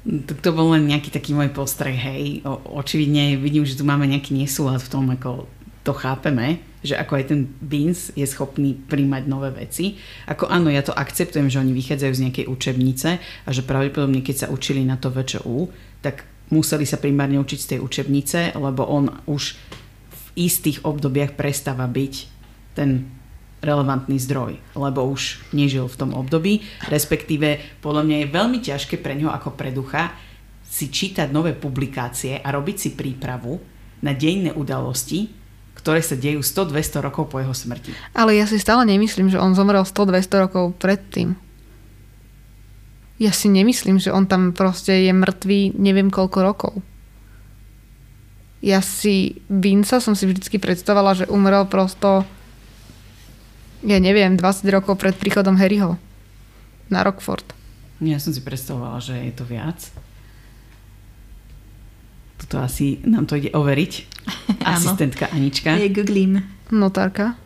To, 0.05 0.33
to 0.37 0.49
bol 0.53 0.77
len 0.77 0.85
nejaký 0.85 1.09
taký 1.09 1.33
môj 1.33 1.49
postreh, 1.49 1.97
hej. 1.97 2.45
O, 2.45 2.77
očividne 2.77 3.41
vidím, 3.41 3.65
že 3.65 3.73
tu 3.73 3.81
máme 3.81 4.05
nejaký 4.05 4.37
nesúlad 4.37 4.77
v 4.85 4.91
tom, 4.93 5.09
ako 5.09 5.49
to 5.85 5.93
chápeme, 5.93 6.61
že 6.81 6.97
ako 6.97 7.13
aj 7.17 7.25
ten 7.29 7.45
Beans 7.61 8.09
je 8.17 8.25
schopný 8.25 8.73
príjmať 8.73 9.23
nové 9.29 9.53
veci. 9.53 10.01
Ako 10.25 10.49
áno, 10.49 10.73
ja 10.73 10.81
to 10.81 10.93
akceptujem, 10.93 11.49
že 11.49 11.61
oni 11.61 11.73
vychádzajú 11.77 12.13
z 12.13 12.23
nejakej 12.25 12.45
učebnice 12.49 13.09
a 13.21 13.49
že 13.49 13.61
pravdepodobne, 13.65 14.25
keď 14.25 14.45
sa 14.45 14.51
učili 14.53 14.81
na 14.81 14.97
to 14.97 15.13
VČU, 15.13 15.69
tak 16.01 16.25
museli 16.49 16.85
sa 16.89 16.97
primárne 16.97 17.37
učiť 17.41 17.59
z 17.61 17.69
tej 17.77 17.79
učebnice, 17.81 18.57
lebo 18.57 18.85
on 18.85 19.13
už 19.29 19.57
v 20.09 20.25
istých 20.49 20.81
obdobiach 20.85 21.37
prestáva 21.37 21.85
byť 21.85 22.13
ten 22.77 23.09
relevantný 23.65 24.21
zdroj, 24.21 24.61
lebo 24.77 25.09
už 25.09 25.41
nežil 25.51 25.89
v 25.89 25.99
tom 25.99 26.13
období, 26.13 26.61
respektíve 26.87 27.81
podľa 27.81 28.05
mňa 28.05 28.17
je 28.21 28.33
veľmi 28.33 28.59
ťažké 28.61 29.01
pre 29.01 29.17
ňoho 29.17 29.33
ako 29.33 29.57
pre 29.57 29.73
ducha 29.73 30.13
si 30.69 30.93
čítať 30.93 31.33
nové 31.33 31.57
publikácie 31.57 32.37
a 32.37 32.47
robiť 32.53 32.77
si 32.77 32.89
prípravu 32.93 33.57
na 34.05 34.11
dejné 34.13 34.53
udalosti, 34.53 35.31
ktoré 35.79 36.01
sa 36.01 36.17
dejú 36.19 36.41
100-200 36.41 37.05
rokov 37.05 37.31
po 37.31 37.39
jeho 37.39 37.53
smrti. 37.53 37.93
Ale 38.13 38.35
ja 38.35 38.45
si 38.45 38.59
stále 38.59 38.83
nemyslím, 38.85 39.31
že 39.31 39.41
on 39.41 39.57
zomrel 39.57 39.85
100-200 39.85 40.43
rokov 40.45 40.77
predtým. 40.77 41.37
Ja 43.15 43.31
si 43.31 43.47
nemyslím, 43.47 44.03
že 44.03 44.11
on 44.11 44.27
tam 44.27 44.51
proste 44.51 45.07
je 45.07 45.13
mŕtvý 45.15 45.79
neviem 45.79 46.11
koľko 46.11 46.39
rokov. 46.43 46.73
Ja 48.59 48.81
si 48.81 49.39
Vinca 49.47 50.01
som 50.01 50.17
si 50.17 50.27
vždycky 50.27 50.59
predstavovala, 50.59 51.23
že 51.23 51.29
umrel 51.31 51.63
prosto 51.69 52.27
ja 53.85 54.01
neviem, 54.01 54.33
20 54.33 54.65
rokov 54.73 54.97
pred 54.97 55.13
príchodom 55.13 55.55
Harryho 55.61 56.01
na 56.89 57.05
Rockford. 57.05 57.45
Ja 58.01 58.19
som 58.19 58.33
si 58.33 58.41
predstavovala, 58.41 58.99
že 58.99 59.15
je 59.15 59.33
to 59.33 59.45
viac. 59.47 59.79
Toto 62.41 62.59
asi 62.59 62.99
nám 63.05 63.29
to 63.29 63.39
ide 63.39 63.53
overiť. 63.55 63.93
Asistentka 64.75 65.31
Anička. 65.31 65.77
Je 65.79 65.93
googlím. 65.93 66.43
Notárka. 66.73 67.37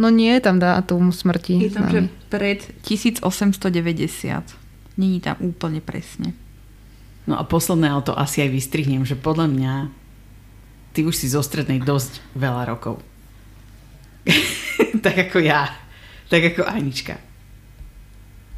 No 0.00 0.08
nie 0.08 0.32
je 0.34 0.42
tam 0.42 0.56
dátum 0.56 1.12
smrti. 1.12 1.68
Je 1.68 1.70
tam, 1.70 1.86
že 1.92 2.08
pred 2.32 2.64
1890. 2.82 3.60
Není 4.96 5.20
tam 5.20 5.36
úplne 5.44 5.84
presne. 5.84 6.32
No 7.28 7.38
a 7.38 7.46
posledné, 7.46 7.92
ale 7.92 8.02
to 8.02 8.16
asi 8.18 8.42
aj 8.42 8.50
vystrihnem, 8.50 9.06
že 9.06 9.14
podľa 9.14 9.46
mňa 9.52 9.74
ty 10.96 11.06
už 11.06 11.14
si 11.14 11.30
zo 11.30 11.44
strednej 11.44 11.78
dosť 11.78 12.18
veľa 12.34 12.66
rokov. 12.72 12.98
tak 15.04 15.30
ako 15.30 15.38
ja. 15.40 15.68
Tak 16.28 16.56
ako 16.56 16.64
Anička. 16.64 17.20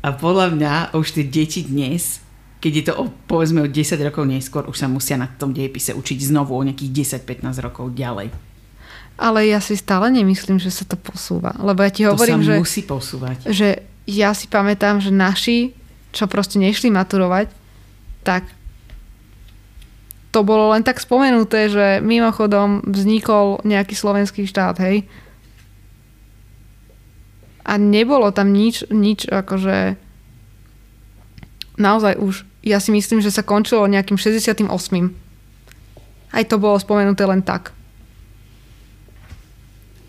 A 0.04 0.12
podľa 0.12 0.52
mňa 0.52 0.72
už 0.92 1.16
tie 1.16 1.24
deti 1.24 1.64
dnes, 1.64 2.20
keď 2.60 2.72
je 2.76 2.84
to 2.84 2.92
o, 3.00 3.04
povedzme 3.24 3.64
o 3.64 3.68
10 3.68 3.96
rokov 4.04 4.28
neskôr, 4.28 4.68
už 4.68 4.76
sa 4.76 4.88
musia 4.88 5.16
na 5.16 5.32
tom 5.32 5.56
dejepise 5.56 5.96
učiť 5.96 6.28
znovu 6.28 6.52
o 6.52 6.62
nejakých 6.62 7.20
10-15 7.24 7.64
rokov 7.64 7.96
ďalej. 7.96 8.28
Ale 9.14 9.46
ja 9.46 9.62
si 9.62 9.78
stále 9.78 10.10
nemyslím, 10.10 10.60
že 10.60 10.74
sa 10.74 10.84
to 10.84 10.98
posúva. 10.98 11.54
Lebo 11.56 11.80
ja 11.86 11.90
ti 11.90 12.02
hovorím, 12.04 12.42
to 12.42 12.46
sa 12.46 12.50
že, 12.50 12.56
musí 12.60 12.80
posúvať. 12.84 13.36
že 13.48 13.68
ja 14.04 14.36
si 14.36 14.50
pamätám, 14.50 15.00
že 15.00 15.14
naši, 15.14 15.72
čo 16.12 16.28
proste 16.28 16.60
nešli 16.60 16.92
maturovať, 16.92 17.48
tak 18.26 18.44
to 20.34 20.42
bolo 20.42 20.74
len 20.74 20.82
tak 20.82 20.98
spomenuté, 20.98 21.70
že 21.70 22.02
mimochodom 22.02 22.82
vznikol 22.84 23.62
nejaký 23.62 23.94
slovenský 23.94 24.50
štát, 24.50 24.76
hej 24.82 25.06
a 27.64 27.80
nebolo 27.80 28.28
tam 28.30 28.52
nič, 28.52 28.84
nič 28.92 29.24
akože 29.24 29.96
naozaj 31.80 32.14
už, 32.20 32.44
ja 32.60 32.78
si 32.78 32.92
myslím, 32.92 33.24
že 33.24 33.32
sa 33.32 33.40
končilo 33.40 33.88
nejakým 33.88 34.20
68. 34.20 34.68
Aj 36.34 36.44
to 36.44 36.56
bolo 36.60 36.76
spomenuté 36.76 37.24
len 37.24 37.40
tak. 37.40 37.72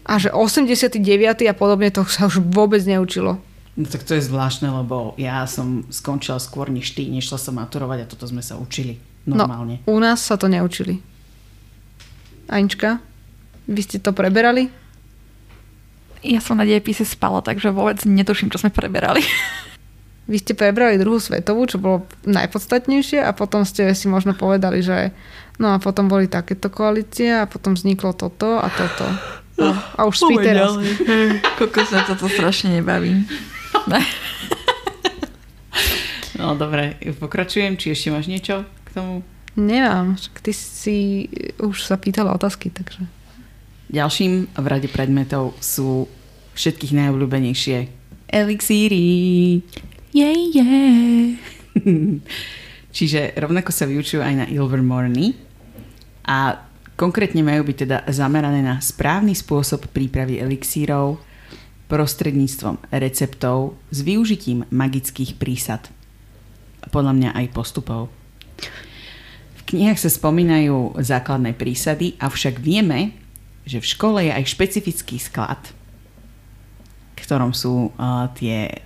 A 0.05 0.21
že 0.21 0.29
89. 0.29 1.01
a 1.49 1.53
podobne 1.57 1.89
to 1.89 2.05
sa 2.05 2.29
už 2.29 2.43
vôbec 2.53 2.83
neučilo. 2.85 3.41
No 3.75 3.85
tak 3.89 4.07
to 4.07 4.15
je 4.15 4.23
zvláštne, 4.23 4.71
lebo 4.71 5.17
ja 5.19 5.43
som 5.49 5.83
skončila 5.91 6.39
skôr 6.39 6.71
než 6.71 6.95
ty, 6.95 7.09
nešla 7.11 7.35
som 7.35 7.59
maturovať 7.59 8.05
a 8.05 8.09
toto 8.09 8.23
sme 8.23 8.39
sa 8.39 8.55
učili 8.55 9.01
normálne. 9.27 9.83
No, 9.83 9.95
u 9.95 9.97
nás 9.99 10.23
sa 10.23 10.39
to 10.39 10.47
neučili. 10.47 11.01
Anička, 12.47 13.01
vy 13.65 13.81
ste 13.81 13.97
to 13.97 14.13
preberali? 14.13 14.69
Ja 16.25 16.41
som 16.41 16.57
na 16.57 16.65
dejepise 16.65 17.05
spala, 17.05 17.45
takže 17.45 17.69
vôbec 17.69 18.01
netuším, 18.01 18.49
čo 18.49 18.57
sme 18.57 18.73
preberali. 18.73 19.21
Vy 20.31 20.41
ste 20.41 20.57
prebrali 20.57 20.97
druhú 20.97 21.21
svetovú, 21.21 21.69
čo 21.69 21.77
bolo 21.77 22.09
najpodstatnejšie 22.25 23.21
a 23.21 23.29
potom 23.37 23.61
ste 23.61 23.93
si 23.93 24.09
možno 24.09 24.33
povedali, 24.33 24.81
že 24.81 25.13
no 25.61 25.69
a 25.69 25.77
potom 25.77 26.09
boli 26.09 26.25
takéto 26.25 26.73
koalície 26.73 27.29
a 27.29 27.45
potom 27.45 27.77
vzniklo 27.77 28.17
toto 28.17 28.57
a 28.57 28.65
toto. 28.73 29.05
No, 29.61 29.71
a 29.71 30.01
už 30.09 30.25
spí 30.25 30.35
teraz. 30.41 30.73
Koľko 31.61 31.79
sa 31.85 32.09
toto 32.09 32.25
strašne 32.25 32.81
nebaví. 32.81 33.21
no 36.41 36.57
dobre, 36.57 36.97
pokračujem. 37.21 37.77
Či 37.77 37.93
ešte 37.93 38.09
máš 38.09 38.25
niečo 38.25 38.65
k 38.65 38.89
tomu? 38.97 39.21
Nemám, 39.55 40.19
však 40.19 40.35
ty 40.43 40.51
si 40.51 40.97
už 41.61 41.85
sa 41.85 41.95
pýtala 41.95 42.35
otázky, 42.35 42.67
takže... 42.73 43.07
Ďalším 43.91 44.55
v 44.55 44.65
rade 44.65 44.89
predmetov 44.89 45.53
sú 45.61 46.09
všetkých 46.57 46.95
najobľúbenejšie 46.95 47.77
elixíry. 48.31 49.05
Yeah, 50.15 50.35
yeah. 50.55 51.35
Čiže 52.95 53.35
rovnako 53.35 53.69
sa 53.75 53.85
vyučujú 53.85 54.23
aj 54.23 54.33
na 54.33 54.45
Ilvermorny. 54.47 55.35
A 56.25 56.65
Konkrétne 56.95 57.43
majú 57.43 57.67
byť 57.67 57.77
teda 57.83 57.97
zamerané 58.07 58.63
na 58.63 58.79
správny 58.79 59.35
spôsob 59.35 59.91
prípravy 59.91 60.39
elixírov 60.39 61.19
prostredníctvom 61.91 62.79
receptov 62.95 63.75
s 63.91 63.99
využitím 63.99 64.63
magických 64.71 65.35
prísad. 65.35 65.91
Podľa 66.95 67.13
mňa 67.19 67.29
aj 67.35 67.45
postupov. 67.51 68.07
V 69.59 69.61
knihách 69.75 69.99
sa 69.99 70.07
spomínajú 70.07 70.95
základné 70.95 71.51
prísady, 71.59 72.15
avšak 72.15 72.63
vieme, 72.63 73.11
že 73.65 73.81
v 73.81 73.89
škole 73.89 74.19
je 74.25 74.31
aj 74.31 74.45
špecifický 74.45 75.17
sklad, 75.17 75.59
v 77.17 77.19
ktorom 77.19 77.51
sú 77.51 77.89
uh, 77.97 78.29
tie 78.37 78.85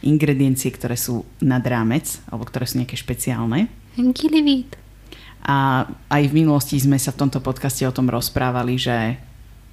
ingrediencie, 0.00 0.72
ktoré 0.72 0.96
sú 0.96 1.26
nad 1.42 1.60
rámec, 1.60 2.22
alebo 2.30 2.48
ktoré 2.48 2.64
sú 2.64 2.80
nejaké 2.80 2.96
špeciálne. 2.96 3.68
Gilivít. 3.98 4.78
A 5.44 5.88
aj 6.08 6.22
v 6.30 6.36
minulosti 6.36 6.78
sme 6.78 6.96
sa 6.96 7.12
v 7.12 7.20
tomto 7.26 7.42
podcaste 7.42 7.84
o 7.84 7.92
tom 7.92 8.08
rozprávali, 8.08 8.78
že 8.78 9.16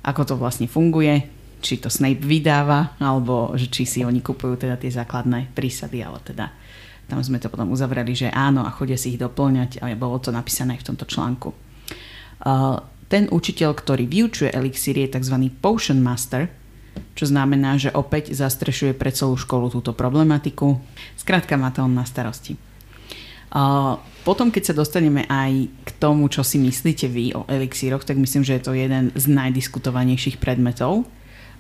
ako 0.04 0.22
to 0.24 0.34
vlastne 0.40 0.68
funguje, 0.68 1.28
či 1.60 1.78
to 1.78 1.92
Snape 1.92 2.24
vydáva, 2.24 2.96
alebo 3.02 3.52
že 3.56 3.68
či 3.68 3.84
si 3.84 4.00
oni 4.04 4.24
kupujú 4.24 4.56
teda 4.68 4.80
tie 4.80 4.92
základné 4.92 5.52
prísady, 5.52 6.02
ale 6.04 6.24
teda 6.24 6.50
tam 7.08 7.24
sme 7.24 7.40
to 7.40 7.48
potom 7.48 7.72
uzavreli, 7.72 8.12
že 8.12 8.28
áno 8.32 8.68
a 8.68 8.72
chodia 8.72 9.00
si 9.00 9.16
ich 9.16 9.20
doplňať 9.20 9.80
a 9.80 9.92
bolo 9.96 10.20
to 10.20 10.32
napísané 10.32 10.76
aj 10.76 10.82
v 10.84 10.88
tomto 10.92 11.06
článku. 11.08 11.50
Ten 13.08 13.32
učiteľ, 13.32 13.72
ktorý 13.72 14.04
vyučuje 14.04 14.52
elixír 14.52 15.00
je 15.00 15.16
tzv. 15.16 15.48
Potion 15.64 16.04
Master, 16.04 16.52
čo 17.16 17.26
znamená, 17.26 17.80
že 17.80 17.94
opäť 17.94 18.36
zastrešuje 18.36 18.94
pre 18.98 19.16
celú 19.16 19.40
školu 19.40 19.72
túto 19.72 19.96
problematiku. 19.96 20.78
Skrátka 21.16 21.56
má 21.56 21.72
to 21.72 21.86
on 21.86 21.96
na 21.96 22.04
starosti. 22.04 22.60
Potom, 24.28 24.52
keď 24.52 24.64
sa 24.70 24.76
dostaneme 24.76 25.24
aj 25.32 25.72
k 25.88 25.90
tomu, 26.04 26.28
čo 26.28 26.44
si 26.44 26.60
myslíte 26.60 27.08
vy 27.08 27.32
o 27.32 27.48
elixíroch, 27.48 28.04
tak 28.04 28.20
myslím, 28.20 28.44
že 28.44 28.60
je 28.60 28.64
to 28.68 28.76
jeden 28.76 29.16
z 29.16 29.26
najdiskutovanejších 29.32 30.36
predmetov, 30.44 31.08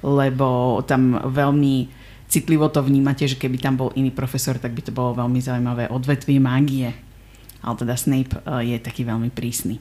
lebo 0.03 0.83
tam 0.83 1.15
veľmi 1.15 1.87
citlivo 2.27 2.67
to 2.67 2.83
vnímate, 2.83 3.23
že 3.23 3.39
keby 3.39 3.57
tam 3.57 3.79
bol 3.79 3.95
iný 3.95 4.11
profesor, 4.11 4.59
tak 4.59 4.75
by 4.75 4.83
to 4.83 4.91
bolo 4.91 5.15
veľmi 5.15 5.39
zaujímavé 5.39 5.87
odvetvie 5.87 6.43
mágie. 6.43 6.91
Ale 7.63 7.75
teda 7.79 7.95
Snape 7.95 8.35
eh, 8.43 8.75
je 8.75 8.77
taký 8.83 9.07
veľmi 9.07 9.31
prísny. 9.31 9.79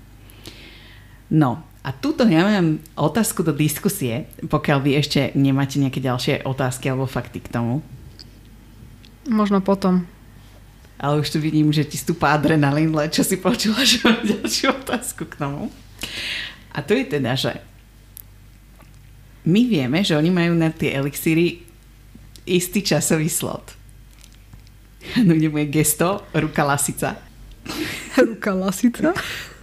No, 1.30 1.62
a 1.82 1.90
tuto 1.94 2.26
ja 2.26 2.42
mám 2.42 2.82
otázku 2.98 3.46
do 3.46 3.54
diskusie, 3.54 4.26
pokiaľ 4.46 4.78
vy 4.82 4.90
ešte 4.98 5.20
nemáte 5.38 5.78
nejaké 5.78 6.02
ďalšie 6.02 6.46
otázky 6.46 6.90
alebo 6.90 7.06
fakty 7.06 7.42
k 7.42 7.50
tomu. 7.50 7.82
Možno 9.26 9.58
potom 9.58 10.06
ale 10.96 11.20
už 11.20 11.28
tu 11.28 11.38
vidím, 11.40 11.68
že 11.72 11.84
ti 11.84 12.00
stúpa 12.00 12.32
adrenalín, 12.32 12.92
le 12.96 13.12
čo 13.12 13.20
si 13.20 13.36
počula, 13.36 13.84
že 13.88 14.00
mám 14.04 14.20
ďalšiu 14.24 14.72
otázku 14.72 15.28
k 15.28 15.36
tomu. 15.36 15.68
A 16.72 16.80
to 16.80 16.96
je 16.96 17.04
teda, 17.04 17.36
že 17.36 17.52
my 19.46 19.62
vieme, 19.68 20.02
že 20.02 20.16
oni 20.16 20.32
majú 20.32 20.52
na 20.56 20.72
tie 20.72 20.96
elixíry 20.96 21.62
istý 22.48 22.82
časový 22.82 23.28
slot. 23.28 23.72
No 25.22 25.38
kde 25.38 25.54
moje 25.54 25.70
gesto, 25.70 26.26
ruka 26.34 26.66
lasica. 26.66 27.14
Ruka 28.18 28.50
lasica? 28.58 29.14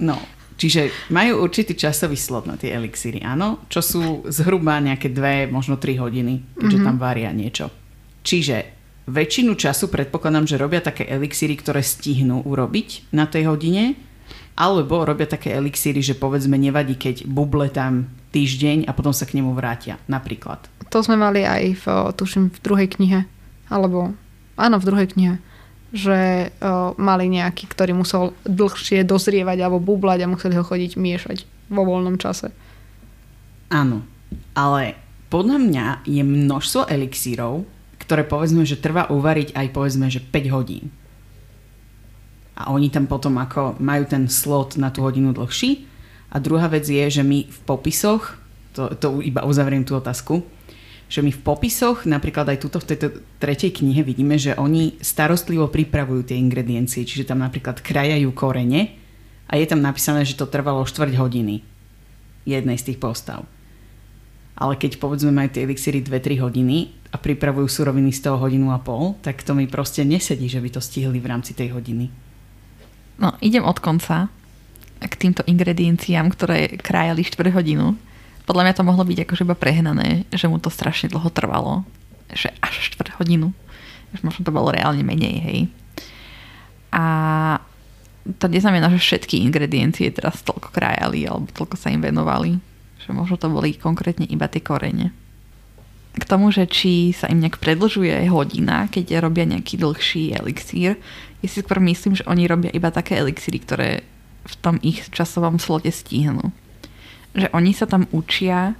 No, 0.00 0.16
čiže 0.56 0.92
majú 1.12 1.44
určitý 1.44 1.76
časový 1.76 2.16
slot 2.16 2.48
na 2.48 2.56
tie 2.56 2.72
elixíry, 2.72 3.20
áno, 3.20 3.64
čo 3.68 3.84
sú 3.84 4.02
zhruba 4.28 4.80
nejaké 4.80 5.12
dve, 5.12 5.44
možno 5.48 5.76
tri 5.76 6.00
hodiny, 6.00 6.56
keďže 6.56 6.78
mm-hmm. 6.80 6.88
tam 6.88 6.96
varia 6.96 7.30
niečo. 7.32 7.68
Čiže 8.24 8.56
väčšinu 9.08 9.56
času 9.56 9.88
predpokladám, 9.88 10.48
že 10.48 10.60
robia 10.60 10.80
také 10.80 11.08
elixíry, 11.08 11.56
ktoré 11.56 11.80
stihnú 11.80 12.44
urobiť 12.44 13.12
na 13.12 13.24
tej 13.24 13.48
hodine, 13.48 13.96
alebo 14.60 15.08
robia 15.08 15.24
také 15.24 15.56
elixíry, 15.56 16.04
že 16.04 16.12
povedzme 16.12 16.60
nevadí, 16.60 16.96
keď 16.96 17.24
buble 17.24 17.72
tam 17.72 18.12
týždeň 18.30 18.84
a 18.86 18.92
potom 18.92 19.16
sa 19.16 19.24
k 19.24 19.40
nemu 19.40 19.56
vrátia, 19.56 19.96
napríklad. 20.04 20.60
To 20.92 21.00
sme 21.00 21.16
mali 21.16 21.46
aj 21.46 21.80
v, 21.80 21.84
tuším, 22.12 22.52
v 22.52 22.58
druhej 22.60 22.88
knihe, 22.92 23.20
alebo 23.72 24.12
áno, 24.60 24.76
v 24.76 24.86
druhej 24.86 25.08
knihe, 25.16 25.34
že 25.90 26.50
o, 26.62 26.94
mali 26.94 27.26
nejaký, 27.26 27.66
ktorý 27.66 27.98
musel 27.98 28.30
dlhšie 28.46 29.02
dozrievať 29.02 29.58
alebo 29.58 29.82
bublať 29.82 30.22
a 30.22 30.30
museli 30.30 30.54
ho 30.54 30.62
chodiť 30.62 30.94
miešať 30.94 31.38
vo 31.70 31.82
voľnom 31.82 32.18
čase. 32.18 32.54
Áno, 33.70 34.06
ale 34.54 34.98
podľa 35.30 35.58
mňa 35.62 35.86
je 36.06 36.22
množstvo 36.22 36.90
elixírov, 36.90 37.62
ktoré 38.02 38.26
povedzme, 38.26 38.66
že 38.66 38.82
trvá 38.82 39.06
uvariť 39.06 39.54
aj 39.54 39.66
povedzme, 39.70 40.10
že 40.10 40.18
5 40.18 40.54
hodín. 40.54 40.90
A 42.58 42.74
oni 42.74 42.90
tam 42.90 43.06
potom 43.06 43.38
ako 43.38 43.78
majú 43.78 44.04
ten 44.10 44.26
slot 44.26 44.74
na 44.74 44.90
tú 44.90 45.06
hodinu 45.06 45.30
dlhší. 45.30 45.86
A 46.34 46.42
druhá 46.42 46.66
vec 46.66 46.86
je, 46.86 47.02
že 47.06 47.22
my 47.22 47.46
v 47.46 47.58
popisoch, 47.62 48.38
to, 48.74 48.90
to 48.98 49.22
iba 49.22 49.46
uzavriem 49.46 49.86
tú 49.86 49.94
otázku, 49.94 50.42
že 51.10 51.26
my 51.26 51.34
v 51.34 51.42
popisoch, 51.42 52.06
napríklad 52.06 52.46
aj 52.54 52.62
tuto 52.62 52.78
v 52.78 52.94
tejto 52.94 53.08
tretej 53.42 53.82
knihe 53.82 54.06
vidíme, 54.06 54.38
že 54.38 54.54
oni 54.54 55.02
starostlivo 55.02 55.66
pripravujú 55.66 56.30
tie 56.30 56.38
ingrediencie, 56.38 57.02
čiže 57.02 57.26
tam 57.26 57.42
napríklad 57.42 57.82
krajajú 57.82 58.30
korene 58.30 58.94
a 59.50 59.58
je 59.58 59.66
tam 59.66 59.82
napísané, 59.82 60.22
že 60.22 60.38
to 60.38 60.46
trvalo 60.46 60.86
štvrť 60.86 61.18
hodiny 61.18 61.66
jednej 62.46 62.78
z 62.78 62.94
tých 62.94 63.02
postav. 63.02 63.42
Ale 64.54 64.78
keď 64.78 65.02
povedzme 65.02 65.34
majú 65.34 65.50
tie 65.50 65.66
elixíry 65.66 65.98
2-3 65.98 66.46
hodiny, 66.46 67.00
a 67.10 67.16
pripravujú 67.18 67.66
suroviny 67.66 68.14
z 68.14 68.30
toho 68.30 68.38
hodinu 68.38 68.70
a 68.70 68.78
pol, 68.78 69.18
tak 69.18 69.42
to 69.42 69.50
mi 69.54 69.66
proste 69.66 70.06
nesedí, 70.06 70.46
že 70.46 70.62
by 70.62 70.70
to 70.70 70.80
stihli 70.80 71.18
v 71.18 71.26
rámci 71.26 71.58
tej 71.58 71.74
hodiny. 71.74 72.06
No, 73.18 73.34
idem 73.42 73.66
od 73.66 73.82
konca 73.82 74.30
k 75.00 75.14
týmto 75.18 75.42
ingredienciám, 75.42 76.30
ktoré 76.30 76.78
krájali 76.78 77.26
4 77.26 77.50
hodinu. 77.50 77.98
Podľa 78.50 78.66
mňa 78.66 78.74
to 78.74 78.82
mohlo 78.82 79.06
byť 79.06 79.18
akože 79.22 79.46
iba 79.46 79.54
prehnané, 79.54 80.26
že 80.34 80.50
mu 80.50 80.58
to 80.58 80.74
strašne 80.74 81.06
dlho 81.06 81.30
trvalo. 81.30 81.86
Že 82.34 82.50
až 82.58 82.90
4 82.98 83.22
hodinu. 83.22 83.54
Možno 84.26 84.42
to 84.42 84.50
bolo 84.50 84.74
reálne 84.74 85.06
menej, 85.06 85.36
hej. 85.38 85.60
A 86.90 87.04
to 88.42 88.50
neznamená, 88.50 88.90
že 88.90 88.98
všetky 88.98 89.38
ingrediencie 89.46 90.10
teraz 90.10 90.42
toľko 90.42 90.74
krájali 90.74 91.30
alebo 91.30 91.46
toľko 91.54 91.78
sa 91.78 91.94
im 91.94 92.02
venovali. 92.02 92.58
Že 93.06 93.14
možno 93.14 93.38
to 93.38 93.46
boli 93.46 93.78
konkrétne 93.78 94.26
iba 94.26 94.50
tie 94.50 94.58
korene 94.58 95.14
k 96.10 96.24
tomu, 96.26 96.50
že 96.50 96.66
či 96.66 97.14
sa 97.14 97.30
im 97.30 97.38
nejak 97.38 97.62
predlžuje 97.62 98.26
hodina, 98.34 98.90
keď 98.90 99.22
robia 99.22 99.46
nejaký 99.46 99.78
dlhší 99.78 100.34
elixír, 100.34 100.98
ja 101.40 101.48
si 101.48 101.62
skôr 101.62 101.78
myslím, 101.78 102.18
že 102.18 102.26
oni 102.26 102.50
robia 102.50 102.74
iba 102.74 102.90
také 102.90 103.16
elixíry, 103.16 103.62
ktoré 103.62 104.02
v 104.42 104.54
tom 104.58 104.76
ich 104.82 105.06
časovom 105.14 105.62
slote 105.62 105.88
stihnú. 105.94 106.50
Že 107.36 107.48
oni 107.54 107.72
sa 107.74 107.86
tam 107.86 108.10
učia 108.10 108.74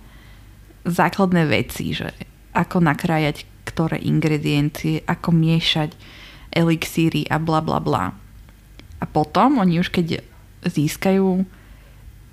základné 0.86 1.46
veci, 1.46 1.92
že 1.94 2.10
ako 2.50 2.82
nakrájať 2.82 3.46
ktoré 3.70 4.02
ingrediencie, 4.02 5.06
ako 5.06 5.30
miešať 5.30 5.94
elixíry 6.50 7.30
a 7.30 7.38
bla 7.38 7.62
bla 7.62 7.78
bla. 7.78 8.10
A 9.00 9.04
potom 9.06 9.62
oni 9.62 9.78
už 9.78 9.94
keď 9.94 10.26
získajú 10.66 11.46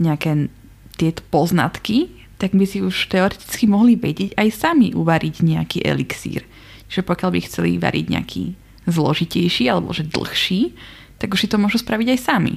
nejaké 0.02 0.50
tieto 0.98 1.22
poznatky, 1.30 2.10
tak 2.42 2.58
by 2.58 2.66
si 2.66 2.82
už 2.82 3.10
teoreticky 3.10 3.70
mohli 3.70 3.98
vedieť 3.98 4.34
aj 4.38 4.50
sami 4.54 4.94
uvariť 4.94 5.36
nejaký 5.46 5.80
elixír. 5.86 6.46
Čiže 6.90 7.06
pokiaľ 7.06 7.30
by 7.34 7.40
chceli 7.46 7.72
variť 7.78 8.06
nejaký 8.14 8.44
zložitejší 8.90 9.70
alebo 9.70 9.94
že 9.94 10.10
dlhší, 10.10 10.74
tak 11.22 11.34
už 11.34 11.46
si 11.46 11.50
to 11.50 11.62
môžu 11.62 11.82
spraviť 11.82 12.18
aj 12.18 12.20
sami. 12.20 12.56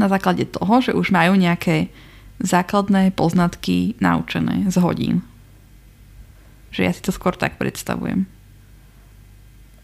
Na 0.00 0.08
základe 0.08 0.48
toho, 0.48 0.80
že 0.80 0.96
už 0.96 1.12
majú 1.12 1.36
nejaké 1.36 1.92
základné 2.40 3.12
poznatky 3.12 4.00
naučené 4.00 4.64
z 4.72 4.80
hodín. 4.80 5.20
Že 6.72 6.80
ja 6.88 6.92
si 6.96 7.04
to 7.04 7.12
skôr 7.12 7.36
tak 7.36 7.60
predstavujem. 7.60 8.24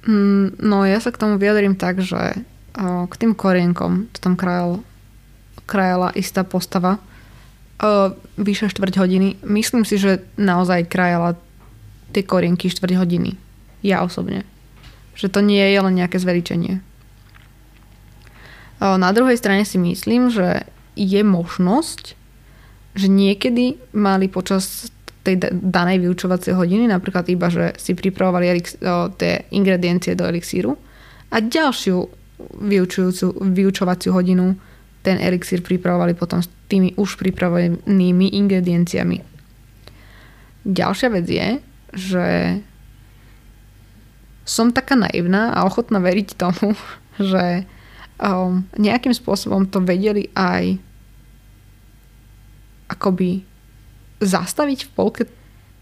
Mm, 0.08 0.56
no 0.56 0.88
ja 0.88 0.96
sa 1.04 1.12
k 1.12 1.20
tomu 1.20 1.36
vyjadrím 1.36 1.76
tak, 1.76 2.00
že 2.00 2.40
k 3.08 3.14
tým 3.16 3.32
korienkom 3.36 4.08
to 4.12 4.18
tam 4.20 4.36
krajal, 4.36 4.84
krajala 5.64 6.12
istá 6.12 6.44
postava, 6.44 7.00
vyše 8.36 8.72
štvrť 8.72 8.94
hodiny. 9.00 9.40
Myslím 9.44 9.84
si, 9.84 10.00
že 10.00 10.24
naozaj 10.40 10.88
krajala 10.88 11.36
tie 12.12 12.24
korienky 12.24 12.72
štvrť 12.72 12.96
hodiny. 12.96 13.36
Ja 13.84 14.00
osobne. 14.00 14.48
Že 15.16 15.28
to 15.28 15.40
nie 15.44 15.60
je 15.60 15.78
len 15.80 15.96
nejaké 15.96 16.20
zveličenie. 16.20 16.80
Uh, 18.76 19.00
na 19.00 19.10
druhej 19.12 19.36
strane 19.40 19.64
si 19.64 19.80
myslím, 19.80 20.28
že 20.28 20.68
je 20.96 21.20
možnosť, 21.24 22.16
že 22.96 23.08
niekedy 23.08 23.76
mali 23.92 24.28
počas 24.28 24.92
tej 25.24 25.42
danej 25.52 26.06
vyučovacej 26.06 26.54
hodiny, 26.54 26.86
napríklad 26.86 27.26
iba, 27.28 27.50
že 27.50 27.74
si 27.76 27.98
pripravovali 27.98 28.46
elix- 28.46 28.78
uh, 28.80 29.10
tie 29.16 29.44
ingrediencie 29.50 30.14
do 30.14 30.24
elixíru 30.24 30.78
a 31.32 31.42
ďalšiu 31.42 32.06
vyučujúcu, 32.62 33.26
vyučovaciu 33.52 34.12
hodinu 34.12 34.54
ten 35.06 35.22
elixír 35.22 35.62
pripravovali 35.62 36.18
potom 36.18 36.42
s 36.42 36.50
tými 36.66 36.98
už 36.98 37.14
pripravenými 37.22 38.26
ingredienciami. 38.42 39.22
Ďalšia 40.66 41.08
vec 41.14 41.26
je, 41.30 41.48
že 41.94 42.26
som 44.42 44.74
taká 44.74 44.98
naivná 44.98 45.54
a 45.54 45.62
ochotná 45.62 46.02
veriť 46.02 46.34
tomu, 46.34 46.74
že 47.22 47.62
um, 48.20 48.64
nejakým 48.76 49.12
spôsobom 49.12 49.68
to 49.68 49.80
vedeli 49.84 50.28
aj 50.32 50.76
akoby 52.86 53.42
zastaviť 54.22 54.88
v 54.88 54.90
polke 54.94 55.22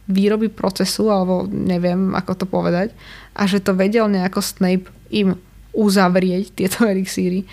výroby 0.04 0.52
procesu, 0.52 1.08
alebo 1.08 1.48
neviem, 1.48 2.12
ako 2.12 2.32
to 2.44 2.46
povedať, 2.48 2.92
a 3.32 3.48
že 3.48 3.64
to 3.64 3.72
vedel 3.72 4.04
nejako 4.08 4.44
Snape 4.44 4.90
im 5.08 5.38
uzavrieť 5.72 6.54
tieto 6.54 6.84
elixíry, 6.92 7.48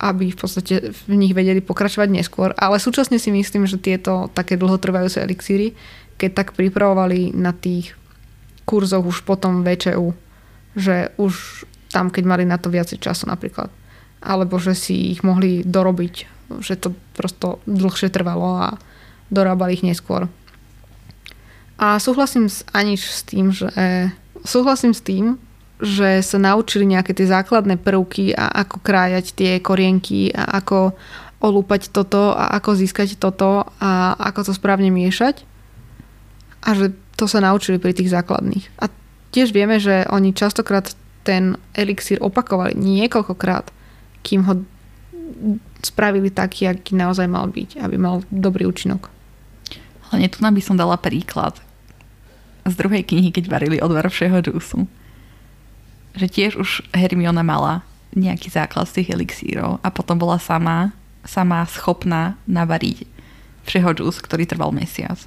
aby 0.00 0.32
v 0.32 0.38
podstate 0.38 0.90
v 0.90 1.12
nich 1.14 1.36
vedeli 1.36 1.60
pokračovať 1.60 2.08
neskôr. 2.08 2.56
Ale 2.56 2.80
súčasne 2.80 3.20
si 3.20 3.30
myslím, 3.30 3.68
že 3.68 3.78
tieto 3.78 4.32
také 4.32 4.56
dlhotrvajúce 4.56 5.22
elixíry, 5.22 5.76
keď 6.16 6.30
tak 6.44 6.48
pripravovali 6.56 7.36
na 7.36 7.52
tých 7.52 7.92
kurzoch 8.64 9.04
už 9.04 9.22
potom 9.22 9.62
VČU, 9.62 10.16
že 10.74 11.12
už 11.20 11.64
tam, 11.96 12.12
keď 12.12 12.24
mali 12.28 12.44
na 12.44 12.60
to 12.60 12.68
viacej 12.68 13.00
času 13.00 13.24
napríklad. 13.24 13.72
Alebo 14.20 14.60
že 14.60 14.76
si 14.76 15.16
ich 15.16 15.24
mohli 15.24 15.64
dorobiť, 15.64 16.14
že 16.60 16.76
to 16.76 16.92
prosto 17.16 17.64
dlhšie 17.64 18.12
trvalo 18.12 18.60
a 18.60 18.68
dorábali 19.32 19.80
ich 19.80 19.86
neskôr. 19.88 20.28
A 21.80 21.96
súhlasím 21.96 22.52
s 22.52 22.60
Aniš 22.76 23.08
s 23.08 23.20
tým, 23.24 23.48
že 23.48 23.68
súhlasím 24.44 24.92
s 24.92 25.00
tým, 25.00 25.40
že 25.80 26.24
sa 26.24 26.40
naučili 26.40 26.88
nejaké 26.88 27.12
tie 27.12 27.28
základné 27.28 27.80
prvky 27.80 28.32
a 28.32 28.48
ako 28.64 28.80
krájať 28.80 29.32
tie 29.36 29.52
korienky 29.60 30.32
a 30.32 30.60
ako 30.60 30.96
olúpať 31.40 31.92
toto 31.92 32.32
a 32.32 32.56
ako 32.56 32.80
získať 32.80 33.20
toto 33.20 33.68
a 33.76 34.16
ako 34.16 34.48
to 34.48 34.52
správne 34.56 34.88
miešať. 34.88 35.44
A 36.64 36.72
že 36.72 36.96
to 37.20 37.28
sa 37.28 37.44
naučili 37.44 37.76
pri 37.76 37.92
tých 37.92 38.08
základných. 38.08 38.72
A 38.80 38.88
tiež 39.36 39.52
vieme, 39.52 39.76
že 39.76 40.08
oni 40.08 40.32
častokrát 40.32 40.96
ten 41.26 41.58
elixír 41.74 42.22
opakovali 42.22 42.78
niekoľkokrát, 42.78 43.74
kým 44.22 44.46
ho 44.46 44.62
spravili 45.82 46.30
taký, 46.30 46.70
aký 46.70 46.94
naozaj 46.94 47.26
mal 47.26 47.50
byť, 47.50 47.82
aby 47.82 47.98
mal 47.98 48.22
dobrý 48.30 48.70
účinok. 48.70 49.10
Hlavne 50.10 50.30
tu 50.30 50.38
by 50.38 50.62
som 50.62 50.78
dala 50.78 50.94
príklad 50.94 51.58
z 52.62 52.74
druhej 52.78 53.02
knihy, 53.02 53.34
keď 53.34 53.50
varili 53.50 53.82
odvar 53.82 54.06
všeho 54.06 54.38
džúsu 54.38 54.86
že 56.16 56.26
tiež 56.32 56.56
už 56.56 56.88
Hermiona 56.96 57.44
mala 57.44 57.84
nejaký 58.16 58.48
základ 58.48 58.88
z 58.88 59.04
tých 59.04 59.12
elixírov 59.12 59.76
a 59.84 59.88
potom 59.92 60.16
bola 60.16 60.40
sama, 60.40 60.96
sama 61.28 61.60
schopná 61.68 62.40
navariť 62.48 63.04
všeho 63.68 63.92
džús, 63.92 64.24
ktorý 64.24 64.48
trval 64.48 64.72
mesiac. 64.72 65.20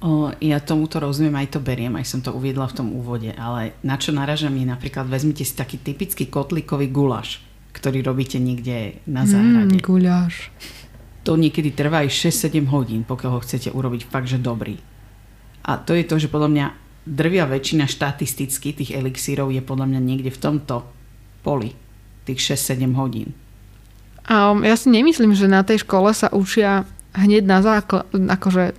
O, 0.00 0.32
ja 0.40 0.56
tomuto 0.64 0.96
rozumiem, 0.96 1.44
aj 1.44 1.56
to 1.56 1.60
beriem, 1.60 1.92
aj 1.92 2.08
som 2.08 2.24
to 2.24 2.32
uviedla 2.32 2.64
v 2.72 2.76
tom 2.80 2.88
úvode, 2.96 3.36
ale 3.36 3.76
na 3.84 4.00
čo 4.00 4.16
naražam 4.16 4.56
je 4.56 4.64
napríklad, 4.64 5.04
vezmite 5.04 5.44
si 5.44 5.52
taký 5.52 5.76
typický 5.76 6.24
kotlíkový 6.32 6.88
guláš, 6.88 7.44
ktorý 7.76 8.00
robíte 8.00 8.40
niekde 8.40 8.96
na 9.04 9.28
záhrade. 9.28 9.76
Mm, 9.76 9.84
guláš. 9.84 10.48
To 11.28 11.36
niekedy 11.36 11.76
trvá 11.76 12.08
aj 12.08 12.32
6-7 12.32 12.64
hodín, 12.72 13.04
pokiaľ 13.04 13.30
ho 13.36 13.44
chcete 13.44 13.76
urobiť 13.76 14.08
fakt, 14.08 14.32
že 14.32 14.40
dobrý. 14.40 14.80
A 15.68 15.76
to 15.76 15.92
je 15.92 16.08
to, 16.08 16.16
že 16.16 16.32
podľa 16.32 16.48
mňa 16.48 16.66
drvia 17.04 17.44
väčšina 17.44 17.84
štatisticky 17.84 18.72
tých 18.72 18.96
elixírov 18.96 19.52
je 19.52 19.60
podľa 19.60 19.84
mňa 19.84 20.00
niekde 20.00 20.32
v 20.32 20.40
tomto 20.40 20.88
poli, 21.44 21.76
tých 22.24 22.56
6-7 22.56 22.96
hodín. 22.96 23.36
A 24.24 24.56
ja 24.64 24.76
si 24.80 24.88
nemyslím, 24.88 25.36
že 25.36 25.44
na 25.44 25.60
tej 25.60 25.84
škole 25.84 26.08
sa 26.16 26.32
učia 26.32 26.88
hneď 27.12 27.44
na 27.44 27.60
základ, 27.60 28.08
akože 28.14 28.78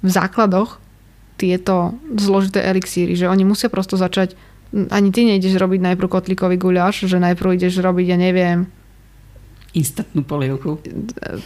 v 0.00 0.08
základoch 0.08 0.80
tieto 1.40 1.96
zložité 2.16 2.60
elixíry, 2.64 3.16
že 3.16 3.28
oni 3.28 3.48
musia 3.48 3.72
prosto 3.72 3.96
začať, 3.96 4.36
ani 4.72 5.08
ty 5.10 5.24
nejdeš 5.24 5.56
robiť 5.56 5.80
najprv 5.82 6.08
kotlíkový 6.08 6.60
guľaš, 6.60 7.08
že 7.08 7.16
najprv 7.16 7.56
ideš 7.56 7.80
robiť, 7.80 8.06
ja 8.12 8.18
neviem, 8.20 8.68
Instantnú 9.70 10.26
polievku. 10.26 10.82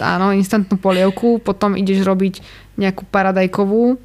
Áno, 0.01 0.33
instantnú 0.33 0.81
polievku, 0.81 1.45
potom 1.45 1.77
ideš 1.77 2.09
robiť 2.09 2.41
nejakú 2.81 3.05
paradajkovú, 3.13 4.01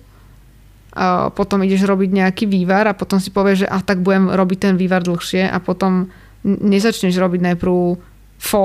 a 0.89 1.29
potom 1.31 1.61
ideš 1.63 1.85
robiť 1.85 2.09
nejaký 2.11 2.45
vývar 2.49 2.89
a 2.89 2.97
potom 2.97 3.21
si 3.21 3.29
povieš, 3.29 3.63
že 3.63 3.67
a 3.69 3.79
tak 3.79 4.01
budem 4.01 4.27
robiť 4.27 4.57
ten 4.59 4.73
vývar 4.75 5.05
dlhšie 5.05 5.47
a 5.47 5.57
potom 5.61 6.09
nezačneš 6.43 7.13
robiť 7.15 7.41
najprv 7.45 7.95
fo, 8.41 8.63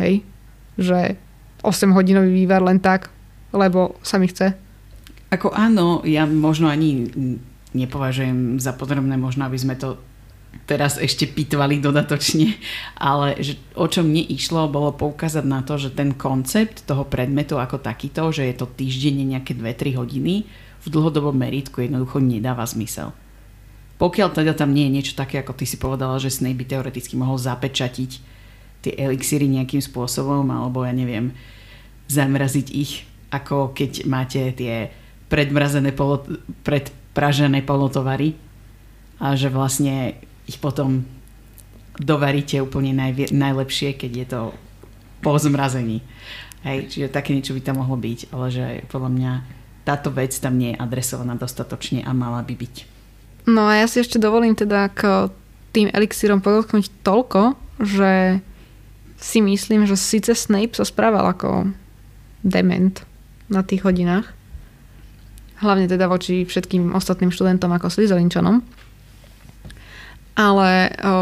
hej? 0.00 0.24
Že 0.80 1.20
8 1.62 1.94
hodinový 1.94 2.32
vývar 2.32 2.64
len 2.64 2.80
tak, 2.80 3.12
lebo 3.52 4.00
sa 4.00 4.16
mi 4.16 4.26
chce. 4.26 4.56
Ako 5.30 5.54
áno, 5.54 6.02
ja 6.02 6.26
možno 6.26 6.66
ani 6.66 7.06
nepovažujem 7.70 8.58
za 8.58 8.74
potrebné, 8.74 9.14
možno 9.14 9.46
aby 9.46 9.54
sme 9.54 9.78
to 9.78 9.98
teraz 10.66 10.98
ešte 10.98 11.30
pitvali 11.30 11.78
dodatočne, 11.78 12.58
ale 12.98 13.38
že 13.38 13.54
o 13.78 13.86
čom 13.86 14.10
mne 14.10 14.26
išlo, 14.26 14.66
bolo 14.66 14.90
poukázať 14.90 15.46
na 15.46 15.62
to, 15.62 15.78
že 15.78 15.94
ten 15.94 16.18
koncept 16.18 16.82
toho 16.82 17.06
predmetu 17.06 17.62
ako 17.62 17.78
takýto, 17.78 18.34
že 18.34 18.50
je 18.50 18.54
to 18.58 18.66
týždenne 18.66 19.22
nejaké 19.22 19.54
2-3 19.54 19.94
hodiny, 20.02 20.50
v 20.80 20.86
dlhodobom 20.88 21.36
meritku 21.36 21.84
jednoducho 21.84 22.18
nedáva 22.18 22.66
zmysel. 22.66 23.12
Pokiaľ 24.00 24.32
teda 24.32 24.56
tam 24.56 24.72
nie 24.72 24.88
je 24.88 24.94
niečo 24.96 25.14
také, 25.14 25.38
ako 25.38 25.52
ty 25.52 25.68
si 25.68 25.76
povedala, 25.76 26.16
že 26.16 26.32
Snape 26.32 26.56
by 26.56 26.66
teoreticky 26.66 27.20
mohol 27.20 27.36
zapečatiť 27.36 28.10
tie 28.80 28.92
elixíry 28.96 29.44
nejakým 29.44 29.84
spôsobom, 29.84 30.48
alebo 30.48 30.88
ja 30.88 30.92
neviem, 30.96 31.36
zamraziť 32.08 32.66
ich, 32.72 33.04
ako 33.28 33.76
keď 33.76 34.08
máte 34.08 34.56
tie 34.56 34.88
predmrazené 35.30 35.94
polo, 35.94 36.26
predpražené 36.66 37.62
polotovary 37.62 38.34
a 39.22 39.38
že 39.38 39.48
vlastne 39.48 40.18
ich 40.50 40.58
potom 40.58 41.06
dovaríte 41.96 42.58
úplne 42.58 42.90
najvie, 42.90 43.30
najlepšie, 43.30 43.94
keď 43.94 44.12
je 44.12 44.26
to 44.26 44.40
po 45.22 45.38
zmrazení. 45.38 46.02
Hej, 46.66 46.92
čiže 46.92 47.14
také 47.14 47.32
niečo 47.32 47.56
by 47.56 47.62
tam 47.64 47.80
mohlo 47.80 47.96
byť, 47.96 48.34
ale 48.34 48.46
že 48.52 48.66
podľa 48.92 49.10
mňa 49.16 49.32
táto 49.88 50.12
vec 50.12 50.36
tam 50.36 50.60
nie 50.60 50.76
je 50.76 50.80
adresovaná 50.80 51.38
dostatočne 51.38 52.04
a 52.04 52.12
mala 52.12 52.44
by 52.44 52.52
byť. 52.52 52.74
No 53.48 53.64
a 53.70 53.80
ja 53.80 53.86
si 53.88 54.04
ešte 54.04 54.20
dovolím 54.20 54.52
teda 54.52 54.92
k 54.92 55.32
tým 55.72 55.88
elixírom 55.88 56.44
podotknúť 56.44 56.90
toľko, 57.00 57.56
že 57.80 58.44
si 59.20 59.38
myslím, 59.40 59.88
že 59.88 59.96
síce 59.96 60.32
Snape 60.36 60.76
sa 60.76 60.84
správal 60.84 61.24
ako 61.32 61.72
dement 62.44 63.04
na 63.48 63.64
tých 63.64 63.84
hodinách, 63.84 64.32
hlavne 65.60 65.86
teda 65.86 66.08
voči 66.08 66.48
všetkým 66.48 66.96
ostatným 66.96 67.28
študentom 67.28 67.70
ako 67.70 67.92
Slytherinčanom, 67.92 68.64
ale 70.40 70.70
o, 70.88 71.14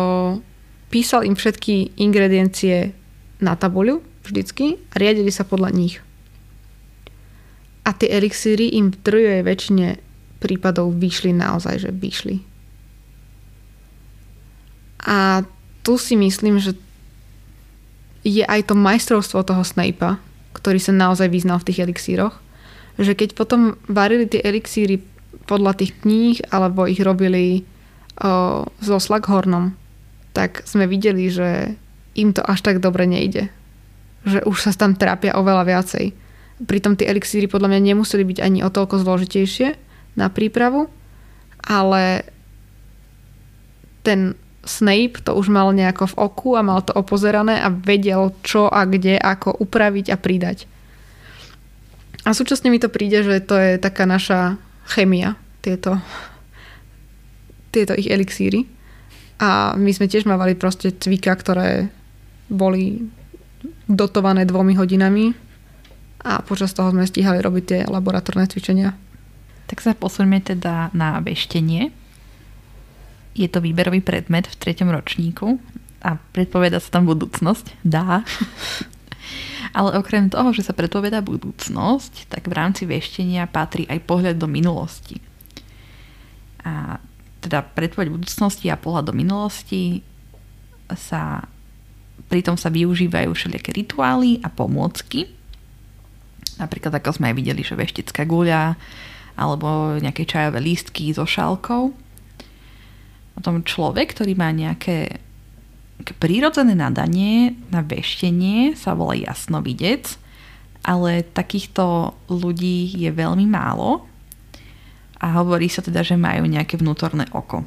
písal 0.89 1.27
im 1.27 1.35
všetky 1.35 1.99
ingrediencie 1.99 2.95
na 3.43 3.59
tabuľu 3.59 4.03
vždycky 4.23 4.79
a 4.93 4.95
riadili 4.99 5.35
sa 5.35 5.43
podľa 5.43 5.71
nich. 5.75 5.99
A 7.83 7.97
tie 7.97 8.13
elixíry 8.13 8.77
im 8.77 8.93
v 8.93 9.01
drvej 9.01 9.43
väčšine 9.43 9.89
prípadov 10.39 10.95
vyšli 10.95 11.35
naozaj, 11.35 11.89
že 11.89 11.91
vyšli. 11.91 12.37
A 15.09 15.43
tu 15.83 15.97
si 15.97 16.15
myslím, 16.15 16.61
že 16.61 16.77
je 18.27 18.45
aj 18.45 18.69
to 18.69 18.75
majstrovstvo 18.77 19.41
toho 19.41 19.65
Snape'a, 19.65 20.21
ktorý 20.53 20.77
sa 20.77 20.93
naozaj 20.93 21.33
vyznal 21.33 21.63
v 21.65 21.73
tých 21.73 21.81
elixíroch, 21.81 22.37
že 22.99 23.15
keď 23.15 23.39
potom 23.39 23.79
varili 23.87 24.27
tie 24.27 24.43
elixíry 24.43 25.01
podľa 25.47 25.79
tých 25.79 25.97
kníh, 26.03 26.43
alebo 26.51 26.85
ich 26.85 27.01
robili 27.01 27.63
o, 28.19 28.67
so 28.83 28.99
Slughornom, 28.99 29.73
tak 30.35 30.67
sme 30.67 30.91
videli, 30.91 31.31
že 31.31 31.79
im 32.19 32.35
to 32.35 32.43
až 32.43 32.61
tak 32.67 32.83
dobre 32.83 33.07
nejde. 33.07 33.49
Že 34.27 34.45
už 34.45 34.57
sa 34.69 34.73
tam 34.75 34.99
trápia 34.99 35.39
oveľa 35.39 35.65
viacej 35.65 36.29
Pritom 36.59 36.99
tie 36.99 37.07
elixíry 37.07 37.47
podľa 37.47 37.71
mňa 37.71 37.95
nemuseli 37.95 38.27
byť 38.27 38.39
ani 38.43 38.67
o 38.67 38.71
toľko 38.73 38.99
zložitejšie 38.99 39.79
na 40.19 40.27
prípravu, 40.27 40.91
ale 41.63 42.27
ten 44.03 44.35
Snape 44.67 45.23
to 45.23 45.39
už 45.39 45.55
mal 45.55 45.71
nejako 45.71 46.11
v 46.11 46.19
oku 46.19 46.51
a 46.59 46.67
mal 46.67 46.83
to 46.83 46.91
opozerané 46.99 47.63
a 47.63 47.71
vedel, 47.71 48.35
čo 48.43 48.67
a 48.67 48.91
kde, 48.91 49.15
ako 49.15 49.55
upraviť 49.55 50.11
a 50.11 50.17
pridať. 50.19 50.67
A 52.27 52.35
súčasne 52.35 52.73
mi 52.73 52.83
to 52.83 52.91
príde, 52.91 53.23
že 53.23 53.39
to 53.45 53.55
je 53.55 53.79
taká 53.79 54.07
naša 54.07 54.59
chemia, 54.89 55.39
tieto, 55.63 56.01
tieto 57.71 57.95
ich 57.95 58.11
elixíry. 58.11 58.67
A 59.39 59.79
my 59.79 59.91
sme 59.95 60.11
tiež 60.11 60.27
mávali 60.27 60.59
proste 60.59 60.91
cvika, 60.91 61.31
ktoré 61.39 61.95
boli 62.51 63.07
dotované 63.87 64.43
dvomi 64.43 64.75
hodinami 64.75 65.31
a 66.27 66.43
počas 66.43 66.75
toho 66.75 66.91
sme 66.91 67.07
stíhali 67.07 67.39
robiť 67.39 67.65
tie 67.65 67.81
laboratórne 67.87 68.51
cvičenia. 68.51 68.99
Tak 69.71 69.79
sa 69.85 69.95
posuňme 69.95 70.43
teda 70.43 70.91
na 70.97 71.23
veštenie. 71.23 71.95
Je 73.39 73.47
to 73.47 73.63
výberový 73.63 74.03
predmet 74.03 74.51
v 74.51 74.59
treťom 74.59 74.91
ročníku 74.91 75.63
a 76.03 76.19
predpoveda 76.35 76.83
sa 76.83 76.99
tam 76.99 77.07
budúcnosť. 77.07 77.79
Dá. 77.87 78.25
Ale 79.77 79.97
okrem 79.99 80.33
toho, 80.33 80.53
že 80.53 80.65
sa 80.65 80.77
predpoveda 80.77 81.21
budúcnosť, 81.21 82.33
tak 82.33 82.49
v 82.49 82.57
rámci 82.57 82.89
veštenia 82.89 83.51
patrí 83.51 83.85
aj 83.89 84.05
pohľad 84.05 84.37
do 84.41 84.49
minulosti. 84.49 85.21
A 86.65 87.01
teda 87.39 87.63
predpoveď 87.63 88.09
budúcnosti 88.13 88.67
a 88.69 88.81
pohľad 88.81 89.13
do 89.13 89.15
minulosti 89.15 90.03
sa 90.93 91.45
pritom 92.29 92.61
sa 92.61 92.69
využívajú 92.69 93.31
všelijaké 93.33 93.71
rituály 93.73 94.43
a 94.45 94.53
pomôcky. 94.53 95.33
Napríklad 96.59 96.99
ako 96.99 97.17
sme 97.17 97.33
aj 97.33 97.37
videli, 97.39 97.63
že 97.65 97.79
veštická 97.79 98.27
guľa 98.29 98.77
alebo 99.39 99.97
nejaké 100.03 100.27
čajové 100.27 100.59
lístky 100.59 101.15
so 101.15 101.23
šálkou. 101.23 101.95
Potom 103.39 103.63
človek, 103.63 104.19
ktorý 104.19 104.35
má 104.35 104.51
nejaké 104.51 105.23
prírodzené 106.19 106.79
nadanie 106.79 107.59
na 107.71 107.83
veštenie 107.83 108.79
sa 108.79 108.95
volá 108.95 109.19
jasnovidec, 109.19 110.19
ale 110.87 111.27
takýchto 111.27 112.15
ľudí 112.31 112.95
je 112.95 113.11
veľmi 113.11 113.45
málo 113.45 114.07
a 115.19 115.27
hovorí 115.43 115.67
sa 115.67 115.83
teda, 115.83 116.07
že 116.07 116.15
majú 116.15 116.47
nejaké 116.47 116.79
vnútorné 116.79 117.27
oko. 117.35 117.67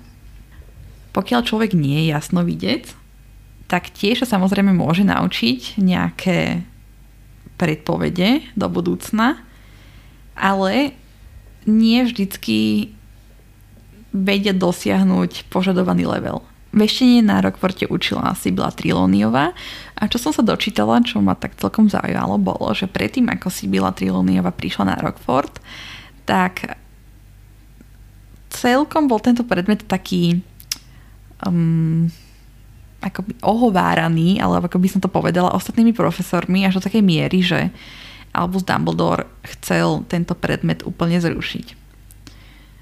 Pokiaľ 1.12 1.42
človek 1.44 1.76
nie 1.76 2.08
je 2.08 2.16
jasnovidec, 2.16 2.96
tak 3.68 3.92
tiež 3.92 4.24
sa 4.24 4.40
samozrejme 4.40 4.72
môže 4.72 5.04
naučiť 5.04 5.80
nejaké 5.80 6.64
predpovede 7.60 8.56
do 8.56 8.68
budúcna, 8.72 9.44
ale 10.36 10.96
nie 11.68 12.04
vždycky 12.04 12.92
vedia 14.12 14.52
dosiahnuť 14.52 15.48
požadovaný 15.48 16.08
level. 16.08 16.44
Veštenie 16.72 17.20
na 17.20 17.44
Rockforte 17.44 17.84
učila 17.84 18.32
Sibila 18.32 18.72
Trilóniová. 18.72 19.52
A 20.00 20.08
čo 20.08 20.16
som 20.16 20.32
sa 20.32 20.40
dočítala, 20.40 21.04
čo 21.04 21.20
ma 21.20 21.36
tak 21.36 21.60
celkom 21.60 21.92
zaujalo, 21.92 22.40
bolo, 22.40 22.72
že 22.72 22.88
predtým 22.88 23.28
ako 23.28 23.52
Sibila 23.52 23.92
Trilóniová 23.92 24.56
prišla 24.56 24.84
na 24.88 24.96
Rockfort, 24.96 25.60
tak 26.24 26.80
celkom 28.56 29.12
bol 29.12 29.20
tento 29.20 29.44
predmet 29.44 29.84
taký 29.84 30.40
um, 31.44 32.08
akoby 33.04 33.36
ohováraný, 33.44 34.40
alebo 34.40 34.72
ako 34.72 34.80
by 34.80 34.88
som 34.88 35.04
to 35.04 35.12
povedala, 35.12 35.52
ostatnými 35.52 35.92
profesormi 35.92 36.64
až 36.64 36.80
do 36.80 36.86
takej 36.88 37.04
miery, 37.04 37.44
že 37.44 37.68
Albus 38.32 38.64
Dumbledore 38.64 39.28
chcel 39.44 40.08
tento 40.08 40.40
predmet 40.40 40.88
úplne 40.88 41.20
zrušiť 41.20 41.81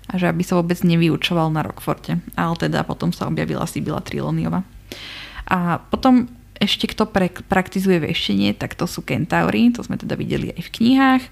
a 0.10 0.18
že 0.18 0.26
aby 0.26 0.42
sa 0.42 0.58
vôbec 0.58 0.82
nevyučoval 0.82 1.54
na 1.54 1.62
Rockforte. 1.62 2.18
Ale 2.34 2.58
teda 2.58 2.82
potom 2.82 3.14
sa 3.14 3.30
objavila 3.30 3.70
Sibila 3.70 4.02
Triloniova. 4.02 4.66
A 5.46 5.78
potom 5.94 6.26
ešte 6.58 6.90
kto 6.90 7.08
pre, 7.08 7.30
praktizuje 7.30 8.02
veštenie, 8.02 8.58
tak 8.58 8.74
to 8.74 8.90
sú 8.90 9.06
kentauri, 9.06 9.72
to 9.72 9.86
sme 9.86 9.96
teda 9.96 10.18
videli 10.18 10.52
aj 10.52 10.62
v 10.66 10.74
knihách. 10.76 11.24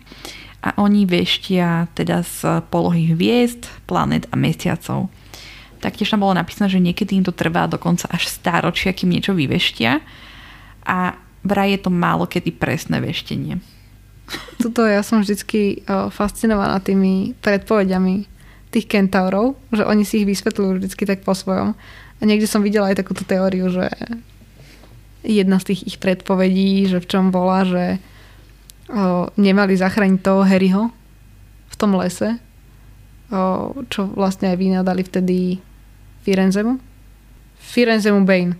A 0.63 0.69
oni 0.77 1.09
veštia 1.09 1.89
teda 1.97 2.21
z 2.21 2.63
polohy 2.69 3.11
hviezd, 3.11 3.65
planet 3.89 4.29
a 4.29 4.39
mesiacov. 4.39 5.09
Taktiež 5.81 6.09
tam 6.09 6.25
bolo 6.25 6.37
napísané, 6.37 6.71
že 6.71 6.81
niekedy 6.81 7.17
im 7.17 7.25
to 7.25 7.35
trvá 7.35 7.69
dokonca 7.69 8.09
až 8.09 8.29
stáročia, 8.29 8.95
kým 8.95 9.13
niečo 9.13 9.37
vyveštia. 9.37 10.01
A 10.87 11.17
vraj 11.45 11.77
je 11.77 11.79
to 11.85 11.91
málo 11.93 12.25
kedy 12.25 12.53
presné 12.55 12.97
veštenie. 13.03 13.61
Tuto 14.59 14.83
ja 14.83 15.03
som 15.05 15.23
vždycky 15.23 15.85
fascinovaná 16.11 16.83
tými 16.83 17.37
predpovediami 17.39 18.36
tých 18.77 18.85
kentaurov, 18.85 19.57
že 19.73 19.81
oni 19.81 20.05
si 20.05 20.21
ich 20.21 20.29
vysvetľujú 20.29 20.77
vždy 20.77 21.03
tak 21.09 21.25
po 21.25 21.33
svojom. 21.33 21.73
A 22.17 22.21
niekde 22.21 22.45
som 22.45 22.61
videla 22.61 22.93
aj 22.93 23.01
takúto 23.01 23.25
teóriu, 23.25 23.73
že 23.73 23.89
jedna 25.25 25.57
z 25.57 25.73
tých 25.73 25.81
ich 25.89 25.97
predpovedí, 25.97 26.85
že 26.85 27.01
v 27.01 27.09
čom 27.09 27.33
bola, 27.33 27.65
že 27.65 27.97
o, 28.89 29.33
nemali 29.35 29.73
zachrániť 29.73 30.21
toho 30.21 30.45
Harryho 30.45 30.93
v 31.67 31.75
tom 31.75 31.97
lese, 31.97 32.37
o, 33.33 33.73
čo 33.89 34.05
vlastne 34.13 34.53
aj 34.53 34.57
vynadali 34.61 35.01
vtedy 35.01 35.37
Firenzemu. 36.21 36.77
Firenzemu 37.57 38.21
Bane. 38.23 38.53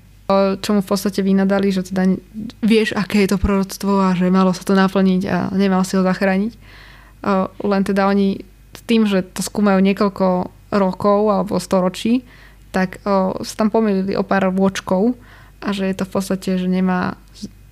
Čo 0.60 0.76
mu 0.76 0.84
v 0.84 0.90
podstate 0.92 1.24
vynadali, 1.24 1.72
že 1.72 1.88
teda 1.88 2.20
vieš, 2.60 2.92
aké 3.00 3.24
je 3.24 3.32
to 3.32 3.40
proroctvo 3.40 4.12
a 4.12 4.12
že 4.12 4.28
malo 4.28 4.52
sa 4.52 4.60
to 4.68 4.76
naplniť 4.76 5.22
a 5.24 5.56
nemal 5.56 5.88
si 5.88 5.96
ho 5.96 6.04
zachrániť. 6.04 6.52
Len 7.64 7.82
teda 7.88 8.12
oni 8.12 8.44
tým, 8.88 9.06
že 9.06 9.22
to 9.22 9.44
skúmajú 9.44 9.84
niekoľko 9.84 10.50
rokov 10.72 11.20
alebo 11.28 11.60
storočí, 11.60 12.24
tak 12.72 13.04
o, 13.04 13.40
sa 13.44 13.54
tam 13.60 13.70
pomýlili 13.72 14.16
o 14.16 14.24
pár 14.24 14.50
vočkov 14.52 15.16
a 15.60 15.76
že 15.76 15.92
je 15.92 15.96
to 15.96 16.08
v 16.08 16.12
podstate, 16.12 16.50
že 16.56 16.68
nemá 16.68 17.20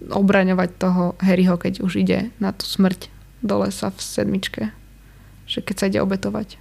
obraňovať 0.06 0.70
toho 0.78 1.04
Harryho, 1.24 1.56
keď 1.58 1.82
už 1.82 2.04
ide 2.04 2.30
na 2.38 2.52
tú 2.52 2.68
smrť 2.68 3.10
do 3.42 3.64
lesa 3.64 3.90
v 3.90 4.00
sedmičke. 4.00 4.64
Že 5.46 5.60
keď 5.62 5.76
sa 5.76 5.88
ide 5.90 6.00
obetovať. 6.02 6.58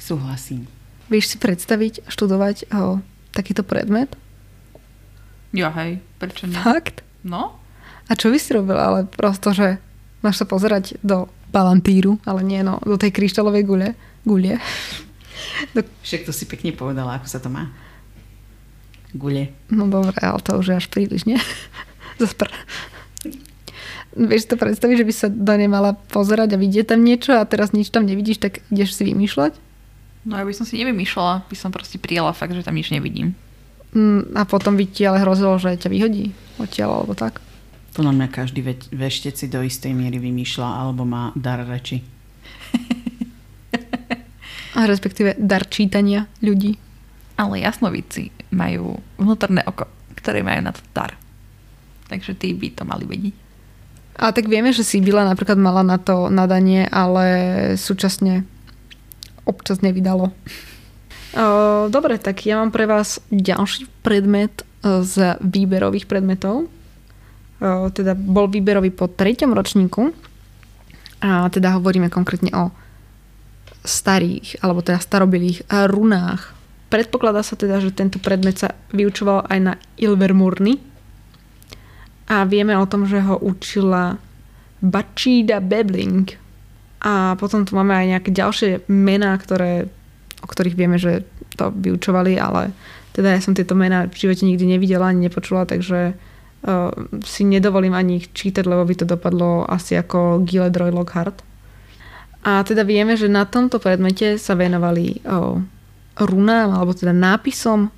Súhlasím. 0.00 0.68
Vieš 1.10 1.34
si 1.34 1.36
predstaviť 1.42 2.06
študovať 2.06 2.70
o, 2.70 3.02
takýto 3.34 3.66
predmet? 3.66 4.14
Ja 5.50 5.74
hej, 5.74 5.98
prečo 6.22 6.46
nie? 6.46 6.54
Fakt? 6.54 7.02
No? 7.26 7.58
A 8.06 8.14
čo 8.14 8.30
by 8.30 8.38
si 8.38 8.54
robila? 8.54 8.86
Ale 8.86 9.00
prosto, 9.10 9.50
že 9.50 9.82
máš 10.22 10.38
sa 10.42 10.46
pozerať 10.46 10.98
do 11.02 11.26
palantíru, 11.50 12.16
ale 12.24 12.46
nie 12.46 12.62
no, 12.62 12.78
do 12.80 12.96
tej 12.96 13.10
kryštálovej 13.10 13.66
gule. 13.66 13.88
gulie. 14.24 14.56
Do... 15.74 15.84
Však 16.04 16.24
to 16.28 16.32
si 16.32 16.44
pekne 16.46 16.72
povedala, 16.72 17.20
ako 17.20 17.26
sa 17.28 17.42
to 17.42 17.52
má. 17.52 17.68
Gule. 19.12 19.50
No 19.68 19.90
dobre, 19.90 20.14
ale 20.22 20.38
to 20.40 20.54
už 20.56 20.70
je 20.70 20.78
až 20.78 20.86
príliš, 20.86 21.26
nie? 21.26 21.36
Zaspr. 22.20 22.46
Vieš 24.10 24.50
to 24.50 24.58
predstaviť, 24.58 24.96
že 25.02 25.06
by 25.06 25.14
sa 25.14 25.26
do 25.30 25.54
nej 25.54 25.70
mala 25.70 25.94
pozerať 26.10 26.58
a 26.58 26.60
vidieť 26.60 26.94
tam 26.94 27.06
niečo 27.06 27.38
a 27.38 27.46
teraz 27.46 27.70
nič 27.70 27.94
tam 27.94 28.06
nevidíš, 28.06 28.42
tak 28.42 28.62
ideš 28.70 28.98
si 28.98 29.06
vymýšľať? 29.06 29.54
No 30.26 30.36
ja 30.36 30.44
by 30.44 30.52
som 30.52 30.66
si 30.66 30.76
nevymýšľala, 30.82 31.46
by 31.46 31.56
som 31.56 31.70
proste 31.72 31.96
prijala 31.96 32.34
fakt, 32.34 32.52
že 32.52 32.66
tam 32.66 32.74
nič 32.76 32.90
nevidím. 32.90 33.38
Mm, 33.94 34.34
a 34.38 34.42
potom 34.46 34.74
by 34.78 34.84
ti 34.86 35.06
ale 35.06 35.22
hrozilo, 35.22 35.58
že 35.58 35.78
ťa 35.78 35.90
vyhodí 35.90 36.34
odtiaľ 36.58 37.02
alebo 37.02 37.14
tak. 37.16 37.42
Podľa 38.00 38.16
mňa 38.16 38.28
každý 38.32 38.64
ve- 38.64 38.88
veštec 38.96 39.36
si 39.36 39.44
do 39.44 39.60
istej 39.60 39.92
miery 39.92 40.16
vymýšľa 40.16 40.64
alebo 40.64 41.04
má 41.04 41.36
dar 41.36 41.60
reči. 41.68 42.00
A 44.80 44.88
respektíve 44.88 45.36
dar 45.36 45.68
čítania 45.68 46.24
ľudí. 46.40 46.80
Ale 47.36 47.60
jasnovici 47.60 48.32
majú 48.56 48.96
vnútorné 49.20 49.60
oko, 49.68 49.84
ktoré 50.16 50.40
majú 50.40 50.64
na 50.64 50.72
to 50.72 50.80
dar. 50.96 51.12
Takže 52.08 52.40
tí 52.40 52.56
by 52.56 52.72
to 52.72 52.88
mali 52.88 53.04
vedieť. 53.04 53.36
A 54.16 54.32
tak 54.32 54.48
vieme, 54.48 54.72
že 54.72 54.80
Sibila 54.80 55.28
napríklad 55.28 55.60
mala 55.60 55.84
na 55.84 56.00
to 56.00 56.32
nadanie, 56.32 56.88
ale 56.88 57.76
súčasne 57.76 58.48
občas 59.44 59.84
nevydalo. 59.84 60.32
Dobre, 61.92 62.16
tak 62.16 62.48
ja 62.48 62.64
mám 62.64 62.72
pre 62.72 62.88
vás 62.88 63.20
ďalší 63.28 63.92
predmet 64.00 64.64
e, 64.64 65.04
z 65.04 65.36
výberových 65.44 66.08
predmetov 66.08 66.79
teda 67.92 68.16
bol 68.16 68.48
výberový 68.48 68.90
po 68.90 69.06
treťom 69.12 69.52
ročníku. 69.52 70.10
A 71.20 71.52
teda 71.52 71.76
hovoríme 71.76 72.08
konkrétne 72.08 72.48
o 72.56 72.72
starých, 73.84 74.64
alebo 74.64 74.80
teda 74.80 75.00
starobilých 75.00 75.68
runách. 75.68 76.56
Predpokladá 76.88 77.44
sa 77.44 77.60
teda, 77.60 77.76
že 77.80 77.92
tento 77.92 78.16
predmet 78.16 78.56
sa 78.56 78.72
vyučoval 78.90 79.46
aj 79.46 79.58
na 79.60 79.74
Ilvermurny 80.00 80.80
a 82.26 82.48
vieme 82.48 82.72
o 82.74 82.88
tom, 82.88 83.04
že 83.04 83.20
ho 83.20 83.36
učila 83.36 84.16
Bačída 84.80 85.60
Bebling. 85.60 86.32
A 87.04 87.36
potom 87.36 87.64
tu 87.64 87.76
máme 87.76 87.96
aj 87.96 88.06
nejaké 88.16 88.30
ďalšie 88.32 88.88
mená, 88.88 89.36
ktoré, 89.36 89.88
o 90.40 90.46
ktorých 90.48 90.76
vieme, 90.76 90.96
že 91.00 91.24
to 91.56 91.72
vyučovali, 91.72 92.40
ale 92.40 92.72
teda 93.12 93.36
ja 93.36 93.40
som 93.40 93.52
tieto 93.52 93.76
mená 93.76 94.08
v 94.08 94.16
živote 94.16 94.48
nikdy 94.48 94.76
nevidela 94.76 95.12
ani 95.12 95.28
nepočula, 95.28 95.68
takže 95.68 96.16
si 97.24 97.42
nedovolím 97.48 97.96
ani 97.96 98.20
ich 98.20 98.36
čítať, 98.36 98.68
lebo 98.68 98.84
by 98.84 98.94
to 99.00 99.06
dopadlo 99.08 99.64
asi 99.64 99.96
ako 99.96 100.44
Gilledroy 100.44 100.92
Lockhart. 100.92 101.40
A 102.44 102.64
teda 102.64 102.84
vieme, 102.84 103.16
že 103.16 103.28
na 103.28 103.44
tomto 103.44 103.80
predmete 103.80 104.40
sa 104.40 104.56
venovali 104.56 105.20
o, 105.24 105.60
runám, 106.20 106.72
alebo 106.72 106.96
teda 106.96 107.12
nápisom, 107.12 107.88
o, 107.88 107.92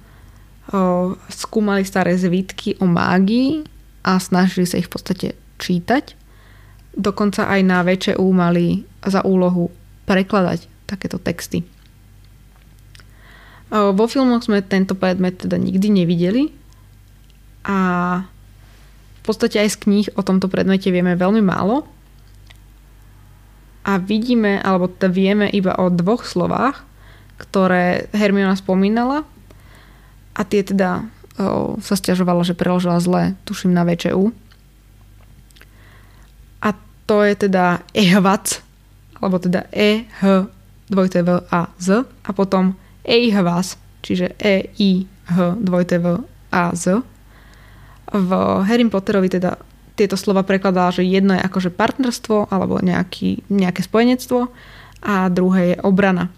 skúmali 1.31 1.87
staré 1.87 2.19
zvitky 2.19 2.79
o 2.83 2.87
mágii 2.87 3.63
a 4.03 4.19
snažili 4.19 4.67
sa 4.67 4.79
ich 4.83 4.91
v 4.91 4.95
podstate 4.95 5.29
čítať. 5.63 6.19
Dokonca 6.95 7.47
aj 7.51 7.61
na 7.63 7.87
VČU 7.87 8.27
mali 8.35 8.83
za 9.03 9.23
úlohu 9.23 9.71
prekladať 10.07 10.67
takéto 10.91 11.23
texty. 11.23 11.63
Vo 13.73 14.05
filmoch 14.05 14.45
sme 14.45 14.61
tento 14.61 14.93
predmet 14.93 15.41
teda 15.41 15.57
nikdy 15.57 15.89
nevideli 15.89 16.53
a 17.65 17.79
v 19.23 19.31
podstate 19.31 19.63
aj 19.63 19.79
z 19.79 19.81
kníh 19.87 20.09
o 20.19 20.27
tomto 20.27 20.51
predmete 20.51 20.91
vieme 20.91 21.15
veľmi 21.15 21.39
málo. 21.47 21.87
A 23.87 24.03
vidíme, 24.03 24.59
alebo 24.59 24.91
teda 24.91 25.15
vieme 25.15 25.47
iba 25.47 25.79
o 25.79 25.95
dvoch 25.95 26.27
slovách, 26.27 26.83
ktoré 27.39 28.11
Hermiona 28.11 28.59
spomínala. 28.59 29.23
A 30.35 30.43
tie 30.43 30.67
teda 30.67 31.07
o, 31.39 31.79
sa 31.79 31.95
stiažovala, 31.95 32.43
že 32.43 32.59
preložila 32.59 32.99
zle, 32.99 33.39
tuším 33.47 33.71
na 33.71 33.87
VČU. 33.87 34.35
A 36.59 36.75
to 37.07 37.23
je 37.23 37.47
teda 37.47 37.83
ehvac, 37.95 38.59
alebo 39.23 39.39
teda 39.39 39.71
e, 39.71 40.11
h, 40.19 40.51
dvojité 40.91 41.23
v 41.23 41.47
a 41.47 41.71
z. 41.79 42.03
A 42.27 42.31
potom 42.35 42.75
eihvas, 43.07 43.79
čiže 44.03 44.35
e, 44.39 44.67
i, 44.83 45.07
h, 45.31 45.59
dvojité 45.63 46.03
v 46.03 46.27
a 46.51 46.75
Z. 46.75 47.07
V 48.13 48.31
Harry 48.69 48.85
Potterovi 48.87 49.33
teda 49.33 49.57
tieto 49.97 50.17
slova 50.21 50.45
prekladá, 50.45 50.93
že 50.93 51.05
jedno 51.05 51.37
je 51.37 51.45
akože 51.45 51.73
partnerstvo 51.73 52.53
alebo 52.53 52.81
nejaký, 52.81 53.45
nejaké 53.49 53.85
spojenectvo 53.85 54.53
a 55.05 55.29
druhé 55.33 55.77
je 55.77 55.77
obrana. 55.85 56.29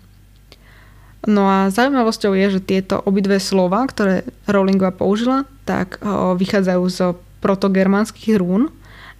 No 1.24 1.48
a 1.48 1.72
zaujímavosťou 1.72 2.36
je, 2.36 2.58
že 2.58 2.66
tieto 2.66 3.00
obidve 3.00 3.40
slova, 3.40 3.80
ktoré 3.88 4.28
Rowlingová 4.44 4.92
použila, 4.92 5.48
tak 5.64 5.96
vychádzajú 6.36 6.82
z 6.92 6.98
protogermánskych 7.40 8.36
rún 8.36 8.68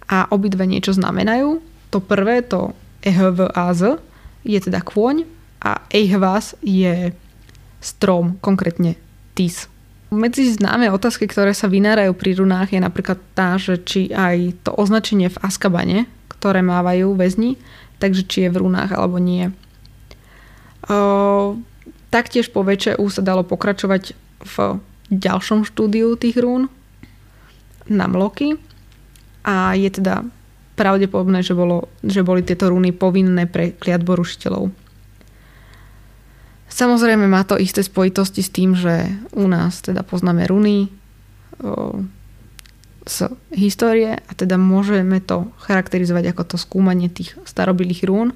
a 0.05 0.29
obidve 0.29 0.69
niečo 0.69 0.93
znamenajú. 0.93 1.65
To 1.89 1.97
prvé, 1.97 2.45
to 2.45 2.77
ehvaz, 3.01 3.97
je 4.45 4.59
teda 4.61 4.85
kôň 4.85 5.25
a 5.65 5.81
ehvaz 5.89 6.53
je 6.61 7.09
strom, 7.81 8.37
konkrétne 8.37 8.97
tis. 9.33 9.65
Medzi 10.15 10.47
známe 10.55 10.87
otázky, 10.89 11.27
ktoré 11.27 11.51
sa 11.51 11.67
vynárajú 11.67 12.15
pri 12.15 12.39
runách 12.39 12.71
je 12.71 12.79
napríklad 12.79 13.19
tá, 13.35 13.59
že 13.59 13.75
či 13.83 14.07
aj 14.15 14.63
to 14.63 14.71
označenie 14.71 15.27
v 15.27 15.41
Askabane, 15.43 16.07
ktoré 16.31 16.63
mávajú 16.63 17.13
väzni, 17.19 17.59
takže 17.99 18.23
či 18.23 18.47
je 18.47 18.53
v 18.55 18.63
runách 18.63 18.95
alebo 18.95 19.19
nie. 19.19 19.51
O, 20.87 21.59
taktiež 22.09 22.47
po 22.47 22.63
VČU 22.63 23.03
sa 23.11 23.21
dalo 23.21 23.43
pokračovať 23.43 24.15
v 24.39 24.55
ďalšom 25.11 25.67
štúdiu 25.67 26.15
tých 26.15 26.39
rún 26.39 26.71
na 27.85 28.07
mloky 28.07 28.57
a 29.45 29.77
je 29.77 29.89
teda 29.91 30.25
pravdepodobné, 30.75 31.43
že, 31.43 31.55
bolo, 31.55 31.87
že 32.03 32.25
boli 32.25 32.43
tieto 32.43 32.71
rúny 32.71 32.91
povinné 32.91 33.47
pre 33.47 33.75
kliatborušiteľov. 33.77 34.84
Samozrejme 36.75 37.23
má 37.31 37.47
to 37.47 37.55
isté 37.55 37.79
spojitosti 37.79 38.43
s 38.43 38.51
tým, 38.51 38.75
že 38.75 39.07
u 39.31 39.47
nás 39.47 39.79
teda 39.79 40.03
poznáme 40.03 40.43
runy 40.43 40.91
o, 41.63 42.03
z 43.07 43.31
histórie 43.55 44.19
a 44.19 44.31
teda 44.35 44.59
môžeme 44.59 45.23
to 45.23 45.47
charakterizovať 45.63 46.35
ako 46.35 46.43
to 46.43 46.57
skúmanie 46.59 47.07
tých 47.07 47.39
starobilých 47.47 48.03
rún. 48.11 48.35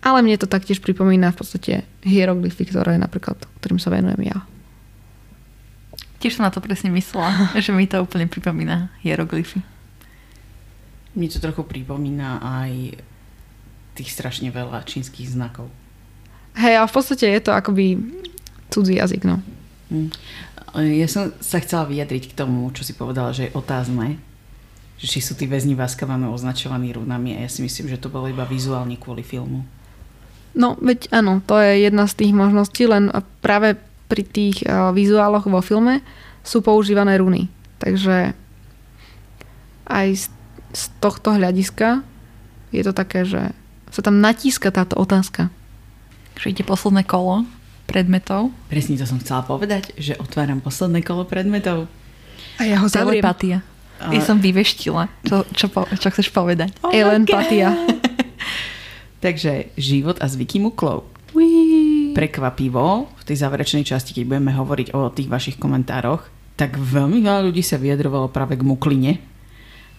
Ale 0.00 0.24
mne 0.24 0.40
to 0.40 0.48
taktiež 0.48 0.80
pripomína 0.80 1.36
v 1.36 1.38
podstate 1.44 1.72
hieroglyfy, 2.00 2.64
ktoré 2.64 2.96
napríklad, 2.96 3.36
ktorým 3.60 3.76
sa 3.76 3.92
venujem 3.92 4.32
ja. 4.32 4.40
Tiež 6.24 6.40
som 6.40 6.48
na 6.48 6.52
to 6.52 6.64
presne 6.64 6.88
myslela, 6.96 7.28
že 7.64 7.76
mi 7.76 7.84
to 7.84 8.00
úplne 8.00 8.24
pripomína 8.24 8.88
hieroglyfy. 9.04 9.60
Mne 11.12 11.28
to 11.28 11.44
trochu 11.44 11.60
pripomína 11.68 12.40
aj 12.40 12.96
tých 14.00 14.16
strašne 14.16 14.48
veľa 14.48 14.80
čínskych 14.88 15.28
znakov. 15.28 15.68
Hej, 16.58 16.74
ale 16.82 16.88
v 16.90 16.94
podstate 16.94 17.26
je 17.30 17.40
to 17.42 17.52
akoby 17.54 18.00
cudzí 18.70 18.98
jazyk, 18.98 19.22
no. 19.26 19.42
Hm. 19.90 20.10
Ja 20.70 21.08
som 21.10 21.34
sa 21.42 21.58
chcela 21.58 21.90
vyjadriť 21.90 22.30
k 22.30 22.36
tomu, 22.38 22.70
čo 22.70 22.86
si 22.86 22.94
povedala, 22.94 23.34
že 23.34 23.50
je 23.50 23.56
otázne, 23.58 24.22
že 25.02 25.06
či 25.10 25.18
sú 25.18 25.34
tí 25.34 25.50
väzni 25.50 25.74
v 25.74 25.82
označovaní 26.30 26.94
runami 26.94 27.34
a 27.34 27.42
ja 27.42 27.50
si 27.50 27.66
myslím, 27.66 27.90
že 27.90 27.98
to 27.98 28.06
bolo 28.06 28.30
iba 28.30 28.46
vizuálne 28.46 28.94
kvôli 28.94 29.26
filmu. 29.26 29.66
No, 30.54 30.78
veď 30.78 31.10
áno, 31.10 31.42
to 31.42 31.58
je 31.58 31.86
jedna 31.90 32.06
z 32.06 32.14
tých 32.22 32.32
možností, 32.34 32.86
len 32.86 33.10
práve 33.42 33.78
pri 34.10 34.22
tých 34.26 34.66
uh, 34.66 34.90
vizuáloch 34.94 35.46
vo 35.46 35.62
filme 35.62 36.02
sú 36.42 36.62
používané 36.62 37.18
runy. 37.18 37.46
Takže 37.78 38.34
aj 39.90 40.06
z, 40.14 40.24
z 40.74 40.82
tohto 41.02 41.34
hľadiska 41.34 42.02
je 42.70 42.82
to 42.86 42.92
také, 42.94 43.26
že 43.26 43.54
sa 43.90 44.00
tam 44.06 44.22
natíska 44.22 44.70
táto 44.70 44.98
otázka 44.98 45.50
že 46.40 46.56
ide 46.56 46.64
posledné 46.64 47.04
kolo 47.04 47.44
predmetov. 47.84 48.48
Presne 48.72 48.96
to 48.96 49.04
som 49.04 49.20
chcela 49.20 49.44
povedať, 49.44 49.92
že 50.00 50.16
otváram 50.16 50.64
posledné 50.64 51.04
kolo 51.04 51.28
predmetov. 51.28 51.90
A 52.56 52.64
ja 52.64 52.80
ho 52.80 52.88
zavriem. 52.88 53.20
Telepatia. 53.20 53.60
A... 54.00 54.16
Ja 54.16 54.24
som 54.24 54.40
vyveštila. 54.40 55.12
Čo, 55.28 55.44
čo, 55.52 55.66
po, 55.68 55.84
čo 55.84 56.08
chceš 56.08 56.32
povedať? 56.32 56.72
Oh 56.80 56.88
Elempatia. 56.88 57.76
Takže 59.24 59.76
život 59.76 60.16
a 60.24 60.26
zvyky 60.30 60.56
muklov. 60.56 61.04
Prekvapivo, 62.16 63.12
v 63.20 63.22
tej 63.28 63.36
záverečnej 63.44 63.84
časti, 63.84 64.16
keď 64.16 64.24
budeme 64.24 64.56
hovoriť 64.56 64.96
o 64.96 65.12
tých 65.12 65.28
vašich 65.28 65.56
komentároch, 65.60 66.24
tak 66.56 66.80
veľmi 66.80 67.20
veľa 67.20 67.44
ľudí 67.44 67.60
sa 67.60 67.76
vyjadrovalo 67.76 68.32
práve 68.32 68.56
k 68.56 68.64
mukline. 68.64 69.20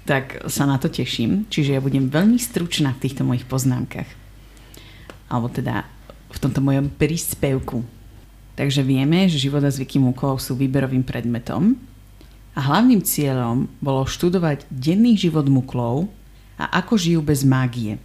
Tak 0.09 0.49
sa 0.49 0.65
na 0.65 0.81
to 0.81 0.89
teším. 0.89 1.45
Čiže 1.53 1.77
ja 1.77 1.81
budem 1.81 2.09
veľmi 2.09 2.41
stručná 2.41 2.97
v 2.97 3.01
týchto 3.05 3.21
mojich 3.21 3.45
poznámkach. 3.45 4.09
Alebo 5.29 5.53
teda 5.53 5.85
v 6.31 6.41
tomto 6.41 6.59
mojom 6.63 6.87
príspevku. 6.95 7.83
Takže 8.55 8.83
vieme, 8.83 9.27
že 9.31 9.41
život 9.41 9.63
a 9.63 9.71
zvyky 9.71 9.99
múkov 9.99 10.43
sú 10.43 10.55
výberovým 10.55 11.03
predmetom 11.03 11.79
a 12.51 12.59
hlavným 12.59 12.99
cieľom 12.99 13.71
bolo 13.79 14.03
študovať 14.03 14.67
denný 14.67 15.15
život 15.15 15.47
muklov 15.47 16.11
a 16.59 16.67
ako 16.83 16.99
žijú 16.99 17.21
bez 17.23 17.47
mágie. 17.47 17.95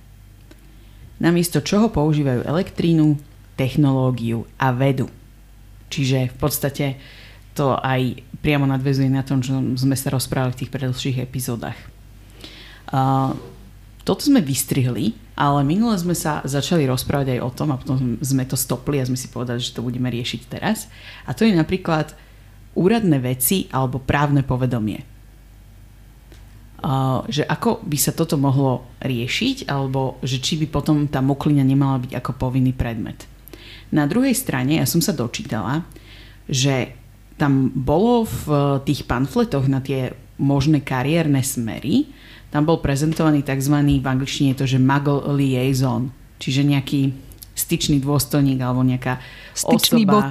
Namiesto 1.18 1.58
čoho 1.64 1.90
používajú 1.90 2.46
elektrínu, 2.46 3.18
technológiu 3.56 4.44
a 4.60 4.70
vedu. 4.70 5.08
Čiže 5.88 6.30
v 6.30 6.36
podstate 6.36 6.86
to 7.56 7.74
aj 7.80 8.20
priamo 8.44 8.68
nadvezuje 8.68 9.08
na 9.08 9.24
tom, 9.24 9.40
čo 9.40 9.56
sme 9.80 9.96
sa 9.96 10.12
rozprávali 10.12 10.52
v 10.52 10.60
tých 10.62 10.72
predlhších 10.76 11.18
epizódach. 11.24 11.78
Uh, 12.92 13.32
toto 14.06 14.22
sme 14.22 14.38
vystrihli, 14.38 15.18
ale 15.34 15.66
minule 15.66 15.98
sme 15.98 16.14
sa 16.14 16.38
začali 16.46 16.86
rozprávať 16.86 17.36
aj 17.36 17.40
o 17.42 17.50
tom 17.50 17.74
a 17.74 17.80
potom 17.80 18.14
sme 18.22 18.46
to 18.46 18.54
stopli 18.54 19.02
a 19.02 19.08
sme 19.08 19.18
si 19.18 19.26
povedali, 19.26 19.58
že 19.58 19.74
to 19.74 19.82
budeme 19.82 20.06
riešiť 20.06 20.40
teraz. 20.46 20.86
A 21.26 21.34
to 21.34 21.42
je 21.42 21.50
napríklad 21.50 22.14
úradné 22.78 23.18
veci 23.18 23.66
alebo 23.74 23.98
právne 23.98 24.46
povedomie. 24.46 25.02
Uh, 26.76 27.26
že 27.26 27.42
ako 27.42 27.82
by 27.82 27.98
sa 27.98 28.14
toto 28.14 28.38
mohlo 28.38 28.86
riešiť 29.02 29.66
alebo 29.66 30.22
že 30.22 30.38
či 30.38 30.54
by 30.62 30.70
potom 30.70 31.10
tá 31.10 31.18
moklina 31.18 31.66
nemala 31.66 31.98
byť 31.98 32.14
ako 32.14 32.30
povinný 32.38 32.70
predmet. 32.76 33.26
Na 33.90 34.06
druhej 34.06 34.38
strane 34.38 34.78
ja 34.78 34.86
som 34.86 35.02
sa 35.02 35.10
dočítala, 35.10 35.82
že 36.46 36.94
tam 37.34 37.74
bolo 37.74 38.22
v 38.22 38.44
tých 38.86 39.02
pamfletoch 39.02 39.66
na 39.66 39.82
tie 39.82 40.14
možné 40.38 40.84
kariérne 40.84 41.42
smery, 41.42 42.06
tam 42.56 42.64
bol 42.64 42.80
prezentovaný 42.80 43.44
tzv. 43.44 43.76
v 44.00 44.06
angličtine 44.08 44.56
je 44.56 44.64
to, 44.64 44.66
že 44.72 44.80
muggle 44.80 45.28
liaison, 45.36 46.08
čiže 46.40 46.64
nejaký 46.64 47.12
styčný 47.52 48.00
dôstojník 48.00 48.56
alebo 48.64 48.80
nejaká 48.80 49.20
Styčný 49.52 50.08
osoba, 50.08 50.12
bod. 50.16 50.30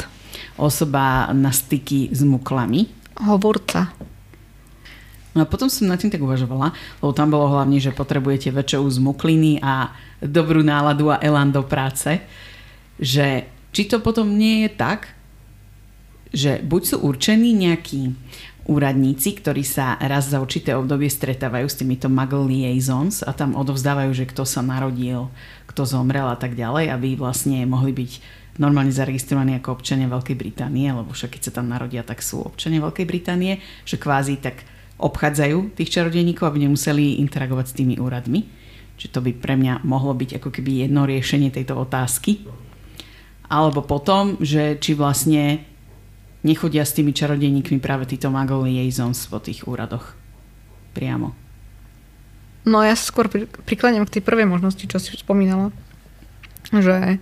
osoba 0.58 1.06
na 1.38 1.54
styky 1.54 2.10
s 2.10 2.26
muklami. 2.26 2.90
Hovorca. 3.30 3.94
No 5.38 5.44
a 5.44 5.46
potom 5.46 5.70
som 5.70 5.86
nad 5.86 6.02
tým 6.02 6.10
tak 6.10 6.26
uvažovala, 6.26 6.74
lebo 6.98 7.14
tam 7.14 7.30
bolo 7.30 7.46
hlavne, 7.54 7.78
že 7.78 7.94
potrebujete 7.94 8.50
väčšou 8.50 8.90
zmukliny 8.98 9.62
a 9.62 9.94
dobrú 10.18 10.66
náladu 10.66 11.14
a 11.14 11.22
elán 11.22 11.54
do 11.54 11.62
práce, 11.62 12.26
že 12.98 13.46
či 13.70 13.86
to 13.86 14.02
potom 14.02 14.34
nie 14.34 14.66
je 14.66 14.70
tak, 14.74 15.14
že 16.34 16.58
buď 16.66 16.82
sú 16.90 16.96
určení 17.06 17.54
nejakí 17.54 18.18
úradníci, 18.66 19.38
ktorí 19.38 19.62
sa 19.62 19.94
raz 20.02 20.34
za 20.34 20.42
určité 20.42 20.74
obdobie 20.74 21.06
stretávajú 21.06 21.70
s 21.70 21.78
týmito 21.78 22.10
muggle 22.10 22.50
liaisons 22.50 23.22
a 23.22 23.30
tam 23.32 23.54
odovzdávajú, 23.54 24.12
že 24.12 24.26
kto 24.26 24.42
sa 24.42 24.66
narodil, 24.66 25.30
kto 25.70 25.86
zomrel 25.86 26.26
a 26.26 26.38
tak 26.38 26.58
ďalej, 26.58 26.90
aby 26.90 27.14
vlastne 27.14 27.62
mohli 27.70 27.94
byť 27.94 28.12
normálne 28.58 28.90
zaregistrovaní 28.90 29.60
ako 29.62 29.78
občania 29.78 30.10
Veľkej 30.10 30.38
Británie, 30.40 30.90
lebo 30.90 31.14
však 31.14 31.38
keď 31.38 31.42
sa 31.46 31.56
tam 31.62 31.70
narodia, 31.70 32.02
tak 32.02 32.26
sú 32.26 32.42
občania 32.42 32.82
Veľkej 32.82 33.06
Británie, 33.06 33.62
že 33.86 34.02
kvázi 34.02 34.42
tak 34.42 34.66
obchádzajú 34.96 35.76
tých 35.76 35.92
čarodejníkov, 35.92 36.50
aby 36.50 36.66
nemuseli 36.66 37.20
interagovať 37.22 37.66
s 37.70 37.78
tými 37.78 37.96
úradmi. 38.00 38.48
Čiže 38.96 39.12
to 39.12 39.20
by 39.20 39.32
pre 39.36 39.60
mňa 39.60 39.84
mohlo 39.84 40.16
byť 40.16 40.40
ako 40.40 40.50
keby 40.56 40.88
jedno 40.88 41.04
riešenie 41.04 41.52
tejto 41.52 41.76
otázky. 41.76 42.48
Alebo 43.52 43.84
potom, 43.84 44.40
že 44.40 44.80
či 44.80 44.96
vlastne 44.96 45.68
nechodia 46.46 46.86
s 46.86 46.94
tými 46.94 47.10
čarodejníkmi 47.12 47.82
práve 47.82 48.06
títo 48.06 48.30
Muggle 48.30 48.70
liaisons 48.70 49.18
po 49.26 49.42
tých 49.42 49.66
úradoch 49.66 50.14
priamo. 50.94 51.34
No 52.66 52.86
ja 52.86 52.94
sa 52.94 53.10
skôr 53.10 53.26
prikláňam 53.66 54.06
k 54.06 54.18
tej 54.18 54.24
prvej 54.26 54.46
možnosti, 54.46 54.86
čo 54.86 55.02
si 55.02 55.14
spomínala. 55.18 55.74
Že 56.70 57.22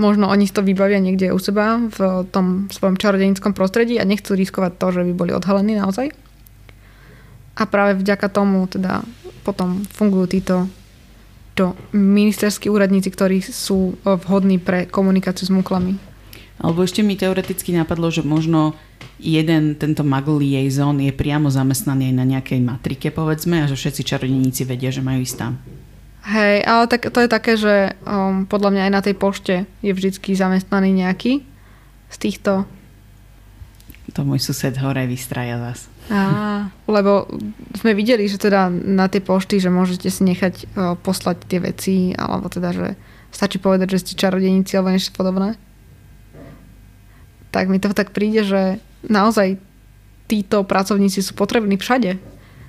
možno 0.00 0.28
oni 0.28 0.48
si 0.48 0.52
to 0.52 0.64
vybavia 0.64 0.96
niekde 1.00 1.32
u 1.32 1.40
seba 1.40 1.76
v 1.76 2.24
tom 2.32 2.72
svojom 2.72 2.96
čarodejníckom 2.96 3.52
prostredí 3.52 4.00
a 4.00 4.08
nechcú 4.08 4.32
riskovať 4.32 4.80
to, 4.80 4.86
že 4.92 5.02
by 5.08 5.12
boli 5.12 5.32
odhalení 5.36 5.76
naozaj. 5.76 6.12
A 7.58 7.62
práve 7.66 8.00
vďaka 8.00 8.32
tomu 8.32 8.64
teda 8.70 9.04
potom 9.44 9.84
fungujú 9.92 10.40
títo 10.40 10.56
to 11.58 11.74
ministerskí 11.90 12.70
úradníci, 12.70 13.10
ktorí 13.10 13.42
sú 13.42 13.98
vhodní 14.06 14.62
pre 14.62 14.86
komunikáciu 14.86 15.50
s 15.50 15.52
muklami. 15.52 15.98
Alebo 16.58 16.82
ešte 16.82 17.06
mi 17.06 17.14
teoreticky 17.14 17.70
napadlo, 17.70 18.10
že 18.10 18.26
možno 18.26 18.74
jeden 19.22 19.78
tento 19.78 20.02
muggle 20.02 20.42
liaison 20.42 20.94
je 20.98 21.14
priamo 21.14 21.50
zamestnaný 21.50 22.10
aj 22.10 22.14
na 22.18 22.26
nejakej 22.26 22.60
matrike, 22.62 23.08
povedzme, 23.14 23.62
a 23.62 23.70
že 23.70 23.78
všetci 23.78 24.02
čarodejníci 24.02 24.62
vedia, 24.66 24.90
že 24.90 25.02
majú 25.02 25.22
ísť 25.22 25.36
tam. 25.38 25.52
Hej, 26.28 26.66
ale 26.66 26.84
tak, 26.90 27.08
to 27.08 27.18
je 27.24 27.30
také, 27.30 27.56
že 27.56 27.94
um, 28.04 28.44
podľa 28.44 28.70
mňa 28.74 28.82
aj 28.90 28.92
na 28.92 29.00
tej 29.00 29.14
pošte 29.16 29.54
je 29.80 29.92
vždycky 29.94 30.34
zamestnaný 30.34 30.92
nejaký 30.92 31.46
z 32.10 32.16
týchto... 32.18 32.66
To 34.16 34.24
môj 34.24 34.40
sused 34.40 34.74
hore 34.80 35.04
vystraja 35.04 35.60
zas. 35.60 35.86
Á, 36.08 36.72
lebo 36.88 37.28
sme 37.76 37.92
videli, 37.92 38.24
že 38.24 38.40
teda 38.40 38.72
na 38.72 39.06
tie 39.06 39.20
pošty, 39.20 39.60
že 39.60 39.68
môžete 39.68 40.08
si 40.08 40.24
nechať 40.24 40.54
o, 40.64 40.96
poslať 40.96 41.44
tie 41.44 41.60
veci, 41.60 41.94
alebo 42.16 42.48
teda, 42.48 42.72
že 42.72 42.86
stačí 43.28 43.60
povedať, 43.60 43.92
že 43.92 44.00
ste 44.02 44.20
čarodejníci 44.20 44.72
alebo 44.74 44.96
niečo 44.96 45.12
podobné. 45.12 45.60
Tak 47.54 47.72
mi 47.72 47.80
to 47.80 47.92
tak 47.96 48.12
príde, 48.12 48.44
že 48.44 48.62
naozaj 49.06 49.56
títo 50.28 50.64
pracovníci 50.64 51.24
sú 51.24 51.32
potrební 51.32 51.80
všade. 51.80 52.20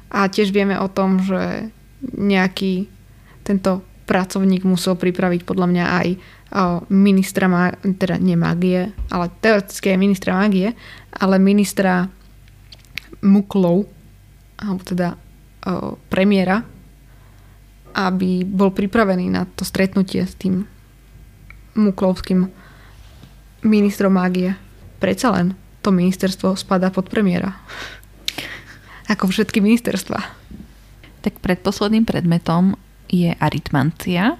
A 0.10 0.26
tiež 0.32 0.56
vieme 0.56 0.80
o 0.80 0.88
tom, 0.88 1.22
že 1.22 1.70
nejaký 2.02 2.88
tento 3.44 3.84
pracovník 4.10 4.66
musel 4.66 4.98
pripraviť 4.98 5.46
podľa 5.46 5.68
mňa 5.70 5.86
aj 5.86 6.08
ministra, 6.90 7.46
teda 7.78 8.18
nie 8.18 8.34
magie, 8.34 8.90
ale 9.14 9.30
teoreticky 9.38 9.94
aj 9.94 10.02
ministra 10.02 10.34
magie, 10.34 10.74
ale 11.14 11.38
ministra 11.38 12.10
Muklov, 13.22 13.86
alebo 14.58 14.82
teda 14.82 15.14
o, 15.14 16.00
premiéra, 16.10 16.66
aby 17.94 18.42
bol 18.48 18.74
pripravený 18.74 19.30
na 19.30 19.46
to 19.46 19.62
stretnutie 19.62 20.26
s 20.26 20.34
tým 20.40 20.66
Muklovským 21.78 22.50
ministrom 23.62 24.16
mágie. 24.18 24.58
Predsa 25.00 25.32
len 25.32 25.56
to 25.80 25.96
ministerstvo 25.96 26.60
spadá 26.60 26.92
pod 26.92 27.08
premiéra. 27.08 27.56
Ako 29.08 29.32
všetky 29.32 29.64
ministerstva. 29.64 30.20
Tak 31.24 31.42
predposledným 31.42 32.06
predmetom 32.06 32.78
je 33.10 33.34
aritmancia, 33.42 34.38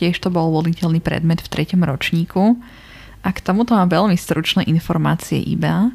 tiež 0.00 0.18
to 0.18 0.32
bol 0.32 0.50
voliteľný 0.50 0.98
predmet 0.98 1.38
v 1.44 1.50
treťom 1.50 1.84
ročníku. 1.86 2.58
A 3.22 3.28
k 3.34 3.42
tomuto 3.42 3.74
mám 3.74 3.90
veľmi 3.90 4.14
stručné 4.14 4.64
informácie 4.70 5.42
iba. 5.42 5.90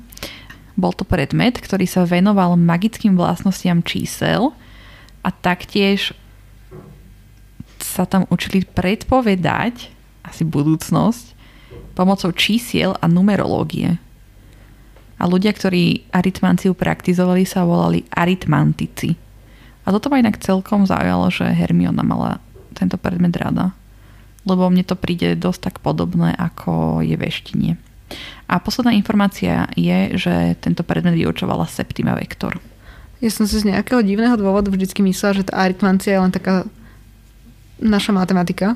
Bol 0.76 0.92
to 0.94 1.08
predmet, 1.08 1.58
ktorý 1.58 1.88
sa 1.88 2.04
venoval 2.04 2.60
magickým 2.60 3.16
vlastnostiam 3.16 3.82
čísel 3.82 4.52
a 5.24 5.30
taktiež 5.32 6.12
sa 7.80 8.04
tam 8.04 8.28
učili 8.32 8.66
predpovedať 8.68 9.92
asi 10.24 10.44
budúcnosť 10.48 11.33
pomocou 11.94 12.34
čísiel 12.34 12.98
a 13.00 13.06
numerológie. 13.06 13.98
A 15.22 15.24
ľudia, 15.30 15.56
ktorí 15.56 16.10
aritmanciu 16.12 16.76
praktizovali, 16.76 17.48
sa 17.48 17.64
volali 17.64 18.04
aritmantici. 18.12 19.16
A 19.86 19.92
toto 19.94 20.12
ma 20.12 20.20
inak 20.20 20.42
celkom 20.42 20.84
zaujalo, 20.84 21.32
že 21.32 21.48
Hermiona 21.48 22.04
mala 22.04 22.44
tento 22.76 23.00
predmet 23.00 23.36
rada. 23.38 23.72
Lebo 24.44 24.68
mne 24.68 24.84
to 24.84 25.00
príde 25.00 25.40
dosť 25.40 25.60
tak 25.72 25.76
podobné, 25.80 26.36
ako 26.36 27.00
je 27.00 27.16
veštenie. 27.16 27.80
A 28.52 28.60
posledná 28.60 28.92
informácia 28.94 29.72
je, 29.80 30.20
že 30.20 30.60
tento 30.60 30.84
predmet 30.84 31.16
vyučovala 31.16 31.70
Septima 31.72 32.14
Vektor. 32.14 32.60
Ja 33.24 33.32
som 33.32 33.48
si 33.48 33.56
z 33.56 33.72
nejakého 33.72 34.04
divného 34.04 34.36
dôvodu 34.36 34.68
vždycky 34.68 35.00
myslela, 35.00 35.40
že 35.40 35.48
tá 35.48 35.64
aritmancia 35.64 36.20
je 36.20 36.24
len 36.28 36.34
taká 36.36 36.68
naša 37.80 38.12
matematika 38.12 38.76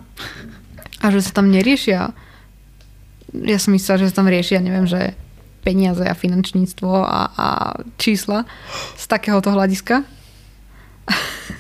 a 1.03 1.11
že 1.11 1.20
sa 1.20 1.36
tam 1.36 1.51
neriešia 1.51 2.15
ja 3.34 3.57
som 3.59 3.75
myslela, 3.75 4.01
že 4.03 4.09
sa 4.11 4.23
tam 4.23 4.32
riešia, 4.32 4.63
neviem, 4.63 4.88
že 4.88 5.15
peniaze 5.65 6.03
a 6.07 6.15
finančníctvo 6.15 6.91
a, 7.03 7.19
a 7.36 7.47
čísla 7.99 8.47
z 8.95 9.03
takéhoto 9.07 9.51
hľadiska. 9.51 10.07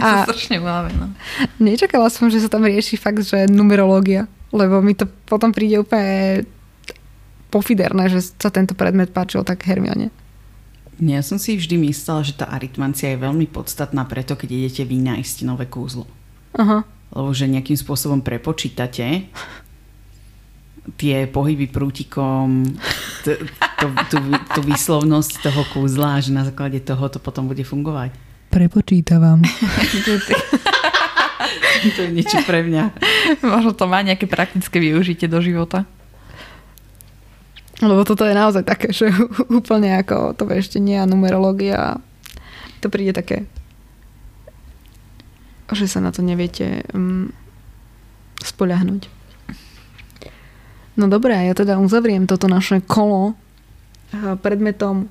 A 0.00 0.24
strašne 0.24 0.62
unavená. 0.64 1.12
Nečakala 1.60 2.08
som, 2.08 2.32
že 2.32 2.40
sa 2.40 2.48
tam 2.48 2.64
rieši 2.64 2.96
fakt, 2.96 3.20
že 3.20 3.50
numerológia, 3.50 4.24
lebo 4.48 4.80
mi 4.80 4.96
to 4.96 5.04
potom 5.28 5.52
príde 5.52 5.76
úplne 5.76 6.48
pofiderné, 7.52 8.08
že 8.08 8.32
sa 8.38 8.48
tento 8.48 8.72
predmet 8.72 9.12
páčil 9.12 9.44
tak 9.44 9.60
Hermione. 9.66 10.08
Ja 11.00 11.20
som 11.24 11.40
si 11.40 11.56
vždy 11.56 11.80
myslela, 11.90 12.24
že 12.24 12.36
tá 12.36 12.48
aritmancia 12.48 13.12
je 13.12 13.24
veľmi 13.24 13.48
podstatná 13.48 14.04
preto, 14.08 14.36
keď 14.36 14.48
idete 14.52 14.82
vynájsť 14.88 15.48
nové 15.48 15.68
kúzlo. 15.68 16.08
Aha. 16.56 16.82
Lebo 17.10 17.30
že 17.34 17.50
nejakým 17.50 17.78
spôsobom 17.78 18.22
prepočítate 18.22 19.26
tie 20.96 21.28
pohyby 21.28 21.70
prútikom, 21.70 22.64
t- 23.22 23.40
tú, 24.10 24.18
tú 24.56 24.60
výslovnosť 24.64 25.44
toho 25.44 25.62
kúzla 25.70 26.18
a 26.18 26.22
že 26.22 26.34
na 26.34 26.42
základe 26.42 26.82
toho 26.82 27.06
to 27.12 27.22
potom 27.22 27.46
bude 27.46 27.62
fungovať. 27.62 28.10
Prepočítavam. 28.50 29.38
to 31.96 32.00
je 32.02 32.10
niečo 32.10 32.42
pre 32.42 32.66
mňa. 32.66 32.90
Možno 33.44 33.76
to 33.76 33.86
má 33.86 34.02
nejaké 34.02 34.26
praktické 34.26 34.82
využitie 34.82 35.30
do 35.30 35.38
života. 35.38 35.86
Lebo 37.80 38.04
toto 38.04 38.28
je 38.28 38.36
naozaj 38.36 38.64
také, 38.66 38.92
že 38.92 39.08
úplne 39.58 39.96
ako 40.00 40.36
to 40.36 40.44
veštenie 40.44 41.00
a 41.00 41.08
numerológia. 41.08 41.96
To 42.84 42.88
príde 42.88 43.16
také, 43.16 43.48
že 45.74 45.86
sa 45.90 46.02
na 46.02 46.10
to 46.10 46.20
neviete 46.22 46.84
um, 46.94 47.30
spoľahnúť. 48.42 49.20
No 50.98 51.08
dobré, 51.08 51.48
ja 51.48 51.54
teda 51.56 51.80
uzavriem 51.80 52.28
toto 52.28 52.50
naše 52.50 52.84
kolo 52.84 53.32
eh, 54.12 54.36
predmetom, 54.36 55.08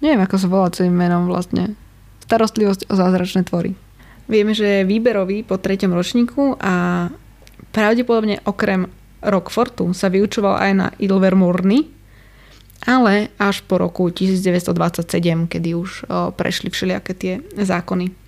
neviem 0.00 0.22
ako 0.24 0.36
sa 0.40 0.48
volá 0.48 0.68
celým 0.72 0.96
menom 0.96 1.28
vlastne, 1.28 1.76
starostlivosť 2.24 2.88
o 2.88 2.94
zázračné 2.96 3.44
tvory. 3.44 3.76
Vieme, 4.24 4.56
že 4.56 4.80
je 4.80 4.88
výberový 4.88 5.44
po 5.44 5.60
treťom 5.60 5.92
ročníku 5.92 6.56
a 6.56 7.06
pravdepodobne 7.76 8.40
okrem 8.48 8.88
Rockfortu 9.20 9.92
sa 9.92 10.08
vyučoval 10.08 10.56
aj 10.56 10.72
na 10.72 10.88
Ilvermorny, 10.96 11.84
ale 12.88 13.32
až 13.40 13.64
po 13.64 13.80
roku 13.80 14.08
1927, 14.08 15.48
kedy 15.48 15.68
už 15.76 15.90
o, 16.04 16.32
prešli 16.32 16.68
všelijaké 16.68 17.12
tie 17.16 17.34
zákony. 17.56 18.23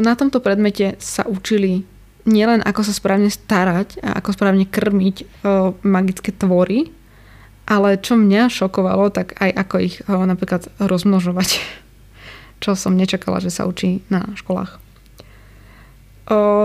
Na 0.00 0.12
tomto 0.16 0.44
predmete 0.44 1.00
sa 1.00 1.24
učili 1.24 1.88
nielen 2.26 2.60
ako 2.60 2.82
sa 2.82 2.92
správne 2.92 3.30
starať 3.30 4.02
a 4.02 4.18
ako 4.18 4.34
správne 4.34 4.66
krmiť 4.66 5.46
magické 5.86 6.34
tvory, 6.34 6.90
ale 7.64 7.96
čo 7.98 8.18
mňa 8.18 8.50
šokovalo, 8.50 9.14
tak 9.14 9.38
aj 9.38 9.50
ako 9.54 9.76
ich 9.80 10.02
napríklad 10.06 10.68
rozmnožovať. 10.82 11.50
Čo 12.56 12.72
som 12.72 12.96
nečakala, 12.96 13.36
že 13.44 13.52
sa 13.52 13.68
učí 13.68 14.00
na 14.08 14.32
školách. 14.32 14.80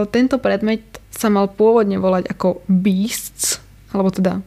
Tento 0.07 0.35
predmet 0.39 0.81
sa 1.11 1.27
mal 1.27 1.51
pôvodne 1.51 1.99
volať 1.99 2.31
ako 2.31 2.63
Beasts, 2.71 3.59
alebo 3.91 4.07
teda 4.07 4.39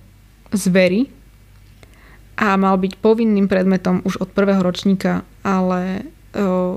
zvery. 0.56 1.12
A 2.40 2.56
mal 2.56 2.80
byť 2.80 2.96
povinným 2.96 3.46
predmetom 3.46 4.00
už 4.08 4.24
od 4.24 4.32
prvého 4.32 4.64
ročníka, 4.64 5.20
ale 5.44 6.08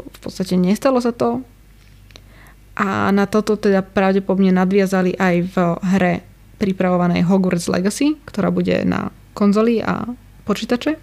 v 0.03 0.17
podstate 0.19 0.59
nestalo 0.59 0.99
sa 0.99 1.15
to. 1.15 1.47
A 2.77 3.09
na 3.09 3.25
toto 3.25 3.57
teda 3.57 3.81
pravdepodobne 3.81 4.53
nadviazali 4.53 5.17
aj 5.17 5.35
v 5.49 5.55
hre 5.97 6.13
pripravovanej 6.61 7.25
Hogwarts 7.25 7.65
Legacy, 7.65 8.21
ktorá 8.29 8.53
bude 8.53 8.85
na 8.85 9.09
konzoli 9.33 9.81
a 9.81 10.05
počítače, 10.45 10.97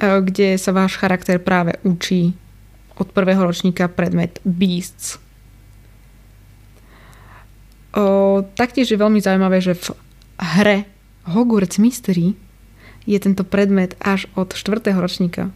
kde 0.00 0.60
sa 0.60 0.76
váš 0.76 1.00
charakter 1.00 1.40
práve 1.40 1.76
učí 1.84 2.36
od 3.00 3.08
prvého 3.16 3.40
ročníka 3.40 3.88
predmet 3.88 4.40
Beasts. 4.44 5.16
O, 7.96 8.44
taktiež 8.44 8.92
je 8.92 9.00
veľmi 9.00 9.24
zaujímavé, 9.24 9.64
že 9.64 9.72
v 9.72 9.96
hre 10.36 10.76
Hogwarts 11.28 11.80
Mystery 11.80 12.36
je 13.08 13.18
tento 13.20 13.44
predmet 13.44 13.96
až 14.04 14.28
od 14.36 14.52
4. 14.52 14.84
ročníka. 15.00 15.48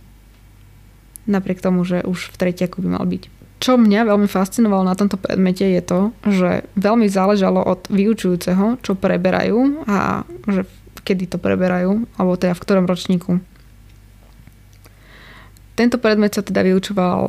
Napriek 1.28 1.60
tomu, 1.60 1.84
že 1.84 2.04
už 2.04 2.32
v 2.32 2.36
tretiaku 2.36 2.80
by 2.84 2.88
mal 3.00 3.04
byť. 3.04 3.33
Čo 3.64 3.80
mňa 3.80 4.04
veľmi 4.04 4.28
fascinovalo 4.28 4.84
na 4.84 4.92
tomto 4.92 5.16
predmete 5.16 5.64
je 5.64 5.80
to, 5.80 6.12
že 6.28 6.68
veľmi 6.76 7.08
záležalo 7.08 7.64
od 7.64 7.88
vyučujúceho, 7.88 8.76
čo 8.84 8.92
preberajú 8.92 9.88
a 9.88 10.28
že 10.44 10.68
kedy 11.00 11.32
to 11.32 11.40
preberajú, 11.40 12.04
alebo 12.20 12.36
teda 12.36 12.52
v 12.52 12.60
ktorom 12.60 12.84
ročníku. 12.84 13.40
Tento 15.80 15.96
predmet 15.96 16.36
sa 16.36 16.44
teda 16.44 16.60
vyučoval 16.60 17.20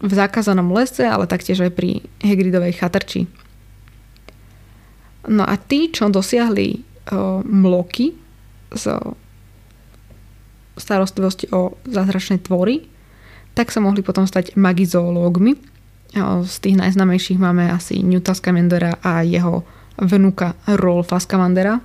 v 0.00 0.12
zakázanom 0.16 0.72
lese, 0.72 1.04
ale 1.04 1.28
taktiež 1.28 1.68
aj 1.68 1.72
pri 1.76 2.00
Hagridovej 2.24 2.80
chatrči. 2.80 3.28
No 5.28 5.44
a 5.44 5.60
tí, 5.60 5.92
čo 5.92 6.08
dosiahli 6.08 6.80
mloky 7.44 8.16
z 8.72 8.84
starostlivosti 10.80 11.52
o 11.52 11.76
zázračné 11.84 12.40
tvory, 12.40 12.95
tak 13.56 13.72
sa 13.72 13.80
mohli 13.80 14.04
potom 14.04 14.28
stať 14.28 14.52
magizoológmi. 14.60 15.56
Z 16.44 16.56
tých 16.60 16.76
najznamejších 16.76 17.40
máme 17.40 17.72
asi 17.72 18.04
Newta 18.04 18.36
Scamandera 18.36 19.00
a 19.00 19.24
jeho 19.24 19.64
vnuka 19.96 20.52
Rolfa 20.68 21.16
Scamandera, 21.16 21.80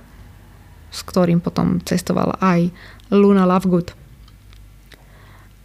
s 0.92 1.00
ktorým 1.00 1.40
potom 1.40 1.80
cestovala 1.80 2.36
aj 2.38 2.68
Luna 3.08 3.48
Lovegood. 3.48 3.96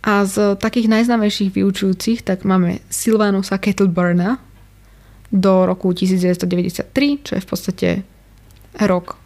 A 0.07 0.23
z 0.23 0.55
takých 0.55 0.87
najznamejších 0.87 1.51
vyučujúcich 1.51 2.23
tak 2.23 2.47
máme 2.47 2.79
Sylvanusa 2.87 3.59
Kettleburna, 3.59 4.39
do 5.31 5.67
roku 5.67 5.91
1993, 5.91 7.23
čo 7.23 7.31
je 7.35 7.41
v 7.43 7.47
podstate 7.47 7.89
rok 8.87 9.19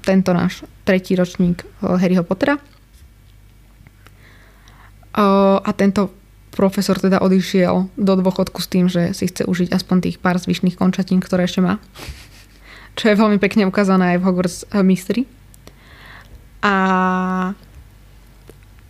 tento 0.00 0.30
náš 0.32 0.64
tretí 0.86 1.18
ročník 1.18 1.60
eh, 1.60 1.98
Harryho 1.98 2.24
Pottera. 2.24 2.56
A 5.14 5.70
tento 5.76 6.12
profesor 6.52 6.98
teda 6.98 7.22
odišiel 7.22 7.86
do 7.94 8.12
dôchodku 8.18 8.58
s 8.58 8.66
tým, 8.66 8.90
že 8.90 9.14
si 9.14 9.30
chce 9.30 9.46
užiť 9.46 9.70
aspoň 9.70 9.96
tých 10.02 10.16
pár 10.18 10.42
zvyšných 10.42 10.74
končatín, 10.74 11.22
ktoré 11.22 11.46
ešte 11.46 11.62
má. 11.62 11.78
Čo 12.98 13.14
je 13.14 13.20
veľmi 13.20 13.38
pekne 13.38 13.62
ukázané 13.70 14.14
aj 14.14 14.18
v 14.18 14.26
Hogwarts 14.26 14.58
Mystery. 14.82 15.22
A 16.66 16.74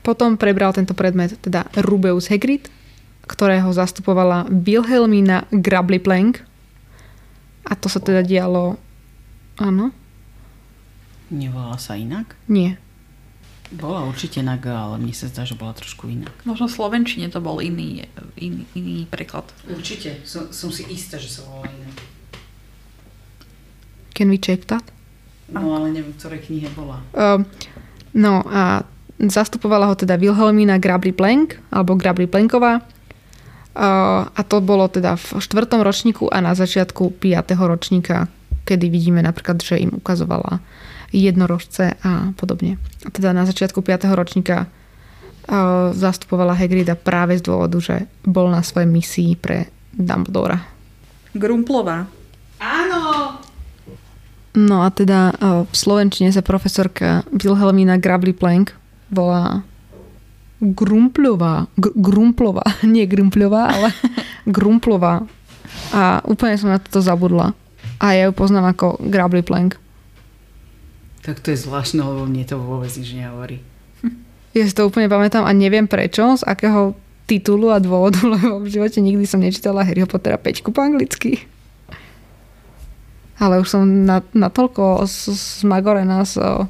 potom 0.01 0.41
prebral 0.41 0.73
tento 0.73 0.97
predmet 0.97 1.37
teda 1.45 1.69
Rubeus 1.85 2.33
Hagrid, 2.33 2.73
ktorého 3.29 3.69
zastupovala 3.69 4.49
Wilhelmina 4.49 5.45
Plank. 6.01 6.41
A 7.69 7.77
to 7.77 7.93
sa 7.93 8.01
teda 8.01 8.25
dialo... 8.25 8.81
Áno? 9.61 9.93
Nevolala 11.29 11.77
sa 11.77 12.01
inak? 12.01 12.33
Nie. 12.49 12.81
Bola 13.69 14.09
určite 14.09 14.41
naga, 14.41 14.89
ale 14.89 14.97
mne 14.97 15.13
sa 15.13 15.29
zdá, 15.29 15.45
že 15.45 15.53
bola 15.53 15.77
trošku 15.77 16.09
inak. 16.09 16.33
Možno 16.49 16.73
v 16.73 16.77
Slovenčine 16.81 17.29
to 17.29 17.45
bol 17.45 17.61
iný, 17.61 18.09
iný, 18.41 18.65
iný 18.73 19.05
preklad. 19.05 19.45
Určite. 19.69 20.25
Som, 20.25 20.49
som 20.49 20.73
si 20.73 20.89
istá, 20.89 21.21
že 21.21 21.29
sa 21.29 21.45
volala 21.45 21.69
inak. 21.69 21.97
Can 24.17 24.33
we 24.33 24.41
check 24.41 24.65
that? 24.73 24.83
No, 25.53 25.77
ale 25.77 25.93
neviem, 25.93 26.17
v 26.17 26.19
ktorej 26.21 26.41
knihe 26.49 26.69
bola. 26.73 27.05
Uh, 27.13 27.45
no 28.17 28.41
a 28.49 28.89
zastupovala 29.21 29.93
ho 29.93 29.95
teda 29.99 30.17
Wilhelmina 30.17 30.81
Grabri 30.81 31.13
Plank, 31.13 31.61
alebo 31.69 31.99
Grabri 31.99 32.25
Planková. 32.31 32.81
A 33.79 34.41
to 34.43 34.59
bolo 34.59 34.91
teda 34.91 35.15
v 35.15 35.39
štvrtom 35.39 35.87
ročníku 35.87 36.27
a 36.27 36.43
na 36.43 36.51
začiatku 36.59 37.15
5. 37.23 37.55
ročníka, 37.63 38.27
kedy 38.67 38.91
vidíme 38.91 39.23
napríklad, 39.23 39.63
že 39.63 39.79
im 39.79 39.95
ukazovala 39.95 40.59
jednorožce 41.13 41.97
a 42.05 42.33
podobne. 42.37 42.77
A 43.05 43.09
teda 43.09 43.33
na 43.33 43.49
začiatku 43.49 43.81
5. 43.81 44.09
ročníka 44.13 44.69
zastupovala 45.97 46.53
Hagrida 46.53 46.93
práve 46.93 47.41
z 47.41 47.43
dôvodu, 47.49 47.81
že 47.81 48.05
bol 48.29 48.53
na 48.53 48.61
svojej 48.61 48.85
misii 48.85 49.33
pre 49.41 49.73
Dumbledora. 49.97 50.61
Grumplová. 51.33 52.05
Áno! 52.61 53.01
No 54.59 54.77
a 54.85 54.89
teda 54.93 55.33
v 55.65 55.75
Slovenčine 55.75 56.35
sa 56.35 56.45
profesorka 56.45 57.25
Wilhelmina 57.33 57.97
Grabli-Plank 57.97 58.77
volá 59.09 59.65
Grumplová. 60.61 61.71
Gr- 61.79 61.97
Grumplová. 61.97 62.67
Nie 62.85 63.09
Grumplová, 63.09 63.73
ale 63.73 63.89
Grumplová. 64.57 65.25
A 65.95 66.21
úplne 66.29 66.59
som 66.59 66.69
na 66.69 66.83
toto 66.83 67.01
zabudla. 67.01 67.55
A 68.03 68.15
ja 68.15 68.29
ju 68.29 68.33
poznám 68.37 68.77
ako 68.77 69.01
Grably 69.01 69.41
Plank. 69.41 69.81
Tak 71.29 71.45
to 71.45 71.53
je 71.53 71.61
zvláštne, 71.61 72.01
lebo 72.01 72.25
mne 72.25 72.41
to 72.49 72.57
vôbec 72.57 72.89
nič 72.89 73.13
nehovorí. 73.13 73.61
Ja 74.57 74.65
si 74.65 74.73
to 74.73 74.89
úplne 74.89 75.13
pamätám 75.13 75.45
a 75.45 75.53
neviem 75.53 75.85
prečo, 75.85 76.41
z 76.41 76.43
akého 76.49 76.97
titulu 77.29 77.69
a 77.69 77.77
dôvodu, 77.77 78.25
lebo 78.41 78.65
v 78.65 78.73
živote 78.73 79.05
nikdy 79.05 79.29
som 79.29 79.45
nečítala 79.45 79.85
Harry 79.85 80.09
Pottera 80.09 80.41
5 80.41 80.65
po 80.65 80.81
anglicky. 80.81 81.45
Ale 83.37 83.61
už 83.61 83.69
som 83.69 83.85
natoľko 84.33 85.05
zmagorená 85.61 86.25
z 86.25 86.65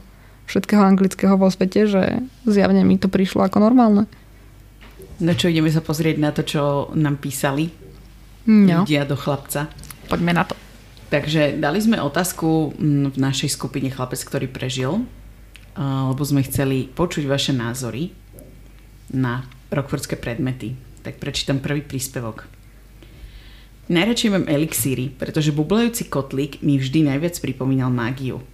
všetkého 0.51 0.83
anglického 0.83 1.39
vo 1.39 1.49
svete, 1.49 1.87
že 1.87 2.03
zjavne 2.45 2.83
mi 2.83 2.99
to 2.99 3.07
prišlo 3.07 3.47
ako 3.47 3.63
normálne. 3.63 4.11
No 5.23 5.33
čo, 5.39 5.49
ideme 5.49 5.71
sa 5.71 5.81
pozrieť 5.81 6.17
na 6.19 6.35
to, 6.35 6.43
čo 6.43 6.93
nám 6.99 7.23
písali 7.23 7.71
no. 8.45 8.83
ľudia 8.83 9.07
do 9.07 9.15
chlapca. 9.15 9.71
Poďme 10.11 10.35
na 10.35 10.45
to. 10.45 10.68
Takže 11.09 11.57
dali 11.57 11.81
sme 11.81 12.05
otázku 12.05 12.77
mm, 12.77 13.17
v 13.17 13.19
našej 13.19 13.57
skupine 13.57 13.89
Chlapec, 13.89 14.21
ktorý 14.21 14.45
prežil, 14.45 15.09
lebo 15.79 16.21
sme 16.21 16.45
chceli 16.45 16.91
počuť 16.91 17.25
vaše 17.25 17.57
názory 17.57 18.13
na 19.15 19.47
rokfordské 19.73 20.21
predmety. 20.21 20.77
Tak 21.01 21.17
prečítam 21.17 21.65
prvý 21.65 21.81
príspevok. 21.81 22.45
Najradšej 23.89 24.33
mám 24.37 24.45
elixíry, 24.45 25.09
pretože 25.09 25.55
bublajúci 25.55 26.13
kotlík 26.13 26.61
mi 26.61 26.77
vždy 26.77 27.09
najviac 27.09 27.41
pripomínal 27.41 27.89
mágiu. 27.89 28.45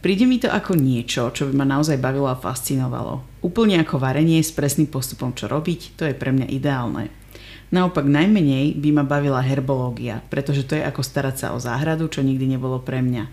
Príde 0.00 0.24
mi 0.24 0.38
to 0.38 0.46
ako 0.46 0.78
niečo, 0.78 1.34
čo 1.34 1.50
by 1.50 1.52
ma 1.60 1.66
naozaj 1.66 1.98
bavilo 1.98 2.30
a 2.30 2.38
fascinovalo. 2.38 3.42
Úplne 3.42 3.82
ako 3.82 3.98
varenie 3.98 4.38
s 4.38 4.54
presným 4.54 4.86
postupom, 4.86 5.34
čo 5.34 5.50
robiť, 5.50 5.98
to 5.98 6.06
je 6.06 6.14
pre 6.14 6.30
mňa 6.30 6.46
ideálne. 6.46 7.10
Naopak 7.70 8.02
najmenej 8.02 8.74
by 8.82 8.90
ma 8.90 9.04
bavila 9.06 9.38
herbológia, 9.38 10.26
pretože 10.26 10.66
to 10.66 10.74
je 10.74 10.82
ako 10.82 11.06
starať 11.06 11.36
sa 11.38 11.46
o 11.54 11.62
záhradu, 11.62 12.10
čo 12.10 12.18
nikdy 12.18 12.58
nebolo 12.58 12.82
pre 12.82 12.98
mňa. 12.98 13.30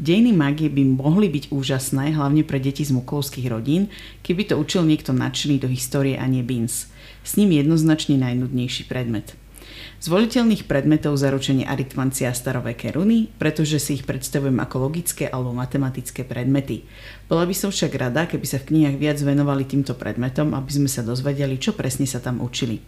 Dejiny 0.00 0.32
mágie 0.32 0.72
by 0.72 0.82
mohli 0.96 1.28
byť 1.28 1.52
úžasné, 1.52 2.16
hlavne 2.16 2.48
pre 2.48 2.58
deti 2.58 2.80
z 2.80 2.96
muklovských 2.96 3.46
rodín, 3.46 3.92
keby 4.24 4.48
to 4.48 4.56
učil 4.56 4.88
niekto 4.88 5.12
nadšený 5.12 5.60
do 5.60 5.68
histórie 5.68 6.16
a 6.16 6.24
nie 6.24 6.40
Beans. 6.40 6.88
S 7.22 7.36
ním 7.36 7.52
jednoznačne 7.52 8.16
najnudnejší 8.18 8.88
predmet. 8.88 9.36
Z 10.00 10.08
voliteľných 10.08 10.64
predmetov 10.64 11.20
zaručenie 11.20 11.68
aritmancia 11.68 12.32
a 12.32 12.36
staroveké 12.36 12.92
runy, 12.92 13.28
pretože 13.36 13.80
si 13.80 14.00
ich 14.00 14.04
predstavujem 14.08 14.56
ako 14.64 14.76
logické 14.90 15.28
alebo 15.28 15.52
matematické 15.52 16.24
predmety. 16.24 16.88
Bola 17.28 17.44
by 17.44 17.54
som 17.56 17.68
však 17.68 17.92
rada, 18.00 18.24
keby 18.24 18.44
sa 18.48 18.60
v 18.60 18.68
knihách 18.72 18.96
viac 18.96 19.18
venovali 19.20 19.68
týmto 19.68 19.92
predmetom, 19.92 20.56
aby 20.56 20.70
sme 20.72 20.88
sa 20.88 21.04
dozvedeli, 21.04 21.60
čo 21.60 21.76
presne 21.76 22.08
sa 22.08 22.20
tam 22.20 22.40
učili. 22.40 22.80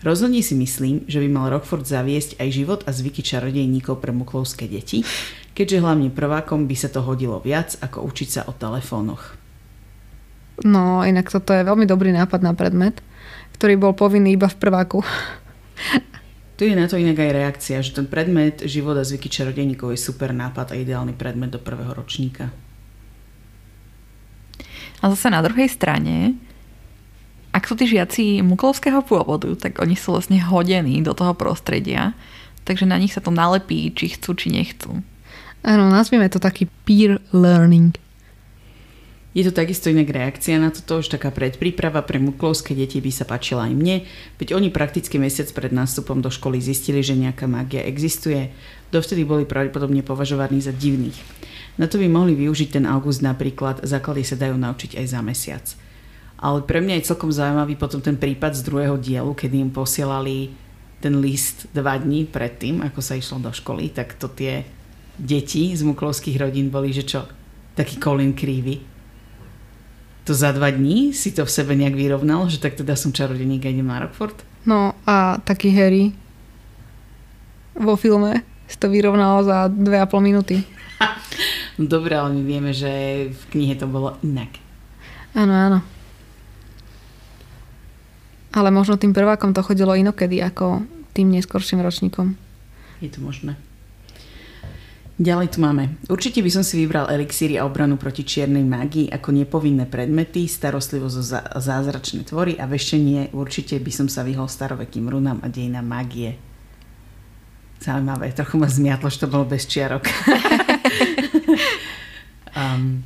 Rozhodne 0.00 0.40
si 0.40 0.56
myslím, 0.56 1.04
že 1.04 1.20
by 1.20 1.28
mal 1.28 1.52
Rockford 1.52 1.84
zaviesť 1.84 2.40
aj 2.40 2.48
život 2.48 2.80
a 2.88 2.90
zvyky 2.90 3.20
čarodejníkov 3.20 4.00
pre 4.00 4.16
muklovské 4.16 4.64
deti, 4.64 5.04
keďže 5.52 5.84
hlavne 5.84 6.08
prvákom 6.08 6.64
by 6.64 6.76
sa 6.76 6.88
to 6.88 7.04
hodilo 7.04 7.36
viac, 7.44 7.76
ako 7.84 8.08
učiť 8.08 8.28
sa 8.28 8.42
o 8.48 8.56
telefónoch. 8.56 9.36
No, 10.64 11.04
inak 11.04 11.28
toto 11.28 11.52
je 11.52 11.68
veľmi 11.68 11.84
dobrý 11.84 12.16
nápad 12.16 12.40
na 12.40 12.56
predmet, 12.56 13.04
ktorý 13.60 13.76
bol 13.76 13.92
povinný 13.92 14.40
iba 14.40 14.48
v 14.48 14.56
prváku. 14.56 15.00
Tu 16.60 16.68
je 16.68 16.76
na 16.76 16.84
to 16.84 17.00
inak 17.00 17.16
aj 17.16 17.32
reakcia, 17.32 17.80
že 17.80 17.96
ten 17.96 18.04
predmet 18.04 18.60
život 18.68 18.92
a 18.92 19.00
zvyky 19.00 19.32
čarodejníkov 19.32 19.96
je 19.96 20.04
super 20.04 20.28
nápad 20.28 20.76
a 20.76 20.76
ideálny 20.76 21.16
predmet 21.16 21.48
do 21.48 21.56
prvého 21.56 21.96
ročníka. 21.96 22.52
A 25.00 25.08
zase 25.08 25.32
na 25.32 25.40
druhej 25.40 25.72
strane, 25.72 26.36
ak 27.50 27.66
sú 27.66 27.74
tí 27.74 27.90
žiaci 27.90 28.46
muklovského 28.46 29.02
pôvodu, 29.02 29.50
tak 29.58 29.82
oni 29.82 29.98
sú 29.98 30.14
vlastne 30.14 30.38
hodení 30.38 31.02
do 31.02 31.10
toho 31.14 31.34
prostredia, 31.34 32.14
takže 32.62 32.86
na 32.86 32.94
nich 32.94 33.10
sa 33.10 33.22
to 33.22 33.34
nalepí, 33.34 33.90
či 33.90 34.14
chcú, 34.14 34.38
či 34.38 34.54
nechcú. 34.54 35.02
Áno, 35.66 35.90
nazvieme 35.90 36.30
to 36.30 36.38
taký 36.38 36.70
peer 36.86 37.18
learning. 37.34 37.98
Je 39.30 39.46
to 39.46 39.54
takisto 39.54 39.86
inak 39.86 40.10
reakcia 40.10 40.58
na 40.58 40.74
toto, 40.74 40.98
už 40.98 41.14
taká 41.14 41.30
predpríprava 41.30 42.02
pre 42.02 42.18
muklovské 42.18 42.74
deti 42.74 42.98
by 42.98 43.14
sa 43.14 43.22
páčila 43.22 43.70
aj 43.70 43.74
mne, 43.78 43.96
veď 44.42 44.58
oni 44.58 44.74
prakticky 44.74 45.22
mesiac 45.22 45.46
pred 45.54 45.70
nástupom 45.70 46.18
do 46.18 46.34
školy 46.34 46.58
zistili, 46.58 46.98
že 46.98 47.14
nejaká 47.14 47.46
mágia 47.46 47.86
existuje, 47.86 48.50
dovtedy 48.90 49.22
boli 49.22 49.46
pravdepodobne 49.46 50.02
považovaní 50.02 50.58
za 50.58 50.74
divných. 50.74 51.14
Na 51.78 51.86
to 51.86 52.02
by 52.02 52.10
mohli 52.10 52.34
využiť 52.34 52.82
ten 52.82 52.84
august 52.90 53.22
napríklad, 53.22 53.86
základy 53.86 54.26
sa 54.26 54.34
dajú 54.34 54.58
naučiť 54.58 54.98
aj 54.98 55.06
za 55.06 55.20
mesiac. 55.22 55.64
Ale 56.40 56.64
pre 56.64 56.80
mňa 56.80 57.00
je 57.00 57.08
celkom 57.12 57.28
zaujímavý 57.28 57.76
potom 57.76 58.00
ten 58.00 58.16
prípad 58.16 58.56
z 58.56 58.64
druhého 58.64 58.96
dielu, 58.96 59.32
kedy 59.36 59.60
im 59.60 59.70
posielali 59.72 60.50
ten 61.00 61.20
list 61.20 61.68
dva 61.76 62.00
dní 62.00 62.24
predtým, 62.28 62.80
ako 62.80 63.00
sa 63.00 63.16
išlo 63.16 63.40
do 63.40 63.52
školy, 63.52 63.92
tak 63.92 64.16
to 64.16 64.28
tie 64.28 64.64
deti 65.20 65.72
z 65.76 65.84
muklovských 65.84 66.40
rodín 66.40 66.72
boli, 66.72 66.96
že 66.96 67.04
čo, 67.04 67.28
taký 67.76 68.00
Colin 68.00 68.32
Creevy 68.32 68.90
to 70.30 70.36
za 70.38 70.52
dva 70.52 70.70
dní 70.70 71.10
si 71.10 71.34
to 71.34 71.42
v 71.42 71.50
sebe 71.50 71.74
nejak 71.74 71.98
vyrovnal, 71.98 72.46
že 72.46 72.62
tak 72.62 72.78
teda 72.78 72.94
som 72.94 73.10
čarodeník 73.10 73.66
a 73.66 73.72
idem 73.74 73.90
na 73.90 74.04
Rockford? 74.04 74.38
No 74.62 74.94
a 75.02 75.42
taký 75.42 75.74
Harry 75.74 76.14
vo 77.74 77.98
filme 77.98 78.44
si 78.70 78.78
to 78.78 78.86
vyrovnal 78.86 79.42
za 79.42 79.66
dve 79.66 79.98
a 79.98 80.06
pol 80.06 80.22
minúty. 80.22 80.62
no 81.82 81.90
dobré, 81.90 82.14
ale 82.14 82.36
my 82.36 82.42
vieme, 82.46 82.70
že 82.70 82.90
v 83.32 83.42
knihe 83.50 83.74
to 83.74 83.90
bolo 83.90 84.14
inak. 84.22 84.54
Áno, 85.34 85.50
áno. 85.50 85.78
Ale 88.50 88.74
možno 88.74 88.98
tým 88.98 89.14
prvákom 89.14 89.54
to 89.54 89.62
chodilo 89.62 89.94
inokedy 89.94 90.42
ako 90.42 90.82
tým 91.14 91.30
neskorším 91.30 91.82
ročníkom. 91.82 92.34
Je 92.98 93.08
to 93.08 93.22
možné. 93.22 93.54
Ďalej 95.20 95.52
tu 95.52 95.60
máme. 95.60 96.00
Určite 96.08 96.40
by 96.40 96.48
som 96.48 96.64
si 96.64 96.80
vybral 96.80 97.12
elixíry 97.12 97.60
a 97.60 97.68
obranu 97.68 98.00
proti 98.00 98.24
čiernej 98.24 98.64
mágii 98.64 99.12
ako 99.12 99.36
nepovinné 99.36 99.84
predmety, 99.84 100.48
starostlivosť 100.48 101.16
o 101.20 101.60
zázračné 101.60 102.24
tvory 102.24 102.56
a 102.56 102.64
vešenie 102.64 103.36
určite 103.36 103.76
by 103.76 103.92
som 103.92 104.08
sa 104.08 104.24
vyhol 104.24 104.48
starovekým 104.48 105.12
runám 105.12 105.44
a 105.44 105.52
dejinám 105.52 105.84
mágie. 105.84 106.40
Zaujímavé, 107.84 108.32
trochu 108.32 108.56
ma 108.56 108.64
zmiatlo, 108.64 109.12
že 109.12 109.20
to 109.20 109.28
bolo 109.28 109.44
bez 109.44 109.68
čiarok. 109.68 110.08
um, 112.56 113.04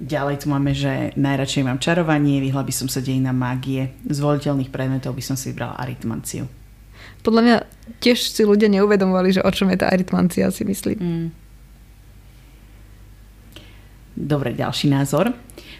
ďalej 0.00 0.44
tu 0.44 0.46
máme, 0.52 0.76
že 0.76 1.16
najradšej 1.16 1.66
mám 1.66 1.80
čarovanie, 1.80 2.42
vyhla 2.42 2.62
by 2.62 2.72
som 2.72 2.88
sa 2.88 3.00
dejinám 3.00 3.36
mágie. 3.36 3.92
Z 4.06 4.18
voliteľných 4.20 4.70
predmetov 4.72 5.16
by 5.16 5.22
som 5.24 5.36
si 5.36 5.52
vybral 5.52 5.76
aritmanciu. 5.76 6.48
podľa 7.24 7.42
mňa 7.42 7.56
tiež 7.98 8.18
si 8.30 8.42
ľudia 8.46 8.70
neuvedomovali, 8.70 9.40
že 9.40 9.44
o 9.44 9.50
čom 9.50 9.72
je 9.74 9.78
tá 9.82 9.90
aritmancia, 9.90 10.48
si 10.54 10.62
myslím. 10.62 10.98
Mm. 10.98 11.28
Dobre, 14.16 14.56
ďalší 14.56 14.88
názor. 14.88 15.34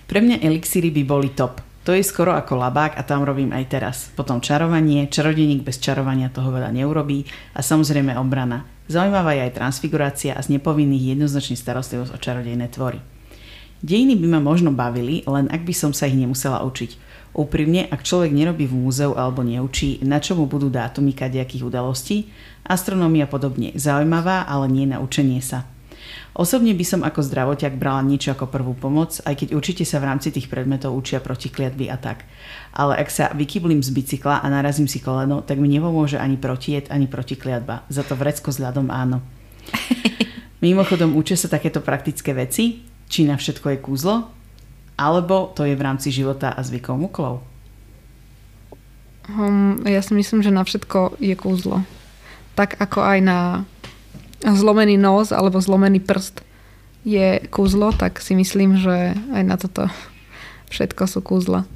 Pre 0.04 0.20
mňa 0.20 0.44
elixíry 0.44 0.92
by 0.92 1.02
boli 1.08 1.32
top. 1.32 1.64
To 1.86 1.94
je 1.94 2.02
skoro 2.02 2.34
ako 2.34 2.58
labák 2.58 2.98
a 2.98 3.06
tam 3.06 3.22
robím 3.22 3.54
aj 3.54 3.64
teraz. 3.70 3.96
Potom 4.12 4.42
čarovanie, 4.42 5.06
čarodeník 5.06 5.62
bez 5.62 5.78
čarovania 5.78 6.34
toho 6.34 6.50
veľa 6.50 6.74
neurobí 6.74 7.22
a 7.54 7.62
samozrejme 7.62 8.18
obrana. 8.18 8.66
Zaujímavá 8.90 9.38
je 9.38 9.46
aj 9.46 9.56
transfigurácia 9.56 10.34
a 10.34 10.42
z 10.42 10.58
nepovinných 10.58 11.14
jednoznačne 11.14 11.54
starostlivosť 11.54 12.10
o 12.10 12.18
čarodejné 12.18 12.66
tvory. 12.74 13.15
Dejiny 13.84 14.16
by 14.16 14.26
ma 14.36 14.40
možno 14.40 14.72
bavili, 14.72 15.20
len 15.28 15.52
ak 15.52 15.68
by 15.68 15.74
som 15.76 15.92
sa 15.92 16.08
ich 16.08 16.16
nemusela 16.16 16.64
učiť. 16.64 16.96
Úprimne, 17.36 17.84
ak 17.92 18.00
človek 18.00 18.32
nerobí 18.32 18.64
v 18.64 18.80
múzeu 18.80 19.12
alebo 19.12 19.44
neučí, 19.44 20.00
na 20.00 20.16
čo 20.16 20.32
mu 20.32 20.48
budú 20.48 20.72
dátumy 20.72 21.12
kadejakých 21.12 21.68
udalostí, 21.68 22.32
astronómia 22.64 23.28
podobne 23.28 23.76
zaujímavá, 23.76 24.48
ale 24.48 24.72
nie 24.72 24.88
na 24.88 25.04
učenie 25.04 25.44
sa. 25.44 25.68
Osobne 26.36 26.76
by 26.76 26.84
som 26.84 27.00
ako 27.00 27.24
zdravotiak 27.24 27.80
brala 27.80 28.04
niečo 28.04 28.32
ako 28.32 28.52
prvú 28.52 28.76
pomoc, 28.76 29.20
aj 29.24 29.40
keď 29.40 29.48
určite 29.56 29.84
sa 29.88 30.00
v 30.00 30.08
rámci 30.12 30.28
tých 30.28 30.52
predmetov 30.52 30.92
učia 30.92 31.20
proti 31.20 31.48
kliatby 31.48 31.88
a 31.88 31.96
tak. 31.96 32.28
Ale 32.76 32.96
ak 32.96 33.08
sa 33.08 33.32
vykyblím 33.32 33.80
z 33.80 33.88
bicykla 33.92 34.44
a 34.44 34.46
narazím 34.52 34.84
si 34.84 35.00
koleno, 35.00 35.40
tak 35.40 35.56
mi 35.56 35.68
nepomôže 35.68 36.20
ani 36.20 36.36
protijet, 36.36 36.92
ani 36.92 37.08
protikliatba. 37.08 37.88
Za 37.88 38.04
to 38.04 38.16
vrecko 38.16 38.52
s 38.52 38.60
ľadom 38.60 38.92
áno. 38.92 39.24
Mimochodom, 40.64 41.16
učia 41.16 41.40
sa 41.40 41.48
takéto 41.48 41.80
praktické 41.80 42.36
veci, 42.36 42.84
či 43.06 43.26
na 43.26 43.38
všetko 43.38 43.76
je 43.76 43.78
kúzlo, 43.78 44.14
alebo 44.96 45.52
to 45.52 45.68
je 45.68 45.76
v 45.76 45.84
rámci 45.84 46.08
života 46.08 46.52
a 46.56 46.60
zvykov 46.64 46.96
muklov? 46.96 47.34
Um, 49.26 49.82
ja 49.84 50.00
si 50.00 50.14
myslím, 50.14 50.40
že 50.40 50.54
na 50.54 50.62
všetko 50.62 51.18
je 51.18 51.34
kúzlo. 51.34 51.82
Tak 52.54 52.78
ako 52.78 53.02
aj 53.02 53.18
na 53.20 53.38
zlomený 54.40 54.96
nos 54.96 55.34
alebo 55.34 55.58
zlomený 55.58 55.98
prst 56.00 56.46
je 57.06 57.42
kúzlo, 57.50 57.90
tak 57.94 58.22
si 58.22 58.34
myslím, 58.34 58.78
že 58.78 59.14
aj 59.34 59.42
na 59.42 59.56
toto 59.58 59.90
všetko 60.72 61.02
sú 61.06 61.20
kúzla. 61.22 61.66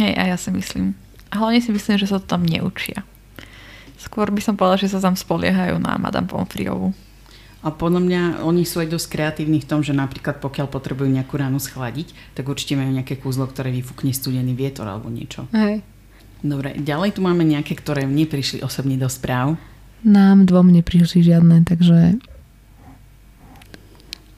Hej, 0.00 0.16
a 0.16 0.22
ja 0.34 0.36
si 0.40 0.48
myslím. 0.50 0.96
A 1.28 1.44
hlavne 1.44 1.60
si 1.60 1.70
myslím, 1.70 2.00
že 2.00 2.08
sa 2.08 2.18
to 2.18 2.26
tam 2.26 2.42
neučia. 2.42 3.04
Skôr 4.00 4.28
by 4.32 4.40
som 4.42 4.56
povedala, 4.56 4.80
že 4.80 4.92
sa 4.92 5.00
tam 5.00 5.16
spoliehajú 5.16 5.80
na 5.80 5.96
Madame 5.96 6.28
Pomfriovu. 6.28 6.92
A 7.64 7.72
podľa 7.72 8.04
mňa 8.04 8.22
oni 8.44 8.68
sú 8.68 8.84
aj 8.84 8.92
dosť 8.92 9.08
kreatívni 9.08 9.56
v 9.56 9.68
tom, 9.68 9.80
že 9.80 9.96
napríklad 9.96 10.36
pokiaľ 10.36 10.68
potrebujú 10.68 11.08
nejakú 11.08 11.40
ránu 11.40 11.56
schladiť, 11.56 12.36
tak 12.36 12.44
určite 12.44 12.76
majú 12.76 12.92
nejaké 12.92 13.16
kúzlo, 13.16 13.48
ktoré 13.48 13.72
vyfúkne 13.72 14.12
studený 14.12 14.52
vietor 14.52 14.84
alebo 14.84 15.08
niečo. 15.08 15.48
Hej. 15.56 15.80
Dobre, 16.44 16.76
ďalej 16.76 17.16
tu 17.16 17.24
máme 17.24 17.40
nejaké, 17.40 17.72
ktoré 17.72 18.04
mne 18.04 18.28
prišli 18.28 18.60
osobne 18.60 19.00
do 19.00 19.08
správ. 19.08 19.56
Nám 20.04 20.44
dvom 20.44 20.68
neprišli 20.76 21.24
žiadne, 21.24 21.64
takže... 21.64 22.20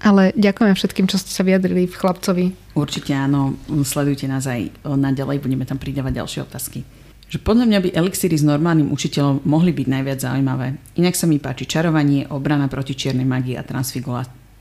Ale 0.07 0.31
ďakujem 0.39 0.78
všetkým, 0.78 1.11
čo 1.11 1.19
ste 1.19 1.35
sa 1.35 1.43
vyjadrili 1.43 1.90
v 1.90 1.98
Chlapcovi. 1.98 2.47
Určite 2.78 3.11
áno, 3.11 3.59
sledujte 3.82 4.31
nás 4.31 4.47
aj 4.47 4.70
naďalej, 4.86 5.43
budeme 5.43 5.66
tam 5.66 5.82
pridávať 5.82 6.23
ďalšie 6.23 6.40
otázky 6.47 6.86
že 7.27 7.43
podľa 7.43 7.66
mňa 7.66 7.78
by 7.82 7.90
elixíry 7.98 8.39
s 8.39 8.47
normálnym 8.47 8.94
učiteľom 8.94 9.43
mohli 9.43 9.74
byť 9.74 9.86
najviac 9.90 10.19
zaujímavé. 10.23 10.78
Inak 10.94 11.19
sa 11.19 11.27
mi 11.27 11.43
páči 11.43 11.66
čarovanie, 11.66 12.31
obrana 12.31 12.70
proti 12.70 12.94
čiernej 12.94 13.27
magii 13.27 13.59
a 13.59 13.66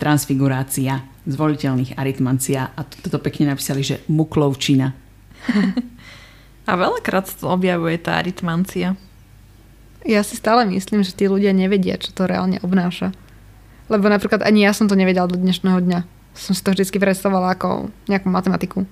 transfigurácia, 0.01 1.05
zvoliteľných 1.29 1.93
aritmancia 1.93 2.73
a 2.73 2.81
toto 2.81 3.21
pekne 3.21 3.53
napísali, 3.53 3.85
že 3.85 4.01
muklovčina. 4.09 4.97
a 6.69 6.71
veľakrát 6.73 7.29
to 7.29 7.45
objavuje 7.45 8.01
tá 8.01 8.17
aritmancia. 8.17 8.97
Ja 10.05 10.21
si 10.25 10.37
stále 10.37 10.65
myslím, 10.69 11.05
že 11.05 11.13
tí 11.13 11.29
ľudia 11.29 11.53
nevedia, 11.53 12.01
čo 12.01 12.13
to 12.13 12.25
reálne 12.25 12.57
obnáša. 12.65 13.13
Lebo 13.89 14.09
napríklad 14.09 14.41
ani 14.41 14.65
ja 14.65 14.73
som 14.73 14.89
to 14.89 14.97
nevedela 14.97 15.29
do 15.29 15.37
dnešného 15.37 15.77
dňa. 15.81 15.99
Som 16.33 16.57
si 16.57 16.65
to 16.65 16.73
vždy 16.73 16.97
predstavovala 16.97 17.53
ako 17.53 17.93
nejakú 18.09 18.27
matematiku. 18.29 18.89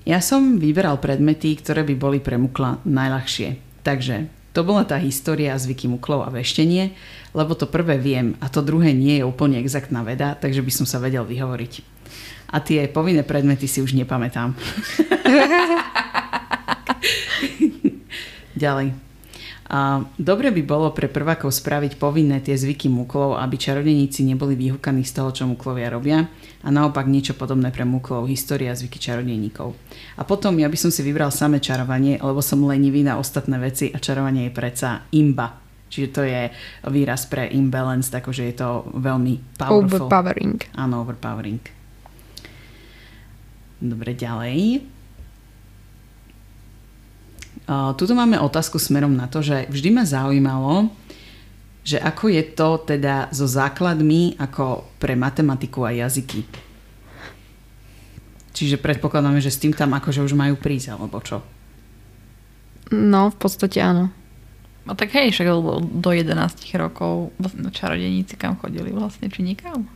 Ja 0.02 0.18
som 0.18 0.58
vyberal 0.58 0.98
predmety, 0.98 1.54
ktoré 1.54 1.86
by 1.86 1.94
boli 1.94 2.18
pre 2.18 2.34
mukla 2.34 2.82
najľahšie. 2.82 3.54
Takže 3.86 4.26
to 4.50 4.66
bola 4.66 4.82
tá 4.82 4.98
história 4.98 5.54
zvyky 5.54 5.86
muklov 5.86 6.26
a 6.26 6.34
veštenie, 6.34 6.90
lebo 7.32 7.54
to 7.54 7.70
prvé 7.70 8.02
viem 8.02 8.34
a 8.42 8.50
to 8.50 8.66
druhé 8.66 8.90
nie 8.90 9.22
je 9.22 9.24
úplne 9.24 9.62
exaktná 9.62 10.02
veda, 10.02 10.34
takže 10.34 10.60
by 10.60 10.72
som 10.74 10.86
sa 10.90 10.98
vedel 10.98 11.22
vyhovoriť. 11.22 11.72
A 12.52 12.60
tie 12.60 12.84
povinné 12.90 13.22
predmety 13.22 13.70
si 13.70 13.80
už 13.80 13.94
nepamätám. 13.96 14.52
Ďalej. 18.62 19.11
A 19.72 20.04
dobre 20.20 20.52
by 20.52 20.62
bolo 20.68 20.92
pre 20.92 21.08
prvákov 21.08 21.48
spraviť 21.48 21.96
povinné 21.96 22.44
tie 22.44 22.52
zvyky 22.52 22.92
muklov, 22.92 23.40
aby 23.40 23.56
čarodeníci 23.56 24.20
neboli 24.20 24.52
vyhúkaní 24.52 25.00
z 25.00 25.16
toho, 25.16 25.32
čo 25.32 25.48
muklovia 25.48 25.88
robia 25.88 26.28
a 26.60 26.68
naopak 26.68 27.08
niečo 27.08 27.32
podobné 27.32 27.72
pre 27.72 27.88
muklov, 27.88 28.28
história 28.28 28.68
a 28.68 28.76
zvyky 28.76 29.00
čarodeníkov. 29.00 29.72
A 30.20 30.28
potom 30.28 30.60
ja 30.60 30.68
by 30.68 30.76
som 30.76 30.92
si 30.92 31.00
vybral 31.00 31.32
samé 31.32 31.56
čarovanie, 31.56 32.20
lebo 32.20 32.44
som 32.44 32.60
lenivý 32.68 33.00
na 33.00 33.16
ostatné 33.16 33.56
veci 33.56 33.88
a 33.88 33.96
čarovanie 33.96 34.52
je 34.52 34.52
predsa 34.52 35.08
imba. 35.16 35.56
Čiže 35.88 36.08
to 36.12 36.20
je 36.20 36.52
výraz 36.92 37.24
pre 37.24 37.48
imbalance, 37.48 38.12
takže 38.12 38.52
je 38.52 38.54
to 38.60 38.92
veľmi 38.92 39.56
powerful. 39.56 40.04
Overpowering. 40.04 40.60
Áno, 40.76 41.00
overpowering. 41.08 41.64
Dobre, 43.80 44.12
ďalej. 44.12 44.84
Tuto 47.96 48.12
máme 48.16 48.40
otázku 48.40 48.78
smerom 48.78 49.14
na 49.14 49.30
to, 49.30 49.44
že 49.44 49.68
vždy 49.70 49.88
ma 49.94 50.04
zaujímalo, 50.08 50.90
že 51.82 51.98
ako 51.98 52.30
je 52.30 52.42
to 52.54 52.68
teda 52.86 53.30
so 53.34 53.46
základmi 53.46 54.38
ako 54.38 54.86
pre 55.02 55.18
matematiku 55.18 55.82
a 55.86 55.90
jazyky. 55.90 56.46
Čiže 58.52 58.78
predpokladáme, 58.78 59.40
že 59.42 59.50
s 59.50 59.58
tým 59.58 59.72
tam 59.74 59.96
akože 59.96 60.22
už 60.22 60.36
majú 60.38 60.54
prísť, 60.60 60.94
alebo 60.94 61.18
čo? 61.24 61.40
No, 62.92 63.32
v 63.32 63.36
podstate 63.40 63.80
áno. 63.80 64.12
No 64.84 64.92
tak 64.98 65.14
hej, 65.14 65.32
však 65.32 65.46
do 65.94 66.10
11 66.10 66.34
rokov 66.74 67.30
vlastne 67.38 67.70
čarodeníci 67.70 68.34
kam 68.34 68.58
chodili 68.58 68.90
vlastne, 68.90 69.30
či 69.30 69.40
nikam? 69.46 69.86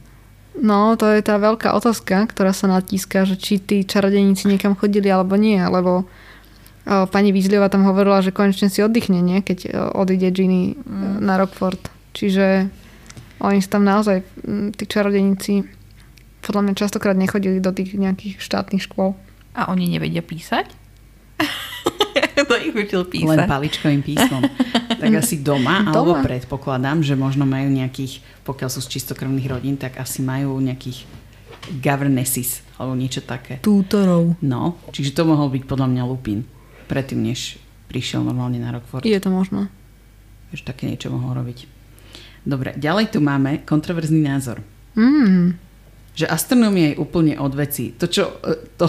No, 0.56 0.96
to 0.96 1.12
je 1.12 1.20
tá 1.20 1.36
veľká 1.36 1.76
otázka, 1.76 2.24
ktorá 2.32 2.56
sa 2.56 2.70
natíska, 2.70 3.28
že 3.28 3.36
či 3.36 3.60
tí 3.60 3.84
čarodeníci 3.84 4.48
niekam 4.48 4.72
chodili 4.72 5.12
alebo 5.12 5.36
nie, 5.36 5.60
lebo 5.60 6.08
pani 6.86 7.34
Vízliova 7.34 7.66
tam 7.66 7.82
hovorila, 7.82 8.22
že 8.22 8.30
konečne 8.30 8.70
si 8.70 8.78
oddychne, 8.78 9.18
nie? 9.18 9.42
keď 9.42 9.58
e, 9.66 9.70
odíde 9.90 10.30
Ginny 10.30 10.78
mm. 10.78 11.18
na 11.18 11.34
Rockford. 11.34 11.82
Čiže 12.14 12.70
oni 13.42 13.60
tam 13.66 13.84
naozaj, 13.84 14.24
tí 14.78 14.84
čarodeníci, 14.88 15.66
podľa 16.40 16.62
mňa 16.62 16.74
častokrát 16.78 17.18
nechodili 17.18 17.58
do 17.60 17.74
tých 17.74 17.98
nejakých 17.98 18.40
štátnych 18.40 18.86
škôl. 18.86 19.18
A 19.52 19.68
oni 19.68 19.90
nevedia 19.90 20.22
písať? 20.22 20.70
to 22.48 22.54
ich 22.56 22.72
učil 22.72 23.04
písať. 23.04 23.28
Len 23.28 23.50
paličkovým 23.50 24.02
písmom. 24.06 24.46
tak 25.02 25.10
asi 25.12 25.42
doma, 25.42 25.84
doma, 25.84 25.92
alebo 25.92 26.12
predpokladám, 26.22 27.04
že 27.04 27.18
možno 27.18 27.44
majú 27.44 27.68
nejakých, 27.68 28.24
pokiaľ 28.46 28.68
sú 28.72 28.80
z 28.80 28.96
čistokrvných 28.96 29.50
rodín, 29.50 29.76
tak 29.76 30.00
asi 30.00 30.24
majú 30.24 30.56
nejakých 30.62 31.04
governesses 31.82 32.62
alebo 32.78 32.94
niečo 32.94 33.20
také. 33.26 33.58
Tútorov. 33.60 34.38
No, 34.40 34.80
čiže 34.94 35.12
to 35.12 35.28
mohol 35.28 35.50
byť 35.50 35.66
podľa 35.66 35.88
mňa 35.92 36.02
Lupin 36.06 36.55
predtým, 36.86 37.22
než 37.22 37.58
prišiel 37.86 38.22
normálne 38.22 38.58
na 38.58 38.74
Rockford. 38.74 39.06
Je 39.06 39.22
to 39.22 39.30
možno. 39.30 39.70
Už 40.54 40.62
také 40.62 40.86
niečo 40.86 41.10
mohol 41.10 41.42
robiť. 41.42 41.66
Dobre, 42.46 42.78
ďalej 42.78 43.10
tu 43.10 43.18
máme 43.18 43.66
kontroverzný 43.66 44.22
názor. 44.22 44.62
Mm. 44.94 45.58
Že 46.14 46.30
astronómia 46.30 46.94
je 46.94 47.00
úplne 47.02 47.34
od 47.42 47.52
veci. 47.52 47.90
To, 47.98 48.06
čo, 48.06 48.38
e, 48.40 48.70
to, 48.78 48.86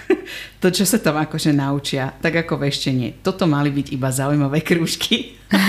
to, 0.64 0.66
čo 0.72 0.88
sa 0.88 0.96
tam 0.96 1.20
akože 1.20 1.52
naučia, 1.52 2.16
tak 2.18 2.40
ako 2.40 2.56
veštenie. 2.56 3.20
Toto 3.20 3.44
mali 3.44 3.68
byť 3.68 3.92
iba 3.92 4.08
zaujímavé 4.08 4.64
krúžky. 4.64 5.36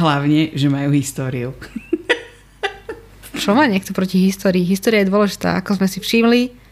Hlavne, 0.00 0.56
že 0.56 0.68
majú 0.68 0.92
históriu. 0.92 1.52
Čo 3.36 3.52
má 3.52 3.68
niekto 3.68 3.92
proti 3.92 4.24
histórii? 4.24 4.64
História 4.64 5.04
je 5.04 5.12
dôležitá. 5.12 5.60
Ako 5.60 5.76
sme 5.76 5.88
si 5.88 6.00
všimli, 6.00 6.65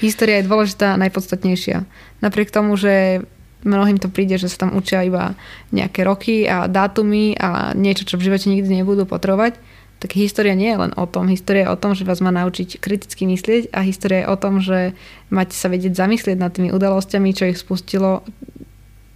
história 0.00 0.40
je 0.40 0.48
dôležitá 0.48 0.96
a 0.96 1.00
najpodstatnejšia. 1.00 1.84
Napriek 2.24 2.50
tomu, 2.50 2.74
že 2.74 3.24
mnohým 3.64 4.00
to 4.00 4.08
príde, 4.08 4.40
že 4.40 4.48
sa 4.48 4.66
tam 4.66 4.76
učia 4.76 5.04
iba 5.04 5.36
nejaké 5.70 6.04
roky 6.04 6.48
a 6.48 6.64
dátumy 6.64 7.36
a 7.36 7.76
niečo, 7.76 8.08
čo 8.08 8.16
v 8.16 8.32
živote 8.32 8.48
nikdy 8.48 8.80
nebudú 8.80 9.04
potrebovať, 9.04 9.60
tak 10.00 10.16
história 10.16 10.56
nie 10.56 10.72
je 10.72 10.80
len 10.80 10.92
o 10.96 11.04
tom. 11.04 11.28
História 11.28 11.68
je 11.68 11.72
o 11.76 11.80
tom, 11.80 11.92
že 11.92 12.08
vás 12.08 12.24
má 12.24 12.32
naučiť 12.32 12.80
kriticky 12.80 13.28
myslieť 13.28 13.68
a 13.76 13.84
história 13.84 14.24
je 14.24 14.32
o 14.32 14.36
tom, 14.40 14.64
že 14.64 14.96
máte 15.28 15.52
sa 15.52 15.68
vedieť 15.68 15.92
zamyslieť 15.92 16.40
nad 16.40 16.56
tými 16.56 16.72
udalosťami, 16.72 17.36
čo 17.36 17.44
ich 17.52 17.60
spustilo, 17.60 18.24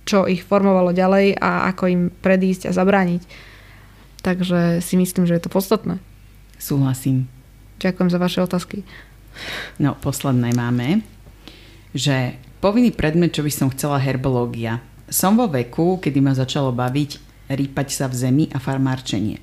čo 0.04 0.28
ich 0.28 0.44
formovalo 0.44 0.92
ďalej 0.92 1.40
a 1.40 1.72
ako 1.72 1.84
im 1.88 2.02
predísť 2.12 2.68
a 2.68 2.76
zabrániť. 2.76 3.24
Takže 4.20 4.84
si 4.84 4.94
myslím, 5.00 5.24
že 5.24 5.40
je 5.40 5.42
to 5.48 5.52
podstatné. 5.52 5.96
Súhlasím. 6.60 7.32
Ďakujem 7.80 8.08
za 8.12 8.18
vaše 8.20 8.40
otázky. 8.44 8.84
No, 9.78 9.98
posledné 9.98 10.54
máme, 10.54 11.02
že 11.94 12.38
povinný 12.58 12.94
predmet, 12.94 13.34
čo 13.34 13.42
by 13.42 13.52
som 13.52 13.68
chcela, 13.70 14.02
herbológia. 14.02 14.82
Som 15.10 15.36
vo 15.36 15.46
veku, 15.50 16.00
kedy 16.00 16.18
ma 16.18 16.32
začalo 16.32 16.72
baviť 16.72 17.34
rýpať 17.52 17.88
sa 17.92 18.08
v 18.08 18.14
zemi 18.16 18.44
a 18.50 18.58
farmárčenie. 18.58 19.40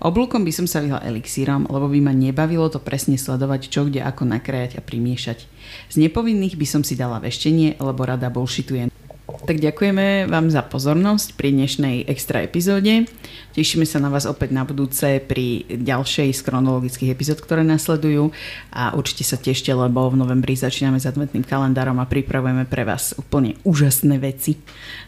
Oblúkom 0.00 0.44
by 0.44 0.52
som 0.52 0.66
sa 0.68 0.84
vyhla 0.84 1.00
elixírom, 1.04 1.64
lebo 1.68 1.88
by 1.88 2.00
ma 2.04 2.12
nebavilo 2.12 2.68
to 2.68 2.80
presne 2.80 3.16
sledovať, 3.16 3.72
čo 3.72 3.88
kde 3.88 4.04
ako 4.04 4.28
nakrájať 4.28 4.76
a 4.76 4.84
primiešať. 4.84 5.48
Z 5.88 5.94
nepovinných 5.96 6.56
by 6.56 6.66
som 6.68 6.82
si 6.84 6.96
dala 6.96 7.20
veštenie, 7.20 7.80
lebo 7.80 8.04
rada 8.04 8.28
bullshitujem. 8.28 8.92
Tak 9.30 9.62
ďakujeme 9.62 10.26
vám 10.26 10.50
za 10.50 10.66
pozornosť 10.66 11.38
pri 11.38 11.54
dnešnej 11.54 12.10
extra 12.10 12.42
epizóde. 12.42 13.06
Tešíme 13.54 13.86
sa 13.86 14.02
na 14.02 14.10
vás 14.10 14.26
opäť 14.26 14.50
na 14.50 14.66
budúce 14.66 15.22
pri 15.22 15.66
ďalšej 15.70 16.34
z 16.34 16.40
chronologických 16.42 17.14
epizód, 17.14 17.38
ktoré 17.38 17.62
nasledujú 17.62 18.34
a 18.74 18.94
určite 18.94 19.22
sa 19.22 19.38
tešte, 19.38 19.70
lebo 19.70 20.10
v 20.10 20.18
novembri 20.18 20.58
začíname 20.58 20.98
s 20.98 21.06
adventným 21.06 21.46
kalendárom 21.46 21.98
a 22.02 22.10
pripravujeme 22.10 22.66
pre 22.66 22.82
vás 22.82 23.14
úplne 23.18 23.54
úžasné 23.62 24.18
veci. 24.18 24.58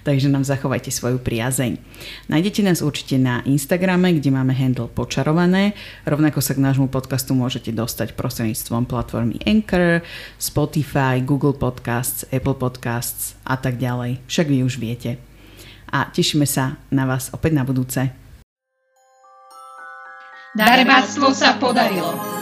Takže 0.06 0.30
nám 0.30 0.46
zachovajte 0.46 0.90
svoju 0.90 1.18
priazeň. 1.22 1.78
Nájdete 2.30 2.62
nás 2.66 2.82
určite 2.82 3.18
na 3.18 3.42
Instagrame, 3.46 4.14
kde 4.18 4.34
máme 4.34 4.54
handle 4.54 4.90
počarované. 4.90 5.74
Rovnako 6.06 6.42
sa 6.42 6.54
k 6.54 6.62
nášmu 6.62 6.90
podcastu 6.90 7.34
môžete 7.34 7.74
dostať 7.74 8.14
prostredníctvom 8.14 8.86
platformy 8.86 9.38
Anchor, 9.46 10.02
Spotify, 10.38 11.22
Google 11.22 11.54
Podcasts, 11.54 12.26
Apple 12.30 12.58
Podcasts 12.58 13.38
a 13.52 13.56
tak 13.60 13.76
ďalej. 13.76 14.24
Však 14.24 14.48
vy 14.48 14.64
už 14.64 14.80
viete. 14.80 15.20
A 15.92 16.08
tešíme 16.08 16.48
sa 16.48 16.80
na 16.88 17.04
vás 17.04 17.28
opäť 17.36 17.52
na 17.52 17.68
budúce. 17.68 18.00
Darebáctvo 20.56 21.32
sa 21.36 21.60
podarilo. 21.60 22.41